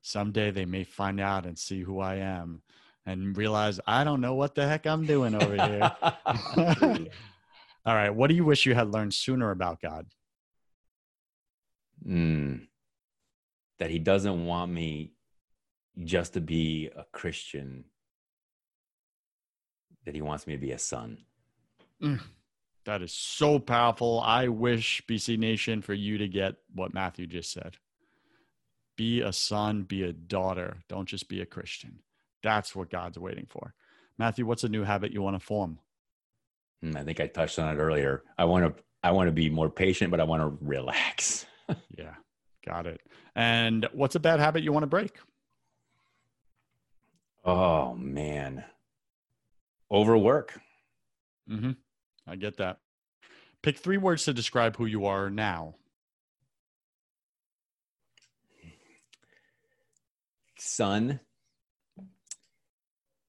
Someday 0.00 0.50
they 0.50 0.64
may 0.64 0.84
find 0.84 1.20
out 1.20 1.46
and 1.46 1.58
see 1.58 1.82
who 1.82 2.00
I 2.00 2.16
am 2.16 2.62
and 3.06 3.36
realize 3.36 3.80
I 3.86 4.04
don't 4.04 4.20
know 4.20 4.34
what 4.34 4.54
the 4.54 4.66
heck 4.66 4.86
I'm 4.86 5.06
doing 5.06 5.34
over 5.34 5.54
here. 5.54 5.92
All 7.84 7.94
right. 7.94 8.10
What 8.10 8.28
do 8.28 8.34
you 8.34 8.44
wish 8.44 8.66
you 8.66 8.74
had 8.74 8.92
learned 8.92 9.14
sooner 9.14 9.50
about 9.50 9.80
God? 9.80 10.06
Mm, 12.06 12.66
that 13.78 13.90
he 13.90 13.98
doesn't 13.98 14.44
want 14.44 14.72
me 14.72 15.12
just 16.02 16.32
to 16.34 16.40
be 16.40 16.90
a 16.96 17.04
Christian 17.12 17.84
that 20.04 20.14
he 20.14 20.22
wants 20.22 20.46
me 20.46 20.54
to 20.54 20.60
be 20.60 20.72
a 20.72 20.78
son. 20.78 21.18
Mm, 22.02 22.20
that 22.84 23.02
is 23.02 23.12
so 23.12 23.58
powerful. 23.58 24.20
I 24.20 24.48
wish 24.48 25.02
BC 25.08 25.38
Nation 25.38 25.82
for 25.82 25.94
you 25.94 26.18
to 26.18 26.28
get 26.28 26.56
what 26.74 26.94
Matthew 26.94 27.26
just 27.26 27.52
said. 27.52 27.76
Be 28.96 29.20
a 29.20 29.32
son, 29.32 29.82
be 29.82 30.02
a 30.02 30.12
daughter. 30.12 30.78
Don't 30.88 31.08
just 31.08 31.28
be 31.28 31.40
a 31.40 31.46
Christian. 31.46 32.00
That's 32.42 32.74
what 32.74 32.90
God's 32.90 33.18
waiting 33.18 33.46
for. 33.48 33.74
Matthew, 34.18 34.44
what's 34.46 34.64
a 34.64 34.68
new 34.68 34.84
habit 34.84 35.12
you 35.12 35.22
want 35.22 35.38
to 35.38 35.44
form? 35.44 35.78
Hmm, 36.82 36.96
I 36.96 37.04
think 37.04 37.20
I 37.20 37.26
touched 37.26 37.58
on 37.58 37.74
it 37.74 37.80
earlier. 37.80 38.22
I 38.36 38.44
want 38.44 38.76
to 38.76 38.82
I 39.02 39.12
want 39.12 39.28
to 39.28 39.32
be 39.32 39.50
more 39.50 39.70
patient, 39.70 40.10
but 40.10 40.20
I 40.20 40.24
want 40.24 40.42
to 40.42 40.64
relax. 40.64 41.46
yeah, 41.96 42.14
got 42.64 42.86
it. 42.86 43.00
And 43.34 43.88
what's 43.92 44.14
a 44.14 44.20
bad 44.20 44.38
habit 44.38 44.62
you 44.62 44.72
want 44.72 44.82
to 44.84 44.88
break? 44.88 45.16
Oh 47.44 47.94
man, 47.94 48.64
overwork. 49.90 50.58
Mm-hmm. 51.50 51.72
I 52.32 52.36
get 52.36 52.56
that. 52.56 52.78
Pick 53.62 53.76
three 53.76 53.98
words 53.98 54.24
to 54.24 54.32
describe 54.32 54.76
who 54.78 54.86
you 54.86 55.04
are 55.04 55.28
now. 55.28 55.74
Son, 60.58 61.20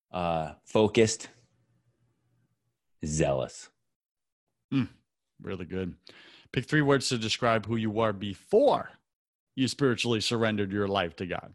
uh, 0.10 0.54
focused, 0.64 1.28
zealous. 3.06 3.68
Mm, 4.74 4.88
really 5.42 5.66
good. 5.66 5.96
Pick 6.54 6.64
three 6.64 6.82
words 6.82 7.10
to 7.10 7.18
describe 7.18 7.66
who 7.66 7.76
you 7.76 7.92
were 7.92 8.14
before 8.14 8.92
you 9.54 9.68
spiritually 9.68 10.22
surrendered 10.22 10.72
your 10.72 10.88
life 10.88 11.18
to 11.18 11.26
God. 11.26 11.54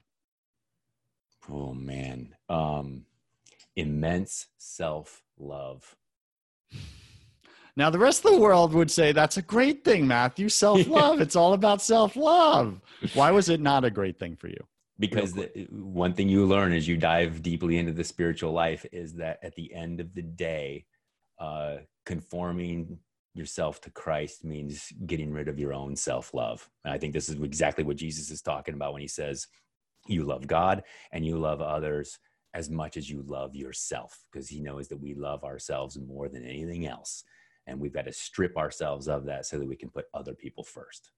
Oh 1.49 1.73
man, 1.73 2.35
um, 2.51 3.07
immense 3.75 4.49
self 4.59 5.23
love. 5.39 5.97
Now, 7.79 7.91
the 7.91 7.99
rest 7.99 8.25
of 8.25 8.33
the 8.33 8.41
world 8.41 8.73
would 8.73 8.91
say 8.91 9.13
that's 9.13 9.37
a 9.37 9.43
great 9.43 9.85
thing, 9.85 10.05
Matthew. 10.05 10.49
Self 10.49 10.89
love. 10.89 11.21
it's 11.23 11.37
all 11.37 11.53
about 11.53 11.81
self 11.81 12.17
love. 12.17 12.81
Why 13.15 13.31
was 13.31 13.49
it 13.49 13.61
not 13.61 13.85
a 13.85 13.91
great 13.91 14.19
thing 14.19 14.35
for 14.35 14.49
you? 14.49 14.67
Because 14.99 15.33
the, 15.33 15.69
one 15.71 16.13
thing 16.13 16.29
you 16.29 16.45
learn 16.45 16.73
as 16.73 16.89
you 16.89 16.97
dive 16.97 17.41
deeply 17.41 17.79
into 17.79 17.93
the 17.93 18.03
spiritual 18.03 18.51
life 18.51 18.85
is 18.91 19.15
that 19.15 19.39
at 19.45 19.55
the 19.55 19.73
end 19.73 20.01
of 20.01 20.13
the 20.13 20.23
day, 20.23 20.87
uh, 21.39 21.77
conforming 22.05 22.99
yourself 23.35 23.81
to 23.83 23.93
Christ 23.93 24.45
means 24.45 24.93
getting 25.07 25.33
rid 25.33 25.47
of 25.47 25.61
your 25.61 25.73
own 25.73 25.95
self 25.95 26.35
love. 26.35 26.69
And 26.85 26.93
I 26.93 26.99
think 26.99 27.13
this 27.13 27.29
is 27.29 27.37
exactly 27.41 27.85
what 27.85 27.97
Jesus 27.97 28.33
is 28.33 28.43
talking 28.43 28.75
about 28.75 28.93
when 28.93 29.03
he 29.03 29.09
says, 29.09 29.47
You 30.09 30.25
love 30.25 30.49
God 30.49 30.83
and 31.13 31.25
you 31.25 31.39
love 31.39 31.61
others 31.61 32.19
as 32.55 32.71
much 32.71 32.97
as 32.97 33.09
you 33.09 33.23
love 33.25 33.55
yourself, 33.55 34.19
because 34.33 34.49
he 34.49 34.59
knows 34.59 34.89
that 34.89 35.01
we 35.01 35.15
love 35.15 35.45
ourselves 35.45 35.97
more 35.97 36.29
than 36.29 36.45
anything 36.45 36.85
else. 36.85 37.23
And 37.69 37.79
we've 37.79 37.93
got 37.93 38.07
to 38.07 38.13
strip 38.13 38.57
ourselves 38.57 39.09
of 39.09 39.25
that 39.27 39.47
so 39.47 39.59
that 39.59 39.67
we 39.67 39.77
can 39.77 39.91
put 39.91 40.07
other 40.15 40.35
people 40.35 40.65
first. 40.65 41.11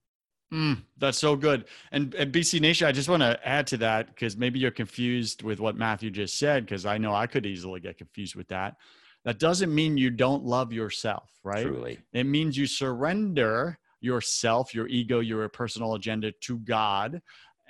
Mm, 0.53 0.83
that's 0.97 1.17
so 1.17 1.35
good. 1.35 1.65
And, 1.91 2.13
and 2.13 2.31
BC 2.31 2.59
Nation, 2.59 2.85
I 2.85 2.91
just 2.91 3.07
want 3.07 3.23
to 3.23 3.39
add 3.47 3.67
to 3.67 3.77
that 3.77 4.07
because 4.07 4.35
maybe 4.35 4.59
you're 4.59 4.69
confused 4.69 5.43
with 5.43 5.59
what 5.61 5.77
Matthew 5.77 6.11
just 6.11 6.37
said, 6.37 6.65
because 6.65 6.85
I 6.85 6.97
know 6.97 7.15
I 7.15 7.25
could 7.25 7.45
easily 7.45 7.79
get 7.79 7.97
confused 7.97 8.35
with 8.35 8.49
that. 8.49 8.75
That 9.23 9.39
doesn't 9.39 9.73
mean 9.73 9.97
you 9.97 10.09
don't 10.09 10.43
love 10.43 10.73
yourself, 10.73 11.29
right? 11.43 11.65
Truly. 11.65 11.99
It 12.11 12.25
means 12.25 12.57
you 12.57 12.67
surrender 12.67 13.79
yourself, 14.01 14.73
your 14.73 14.87
ego, 14.87 15.19
your 15.19 15.47
personal 15.47 15.93
agenda 15.93 16.31
to 16.41 16.57
God 16.59 17.21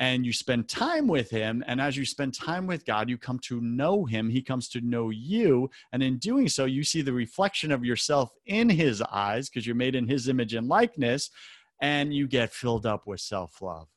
and 0.02 0.26
you 0.26 0.34
spend 0.34 0.68
time 0.68 1.08
with 1.08 1.30
him 1.30 1.64
and 1.68 1.80
as 1.80 1.96
you 1.96 2.04
spend 2.04 2.34
time 2.34 2.66
with 2.66 2.84
god 2.86 3.08
you 3.08 3.18
come 3.18 3.40
to 3.40 3.62
know 3.62 4.04
him 4.04 4.28
he 4.30 4.42
comes 4.42 4.68
to 4.68 4.82
know 4.82 5.12
you 5.12 5.70
and 5.94 6.02
in 6.02 6.18
doing 6.18 6.50
so 6.50 6.66
you 6.66 6.84
see 6.84 7.04
the 7.04 7.14
reflection 7.14 7.72
of 7.72 7.86
yourself 7.86 8.34
in 8.48 8.68
his 8.68 9.02
eyes 9.04 9.48
because 9.48 9.66
you're 9.66 9.76
made 9.76 9.96
in 9.96 10.08
his 10.08 10.28
image 10.28 10.56
and 10.56 10.68
likeness 10.68 11.30
and 11.82 12.14
you 12.14 12.28
get 12.28 12.52
filled 12.52 12.86
up 12.86 13.08
with 13.08 13.20
self-love 13.20 13.88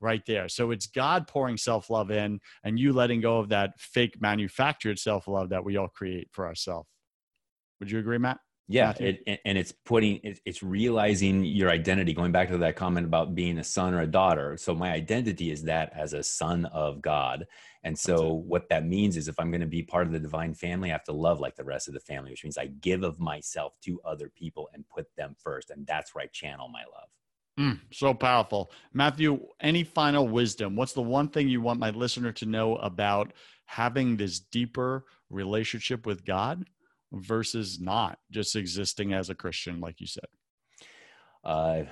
right 0.00 0.22
there. 0.26 0.48
So 0.48 0.70
it's 0.70 0.86
god 0.86 1.26
pouring 1.26 1.56
self-love 1.56 2.10
in 2.10 2.40
and 2.62 2.78
you 2.78 2.92
letting 2.92 3.20
go 3.20 3.38
of 3.38 3.48
that 3.48 3.78
fake 3.78 4.20
manufactured 4.20 4.98
self-love 4.98 5.48
that 5.48 5.64
we 5.64 5.76
all 5.76 5.88
create 5.88 6.28
for 6.30 6.46
ourselves 6.46 6.88
would 7.80 7.90
you 7.90 7.98
agree 7.98 8.18
matt 8.18 8.38
yeah 8.66 8.92
it, 8.98 9.40
and 9.44 9.58
it's 9.58 9.72
putting 9.72 10.20
it's 10.22 10.62
realizing 10.62 11.44
your 11.44 11.70
identity 11.70 12.14
going 12.14 12.32
back 12.32 12.48
to 12.48 12.58
that 12.58 12.76
comment 12.76 13.06
about 13.06 13.34
being 13.34 13.58
a 13.58 13.64
son 13.64 13.94
or 13.94 14.00
a 14.00 14.06
daughter. 14.06 14.56
So 14.56 14.74
my 14.74 14.92
identity 14.92 15.50
is 15.50 15.64
that 15.64 15.92
as 15.94 16.12
a 16.12 16.22
son 16.22 16.64
of 16.66 17.02
god. 17.02 17.46
And 17.82 17.98
so 17.98 18.32
what 18.32 18.70
that 18.70 18.86
means 18.86 19.16
is 19.16 19.28
if 19.28 19.38
i'm 19.38 19.50
going 19.50 19.60
to 19.60 19.66
be 19.66 19.82
part 19.82 20.06
of 20.06 20.12
the 20.12 20.18
divine 20.18 20.54
family 20.54 20.90
i 20.90 20.92
have 20.92 21.04
to 21.04 21.12
love 21.12 21.40
like 21.40 21.56
the 21.56 21.64
rest 21.64 21.88
of 21.88 21.94
the 21.94 22.00
family 22.00 22.30
which 22.30 22.44
means 22.44 22.56
i 22.56 22.66
give 22.66 23.02
of 23.02 23.20
myself 23.20 23.74
to 23.82 24.00
other 24.04 24.30
people 24.34 24.68
and 24.72 24.88
put 24.88 25.06
them 25.16 25.36
first. 25.38 25.70
And 25.70 25.86
that's 25.86 26.14
where 26.14 26.24
i 26.24 26.26
channel 26.28 26.68
my 26.68 26.84
love. 26.92 27.08
Mm, 27.58 27.80
so 27.92 28.14
powerful. 28.14 28.72
Matthew, 28.92 29.40
any 29.60 29.84
final 29.84 30.26
wisdom? 30.26 30.74
What's 30.74 30.92
the 30.92 31.02
one 31.02 31.28
thing 31.28 31.48
you 31.48 31.60
want 31.60 31.78
my 31.78 31.90
listener 31.90 32.32
to 32.32 32.46
know 32.46 32.76
about 32.76 33.32
having 33.66 34.16
this 34.16 34.40
deeper 34.40 35.04
relationship 35.30 36.04
with 36.06 36.24
God 36.24 36.64
versus 37.14 37.80
not 37.80 38.18
just 38.30 38.56
existing 38.56 39.12
as 39.12 39.30
a 39.30 39.34
Christian, 39.34 39.80
like 39.80 40.00
you 40.00 40.06
said? 40.06 40.26
Uh, 41.42 41.82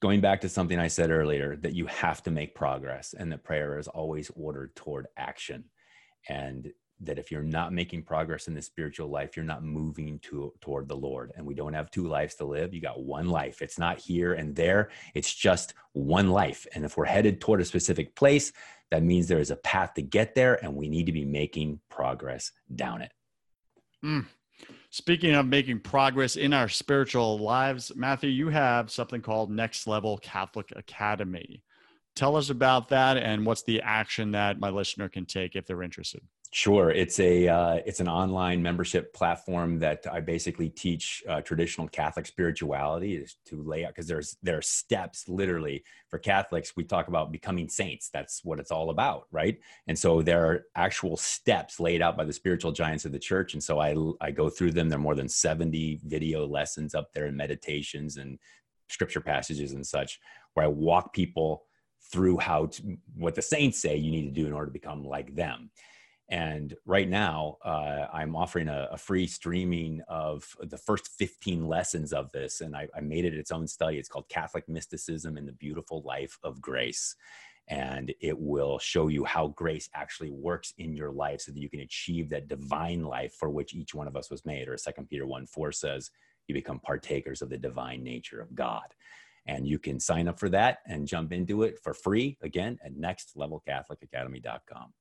going 0.00 0.20
back 0.20 0.40
to 0.42 0.48
something 0.48 0.78
I 0.78 0.88
said 0.88 1.10
earlier, 1.10 1.56
that 1.56 1.74
you 1.74 1.86
have 1.86 2.22
to 2.24 2.30
make 2.30 2.54
progress 2.54 3.14
and 3.16 3.30
that 3.32 3.44
prayer 3.44 3.78
is 3.78 3.88
always 3.88 4.30
ordered 4.34 4.74
toward 4.76 5.08
action. 5.16 5.64
And 6.28 6.72
that 7.00 7.18
if 7.18 7.30
you're 7.30 7.42
not 7.42 7.72
making 7.72 8.02
progress 8.02 8.48
in 8.48 8.54
the 8.54 8.62
spiritual 8.62 9.08
life, 9.08 9.36
you're 9.36 9.44
not 9.44 9.62
moving 9.62 10.18
to, 10.20 10.52
toward 10.60 10.88
the 10.88 10.96
Lord. 10.96 11.32
And 11.36 11.46
we 11.46 11.54
don't 11.54 11.72
have 11.72 11.90
two 11.90 12.08
lives 12.08 12.34
to 12.36 12.44
live. 12.44 12.74
You 12.74 12.80
got 12.80 13.02
one 13.02 13.28
life. 13.28 13.62
It's 13.62 13.78
not 13.78 13.98
here 13.98 14.34
and 14.34 14.54
there. 14.54 14.90
It's 15.14 15.32
just 15.32 15.74
one 15.92 16.30
life. 16.30 16.66
And 16.74 16.84
if 16.84 16.96
we're 16.96 17.04
headed 17.04 17.40
toward 17.40 17.60
a 17.60 17.64
specific 17.64 18.16
place, 18.16 18.52
that 18.90 19.02
means 19.02 19.28
there 19.28 19.38
is 19.38 19.50
a 19.50 19.56
path 19.56 19.94
to 19.94 20.02
get 20.02 20.34
there 20.34 20.62
and 20.64 20.74
we 20.74 20.88
need 20.88 21.06
to 21.06 21.12
be 21.12 21.24
making 21.24 21.80
progress 21.88 22.52
down 22.74 23.02
it. 23.02 23.12
Mm. 24.04 24.26
Speaking 24.90 25.34
of 25.34 25.46
making 25.46 25.80
progress 25.80 26.36
in 26.36 26.54
our 26.54 26.68
spiritual 26.68 27.38
lives, 27.38 27.92
Matthew, 27.94 28.30
you 28.30 28.48
have 28.48 28.90
something 28.90 29.20
called 29.20 29.50
Next 29.50 29.86
Level 29.86 30.16
Catholic 30.18 30.72
Academy. 30.74 31.62
Tell 32.16 32.36
us 32.36 32.48
about 32.48 32.88
that 32.88 33.18
and 33.18 33.44
what's 33.44 33.62
the 33.62 33.82
action 33.82 34.32
that 34.32 34.58
my 34.58 34.70
listener 34.70 35.08
can 35.10 35.26
take 35.26 35.56
if 35.56 35.66
they're 35.66 35.82
interested. 35.82 36.22
Sure, 36.50 36.90
it's 36.90 37.20
a 37.20 37.46
uh, 37.46 37.74
it's 37.84 38.00
an 38.00 38.08
online 38.08 38.62
membership 38.62 39.12
platform 39.12 39.78
that 39.80 40.06
I 40.10 40.20
basically 40.20 40.70
teach 40.70 41.22
uh, 41.28 41.42
traditional 41.42 41.88
Catholic 41.88 42.24
spirituality 42.24 43.16
is 43.16 43.36
to 43.46 43.62
lay 43.62 43.84
out 43.84 43.90
because 43.90 44.06
there's 44.06 44.34
there 44.42 44.56
are 44.56 44.62
steps 44.62 45.28
literally 45.28 45.84
for 46.08 46.18
Catholics. 46.18 46.72
We 46.74 46.84
talk 46.84 47.08
about 47.08 47.32
becoming 47.32 47.68
saints. 47.68 48.08
That's 48.10 48.42
what 48.44 48.58
it's 48.60 48.70
all 48.70 48.88
about, 48.88 49.26
right? 49.30 49.58
And 49.88 49.98
so 49.98 50.22
there 50.22 50.46
are 50.46 50.64
actual 50.74 51.18
steps 51.18 51.80
laid 51.80 52.00
out 52.00 52.16
by 52.16 52.24
the 52.24 52.32
spiritual 52.32 52.72
giants 52.72 53.04
of 53.04 53.12
the 53.12 53.18
church. 53.18 53.52
And 53.52 53.62
so 53.62 53.78
I 53.78 53.94
I 54.22 54.30
go 54.30 54.48
through 54.48 54.70
them. 54.72 54.88
There 54.88 54.98
are 54.98 55.02
more 55.02 55.14
than 55.14 55.28
seventy 55.28 56.00
video 56.02 56.46
lessons 56.46 56.94
up 56.94 57.12
there 57.12 57.26
and 57.26 57.36
meditations 57.36 58.16
and 58.16 58.38
scripture 58.88 59.20
passages 59.20 59.72
and 59.72 59.86
such 59.86 60.18
where 60.54 60.64
I 60.64 60.68
walk 60.68 61.12
people 61.12 61.64
through 62.10 62.38
how 62.38 62.66
to 62.66 62.96
what 63.16 63.34
the 63.34 63.42
saints 63.42 63.78
say 63.82 63.96
you 63.96 64.10
need 64.10 64.34
to 64.34 64.40
do 64.40 64.46
in 64.46 64.54
order 64.54 64.66
to 64.66 64.72
become 64.72 65.04
like 65.04 65.34
them 65.34 65.70
and 66.30 66.74
right 66.84 67.08
now, 67.08 67.56
uh, 67.64 68.06
I'm 68.12 68.36
offering 68.36 68.68
a, 68.68 68.88
a, 68.92 68.98
free 68.98 69.26
streaming 69.26 70.02
of 70.08 70.46
the 70.60 70.76
first 70.76 71.08
15 71.18 71.66
lessons 71.66 72.12
of 72.12 72.30
this. 72.32 72.60
And 72.60 72.76
I, 72.76 72.86
I, 72.94 73.00
made 73.00 73.24
it 73.24 73.32
its 73.32 73.50
own 73.50 73.66
study. 73.66 73.96
It's 73.96 74.10
called 74.10 74.28
Catholic 74.28 74.68
Mysticism 74.68 75.38
and 75.38 75.48
the 75.48 75.52
Beautiful 75.52 76.02
Life 76.02 76.38
of 76.42 76.60
Grace. 76.60 77.16
And 77.68 78.12
it 78.20 78.38
will 78.38 78.78
show 78.78 79.08
you 79.08 79.24
how 79.24 79.48
grace 79.48 79.88
actually 79.94 80.30
works 80.30 80.74
in 80.76 80.94
your 80.94 81.10
life 81.10 81.40
so 81.40 81.52
that 81.52 81.60
you 81.60 81.70
can 81.70 81.80
achieve 81.80 82.28
that 82.28 82.48
divine 82.48 83.04
life 83.04 83.34
for 83.34 83.48
which 83.48 83.74
each 83.74 83.94
one 83.94 84.06
of 84.06 84.16
us 84.16 84.30
was 84.30 84.44
made. 84.44 84.68
Or 84.68 84.76
2 84.76 84.90
Peter 85.08 85.26
1 85.26 85.46
4 85.46 85.72
says, 85.72 86.10
you 86.46 86.54
become 86.54 86.80
partakers 86.80 87.40
of 87.40 87.48
the 87.48 87.58
divine 87.58 88.02
nature 88.02 88.40
of 88.40 88.54
God. 88.54 88.94
And 89.46 89.66
you 89.66 89.78
can 89.78 89.98
sign 89.98 90.28
up 90.28 90.38
for 90.38 90.50
that 90.50 90.80
and 90.86 91.06
jump 91.06 91.32
into 91.32 91.62
it 91.62 91.78
for 91.82 91.94
free 91.94 92.36
again 92.42 92.78
at 92.84 92.94
nextlevelcatholicacademy.com. 92.94 94.92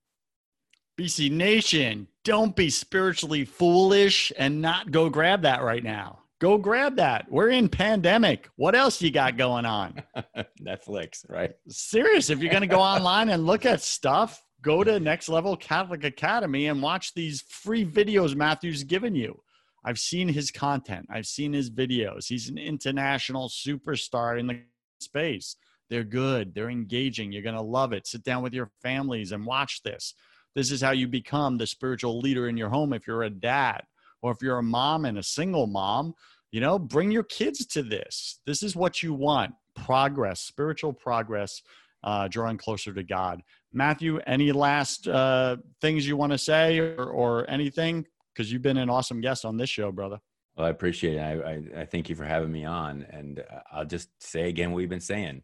BC 0.98 1.32
Nation, 1.32 2.08
don't 2.24 2.56
be 2.56 2.72
spiritually 2.72 3.46
foolish 3.46 4.34
and 4.36 4.62
not 4.62 4.90
go 4.90 5.10
grab 5.10 5.44
that 5.44 5.62
right 5.62 5.84
now. 5.84 6.20
Go 6.40 6.58
grab 6.58 6.96
that. 6.96 7.32
We're 7.32 7.50
in 7.50 7.70
pandemic. 7.70 8.50
What 8.56 8.76
else 8.76 9.02
you 9.02 9.12
got 9.12 9.38
going 9.38 9.66
on? 9.66 10.02
Netflix, 10.62 11.28
right? 11.30 11.52
Serious. 11.68 12.30
If 12.30 12.40
you're 12.40 12.52
going 12.52 12.62
to 12.62 12.68
go 12.68 12.80
online 12.82 13.30
and 13.30 13.46
look 13.46 13.66
at 13.66 13.82
stuff, 13.82 14.44
go 14.62 14.84
to 14.84 15.00
Next 15.00 15.30
Level 15.30 15.56
Catholic 15.56 16.04
Academy 16.04 16.68
and 16.68 16.82
watch 16.82 17.14
these 17.14 17.42
free 17.42 17.86
videos 17.86 18.36
Matthew's 18.36 18.84
given 18.84 19.16
you. 19.16 19.40
I've 19.84 20.00
seen 20.00 20.28
his 20.28 20.52
content. 20.52 21.08
I've 21.12 21.28
seen 21.28 21.54
his 21.54 21.70
videos. 21.70 22.26
He's 22.28 22.50
an 22.50 22.58
international 22.58 23.50
superstar 23.50 24.40
in 24.40 24.48
the 24.48 24.62
space. 25.00 25.56
They're 25.90 26.04
good, 26.04 26.54
they're 26.54 26.70
engaging. 26.70 27.32
You're 27.32 27.44
going 27.44 27.56
to 27.56 27.62
love 27.62 27.94
it. 27.94 28.08
Sit 28.08 28.24
down 28.24 28.44
with 28.44 28.54
your 28.54 28.72
families 28.82 29.32
and 29.32 29.46
watch 29.46 29.84
this. 29.84 30.14
This 30.58 30.72
is 30.72 30.82
how 30.82 30.90
you 30.90 31.08
become 31.08 31.60
the 31.60 31.68
spiritual 31.68 32.20
leader 32.20 32.48
in 32.48 32.58
your 32.58 32.70
home 32.70 32.92
if 32.92 33.06
you're 33.06 33.22
a 33.22 33.30
dad 33.30 33.84
or 34.24 34.32
if 34.32 34.40
you're 34.42 34.58
a 34.58 34.64
mom 34.64 35.06
and 35.06 35.20
a 35.20 35.24
single 35.24 35.68
mom. 35.68 36.16
You 36.50 36.62
know, 36.62 36.80
bring 36.80 37.12
your 37.12 37.22
kids 37.22 37.64
to 37.68 37.84
this. 37.84 38.40
This 38.48 38.64
is 38.64 38.76
what 38.76 39.04
you 39.04 39.14
want 39.14 39.54
progress, 39.76 40.42
spiritual 40.42 40.94
progress, 40.94 41.62
uh, 42.04 42.28
drawing 42.28 42.58
closer 42.58 42.92
to 42.92 43.04
God. 43.04 43.44
Matthew, 43.72 44.20
any 44.26 44.52
last 44.52 45.08
uh, 45.08 45.58
things 45.80 46.08
you 46.08 46.18
want 46.18 46.32
to 46.32 46.40
say 46.40 46.80
or, 46.80 47.04
or 47.06 47.48
anything? 47.48 48.08
Because 48.34 48.52
you've 48.52 48.64
been 48.64 48.78
an 48.78 48.90
awesome 48.90 49.22
guest 49.22 49.46
on 49.46 49.58
this 49.58 49.70
show, 49.70 49.92
brother. 49.92 50.20
Well, 50.56 50.66
I 50.66 50.72
appreciate 50.72 51.18
it. 51.18 51.20
I, 51.20 51.34
I, 51.34 51.82
I 51.82 51.86
thank 51.86 52.10
you 52.10 52.16
for 52.16 52.26
having 52.26 52.52
me 52.52 52.66
on. 52.66 53.06
And 53.12 53.44
I'll 53.72 53.86
just 53.86 54.10
say 54.20 54.50
again 54.50 54.72
what 54.72 54.78
we've 54.78 54.90
been 54.90 55.02
saying. 55.02 55.44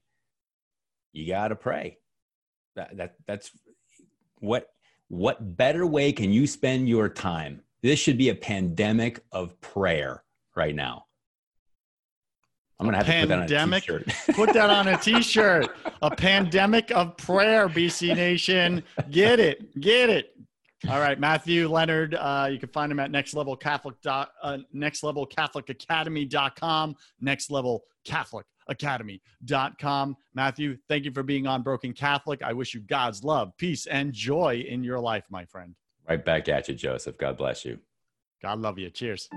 You 1.12 1.28
got 1.28 1.50
to 1.50 1.56
pray. 1.56 2.00
That, 2.76 2.98
that 2.98 3.14
that's 3.28 3.52
what 4.40 4.70
what 5.14 5.58
better 5.58 5.86
way 5.86 6.12
can 6.12 6.32
you 6.32 6.48
spend 6.48 6.90
your 6.90 7.08
time? 7.08 7.62
This 7.84 8.00
should 8.00 8.18
be 8.18 8.30
a 8.30 8.36
pandemic 8.36 9.20
of 9.32 9.60
prayer 9.62 10.24
right 10.56 10.74
now. 10.74 11.06
I'm 12.80 12.88
gonna 12.88 12.98
have 12.98 13.06
pandemic, 13.06 13.48
to 13.48 13.54
put 13.54 13.54
that 13.54 13.70
on 13.70 14.08
a 14.08 14.08
t-shirt. 14.08 14.08
put 14.36 14.54
that 14.54 14.70
on 14.72 14.88
a 14.88 14.98
t-shirt. 14.98 15.68
A 16.02 16.10
pandemic 16.10 16.90
of 16.92 17.16
prayer, 17.18 17.70
BC 17.70 18.16
Nation. 18.16 18.84
Get 19.12 19.40
it, 19.40 19.80
get 19.80 20.10
it. 20.10 20.36
All 20.90 21.00
right, 21.00 21.20
Matthew 21.20 21.70
Leonard. 21.70 22.16
Uh, 22.16 22.50
you 22.52 22.58
can 22.58 22.70
find 22.70 22.92
him 22.92 23.00
at 23.00 23.12
Next 23.12 23.36
Level 23.36 23.56
Catholic. 23.56 24.02
Dot, 24.02 24.32
uh, 24.42 24.58
Next 24.74 25.04
Level 25.04 25.28
Catholic 25.28 25.70
Academy.com. 25.70 26.96
Next 27.22 27.52
Level 27.52 27.84
Catholic 28.04 28.48
Academy.com. 28.68 30.18
Matthew, 30.34 30.78
thank 30.88 31.06
you 31.06 31.12
for 31.12 31.24
being 31.24 31.48
on 31.48 31.62
Broken 31.62 31.94
Catholic. 31.94 32.42
I 32.42 32.54
wish 32.54 32.74
you 32.74 32.82
God's 32.82 33.24
love, 33.24 33.56
peace, 33.58 33.86
and 33.86 34.14
joy 34.14 34.66
in 34.68 34.84
your 34.84 35.00
life, 35.00 35.26
my 35.30 35.46
friend. 35.46 35.76
Right 36.08 36.24
back 36.24 36.50
at 36.50 36.68
you, 36.68 36.76
Joseph. 36.76 37.18
God 37.18 37.38
bless 37.38 37.64
you. 37.66 37.80
God 38.42 38.60
love 38.60 38.78
you. 38.78 38.90
Cheers. 38.90 39.30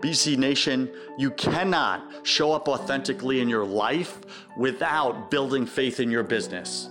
BC 0.00 0.36
Nation, 0.36 0.90
you 1.18 1.30
cannot 1.32 2.26
show 2.26 2.52
up 2.52 2.68
authentically 2.68 3.40
in 3.40 3.48
your 3.48 3.64
life 3.64 4.20
without 4.56 5.30
building 5.30 5.66
faith 5.66 6.00
in 6.00 6.10
your 6.10 6.22
business. 6.22 6.90